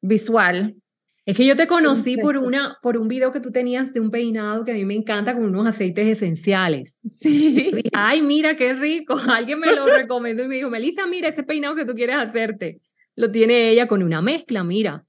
visual. 0.00 0.76
Es 1.24 1.36
que 1.36 1.46
yo 1.46 1.54
te 1.54 1.68
conocí 1.68 2.16
por, 2.16 2.36
una, 2.36 2.78
por 2.82 2.96
un 2.96 3.06
video 3.06 3.30
que 3.30 3.38
tú 3.38 3.52
tenías 3.52 3.92
de 3.92 4.00
un 4.00 4.10
peinado 4.10 4.64
que 4.64 4.72
a 4.72 4.74
mí 4.74 4.84
me 4.84 4.94
encanta 4.94 5.34
con 5.34 5.44
unos 5.44 5.68
aceites 5.68 6.06
esenciales. 6.06 6.98
Sí. 7.20 7.70
Ay, 7.92 8.22
mira 8.22 8.56
qué 8.56 8.74
rico. 8.74 9.14
Alguien 9.30 9.60
me 9.60 9.72
lo 9.72 9.86
recomendó 9.86 10.42
y 10.42 10.48
me 10.48 10.56
dijo, 10.56 10.68
Melissa, 10.68 11.06
mira 11.06 11.28
ese 11.28 11.44
peinado 11.44 11.76
que 11.76 11.84
tú 11.84 11.94
quieres 11.94 12.16
hacerte. 12.16 12.80
Lo 13.16 13.30
tiene 13.30 13.70
ella 13.70 13.86
con 13.86 14.02
una 14.02 14.22
mezcla, 14.22 14.64
mira. 14.64 15.04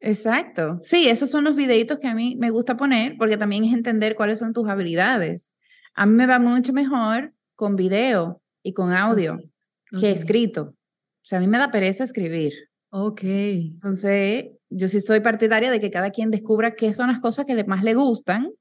Exacto. 0.00 0.78
Sí, 0.82 1.08
esos 1.08 1.30
son 1.30 1.44
los 1.44 1.56
videitos 1.56 1.98
que 1.98 2.08
a 2.08 2.14
mí 2.14 2.36
me 2.36 2.50
gusta 2.50 2.76
poner 2.76 3.16
porque 3.18 3.36
también 3.36 3.64
es 3.64 3.72
entender 3.72 4.14
cuáles 4.14 4.38
son 4.38 4.52
tus 4.52 4.68
habilidades. 4.68 5.52
A 5.94 6.04
mí 6.06 6.14
me 6.14 6.26
va 6.26 6.38
mucho 6.38 6.72
mejor 6.72 7.32
con 7.54 7.76
video 7.76 8.42
y 8.62 8.74
con 8.74 8.92
audio 8.92 9.34
okay. 9.34 9.50
que 9.90 9.96
okay. 9.96 10.12
escrito. 10.12 10.62
O 10.62 11.26
sea, 11.26 11.38
a 11.38 11.40
mí 11.40 11.46
me 11.46 11.58
da 11.58 11.70
pereza 11.70 12.04
escribir. 12.04 12.52
Ok. 12.90 13.22
Entonces, 13.22 14.44
yo 14.68 14.88
sí 14.88 15.00
soy 15.00 15.20
partidaria 15.20 15.70
de 15.70 15.80
que 15.80 15.90
cada 15.90 16.10
quien 16.10 16.30
descubra 16.30 16.74
qué 16.74 16.92
son 16.92 17.08
las 17.08 17.20
cosas 17.20 17.46
que 17.46 17.64
más 17.64 17.82
le 17.82 17.94
gustan 17.94 18.52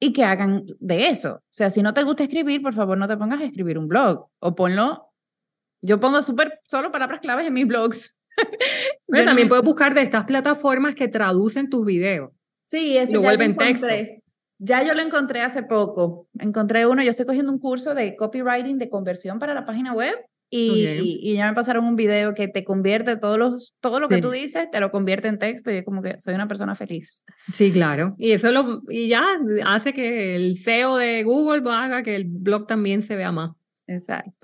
y 0.00 0.12
que 0.12 0.24
hagan 0.24 0.64
de 0.80 1.08
eso. 1.08 1.34
O 1.34 1.42
sea, 1.50 1.70
si 1.70 1.82
no 1.82 1.94
te 1.94 2.04
gusta 2.04 2.24
escribir, 2.24 2.62
por 2.62 2.74
favor, 2.74 2.96
no 2.96 3.08
te 3.08 3.16
pongas 3.16 3.40
a 3.40 3.44
escribir 3.44 3.78
un 3.78 3.88
blog 3.88 4.28
o 4.38 4.54
ponlo. 4.54 5.11
Yo 5.82 6.00
pongo 6.00 6.22
súper 6.22 6.60
solo 6.68 6.92
palabras 6.92 7.20
claves 7.20 7.46
en 7.46 7.52
mis 7.52 7.66
blogs. 7.66 8.16
Pero 9.08 9.24
también 9.24 9.48
no... 9.48 9.50
puedes 9.50 9.64
buscar 9.64 9.94
de 9.94 10.02
estas 10.02 10.24
plataformas 10.24 10.94
que 10.94 11.08
traducen 11.08 11.68
tus 11.68 11.84
videos. 11.84 12.30
Sí, 12.64 12.96
eso 12.96 13.14
lo 13.14 13.22
vuelven 13.22 13.56
texto. 13.56 13.88
Ya 14.58 14.84
yo 14.84 14.94
lo 14.94 15.02
encontré 15.02 15.42
hace 15.42 15.64
poco. 15.64 16.28
Encontré 16.38 16.86
uno, 16.86 17.02
yo 17.02 17.10
estoy 17.10 17.26
cogiendo 17.26 17.50
un 17.50 17.58
curso 17.58 17.94
de 17.94 18.14
copywriting 18.14 18.78
de 18.78 18.88
conversión 18.88 19.40
para 19.40 19.54
la 19.54 19.66
página 19.66 19.92
web 19.92 20.14
y, 20.54 20.70
okay. 20.70 21.00
y, 21.00 21.32
y 21.32 21.34
ya 21.34 21.48
me 21.48 21.54
pasaron 21.54 21.84
un 21.84 21.96
video 21.96 22.34
que 22.34 22.46
te 22.46 22.62
convierte 22.62 23.16
todos 23.16 23.38
los, 23.38 23.74
todo 23.80 23.98
lo 23.98 24.08
que 24.08 24.16
sí. 24.16 24.20
tú 24.20 24.30
dices, 24.30 24.70
te 24.70 24.78
lo 24.80 24.92
convierte 24.92 25.26
en 25.26 25.38
texto 25.38 25.72
y 25.72 25.76
es 25.76 25.84
como 25.84 26.00
que 26.00 26.20
soy 26.20 26.34
una 26.34 26.46
persona 26.46 26.74
feliz. 26.74 27.24
Sí, 27.52 27.72
claro. 27.72 28.14
Y 28.18 28.32
eso 28.32 28.52
lo, 28.52 28.82
y 28.88 29.08
ya 29.08 29.24
hace 29.64 29.92
que 29.92 30.36
el 30.36 30.54
SEO 30.56 30.96
de 30.96 31.24
Google 31.24 31.62
haga 31.70 32.02
que 32.02 32.14
el 32.14 32.26
blog 32.26 32.66
también 32.66 33.02
se 33.02 33.16
vea 33.16 33.32
más. 33.32 33.52
Exacto. 33.86 34.41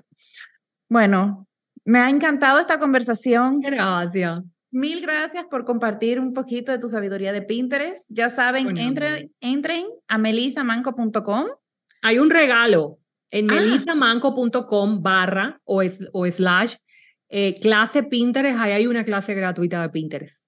Bueno, 0.89 1.47
me 1.85 1.99
ha 1.99 2.09
encantado 2.09 2.59
esta 2.59 2.79
conversación. 2.79 3.59
Gracias. 3.59 4.43
Mil 4.71 5.01
gracias 5.01 5.45
por 5.49 5.65
compartir 5.65 6.19
un 6.19 6.33
poquito 6.33 6.71
de 6.71 6.79
tu 6.79 6.89
sabiduría 6.89 7.33
de 7.33 7.41
Pinterest. 7.41 8.05
Ya 8.09 8.29
saben, 8.29 8.65
bueno, 8.65 8.81
entre, 8.81 9.31
entren 9.39 9.85
a 10.07 10.17
melisamanco.com. 10.17 11.45
Hay 12.01 12.19
un 12.19 12.29
regalo 12.29 12.99
en 13.31 13.49
ah. 13.49 13.55
melisamanco.com 13.55 15.01
barra 15.01 15.59
o, 15.63 15.81
es, 15.81 16.07
o 16.13 16.25
slash 16.25 16.75
eh, 17.29 17.59
clase 17.59 18.03
Pinterest. 18.03 18.59
Ahí 18.59 18.73
hay 18.73 18.87
una 18.87 19.03
clase 19.03 19.33
gratuita 19.33 19.81
de 19.81 19.89
Pinterest. 19.89 20.45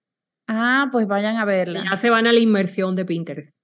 Ah, 0.48 0.90
pues 0.92 1.08
vayan 1.08 1.38
a 1.38 1.46
verla. 1.46 1.84
Ya 1.90 1.98
se 1.98 2.10
van 2.10 2.28
a 2.28 2.34
la 2.34 2.40
inmersión 2.40 2.96
de 2.96 3.06
Pinterest. 3.06 3.60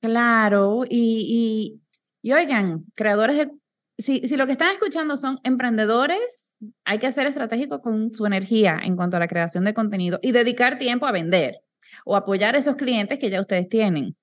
Claro, 0.00 0.84
y, 0.88 1.80
y, 2.22 2.28
y 2.28 2.32
oigan, 2.32 2.84
creadores 2.94 3.36
de... 3.38 3.50
Si, 3.98 4.20
lo 4.36 4.46
que 4.46 4.52
están 4.52 4.72
escuchando 4.72 5.16
son 5.16 5.38
emprendedores, 5.42 6.54
hay 6.84 6.98
que 6.98 7.10
ser 7.12 7.26
estratégico 7.26 7.80
con 7.80 8.12
su 8.12 8.26
energía 8.26 8.78
en 8.82 8.94
cuanto 8.94 9.16
a 9.16 9.20
la 9.20 9.28
creación 9.28 9.64
de 9.64 9.72
contenido 9.72 10.18
y 10.22 10.32
dedicar 10.32 10.76
tiempo 10.78 11.06
a 11.06 11.12
vender 11.12 11.62
o 12.04 12.14
apoyar 12.14 12.54
a 12.54 12.58
esos 12.58 12.76
clientes 12.76 13.18
que 13.18 13.30
ya 13.30 13.40
ustedes 13.40 13.68
tienen. 13.68 14.16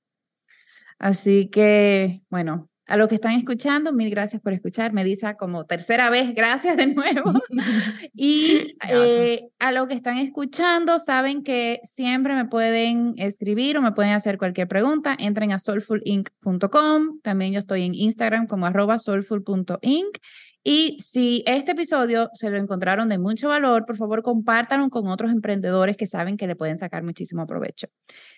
Así 0.99 1.49
que, 1.49 2.21
bueno, 2.29 2.69
a 2.93 2.95
los 2.95 3.07
que 3.07 3.15
están 3.15 3.31
escuchando, 3.31 3.91
mil 3.91 4.11
gracias 4.11 4.39
por 4.39 4.53
escuchar. 4.53 4.93
Me 4.93 5.03
dice 5.03 5.35
como 5.35 5.65
tercera 5.65 6.11
vez, 6.11 6.35
gracias 6.35 6.77
de 6.77 6.85
nuevo. 6.85 7.33
y 8.13 8.75
eh, 8.87 9.47
a 9.57 9.71
los 9.71 9.87
que 9.87 9.95
están 9.95 10.19
escuchando, 10.19 10.99
saben 10.99 11.41
que 11.41 11.79
siempre 11.85 12.35
me 12.35 12.45
pueden 12.45 13.15
escribir 13.17 13.79
o 13.79 13.81
me 13.81 13.93
pueden 13.93 14.11
hacer 14.11 14.37
cualquier 14.37 14.67
pregunta. 14.67 15.15
Entren 15.17 15.53
a 15.53 15.57
soulfulinc.com. 15.57 17.19
También 17.23 17.53
yo 17.53 17.57
estoy 17.57 17.81
en 17.81 17.95
Instagram 17.95 18.45
como 18.45 18.67
arroba 18.67 18.99
soulful.inc. 18.99 20.17
Y 20.63 20.97
si 20.99 21.43
este 21.45 21.73
episodio 21.73 22.29
se 22.33 22.49
lo 22.49 22.57
encontraron 22.57 23.09
de 23.09 23.17
mucho 23.17 23.49
valor, 23.49 23.85
por 23.85 23.97
favor 23.97 24.23
compártanlo 24.23 24.89
con 24.89 25.07
otros 25.07 25.31
emprendedores 25.31 25.97
que 25.97 26.07
saben 26.07 26.37
que 26.37 26.47
le 26.47 26.55
pueden 26.55 26.79
sacar 26.79 27.03
muchísimo 27.03 27.45
provecho. 27.45 27.87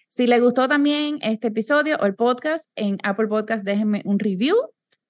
Si 0.08 0.26
les 0.26 0.42
gustó 0.42 0.68
también 0.68 1.20
este 1.22 1.50
episodio 1.50 1.98
o 1.98 2.06
el 2.06 2.16
podcast, 2.16 2.70
en 2.76 2.98
Apple 3.04 3.28
Podcast 3.28 3.64
déjenme 3.64 4.02
un 4.06 4.18
review 4.18 4.56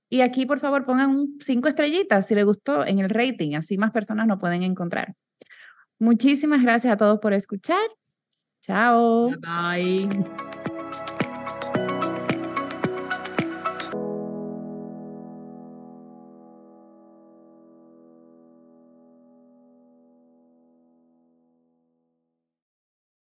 y 0.10 0.22
aquí 0.22 0.46
por 0.46 0.60
favor 0.60 0.86
pongan 0.86 1.28
cinco 1.40 1.70
estrellitas 1.70 2.28
si 2.28 2.36
les 2.36 2.46
gustó 2.46 2.86
en 2.86 3.00
el 3.00 3.10
rating, 3.10 3.56
así 3.56 3.78
más 3.78 3.92
personas 3.92 4.28
lo 4.28 4.38
pueden 4.38 4.64
encontrar. 4.64 5.16
Muchísimas 6.00 6.62
gracias 6.62 6.94
a 6.94 6.98
todos 6.98 7.20
por 7.20 7.32
escuchar. 7.32 7.88
Chao. 8.62 9.30
Bye. 9.40 10.10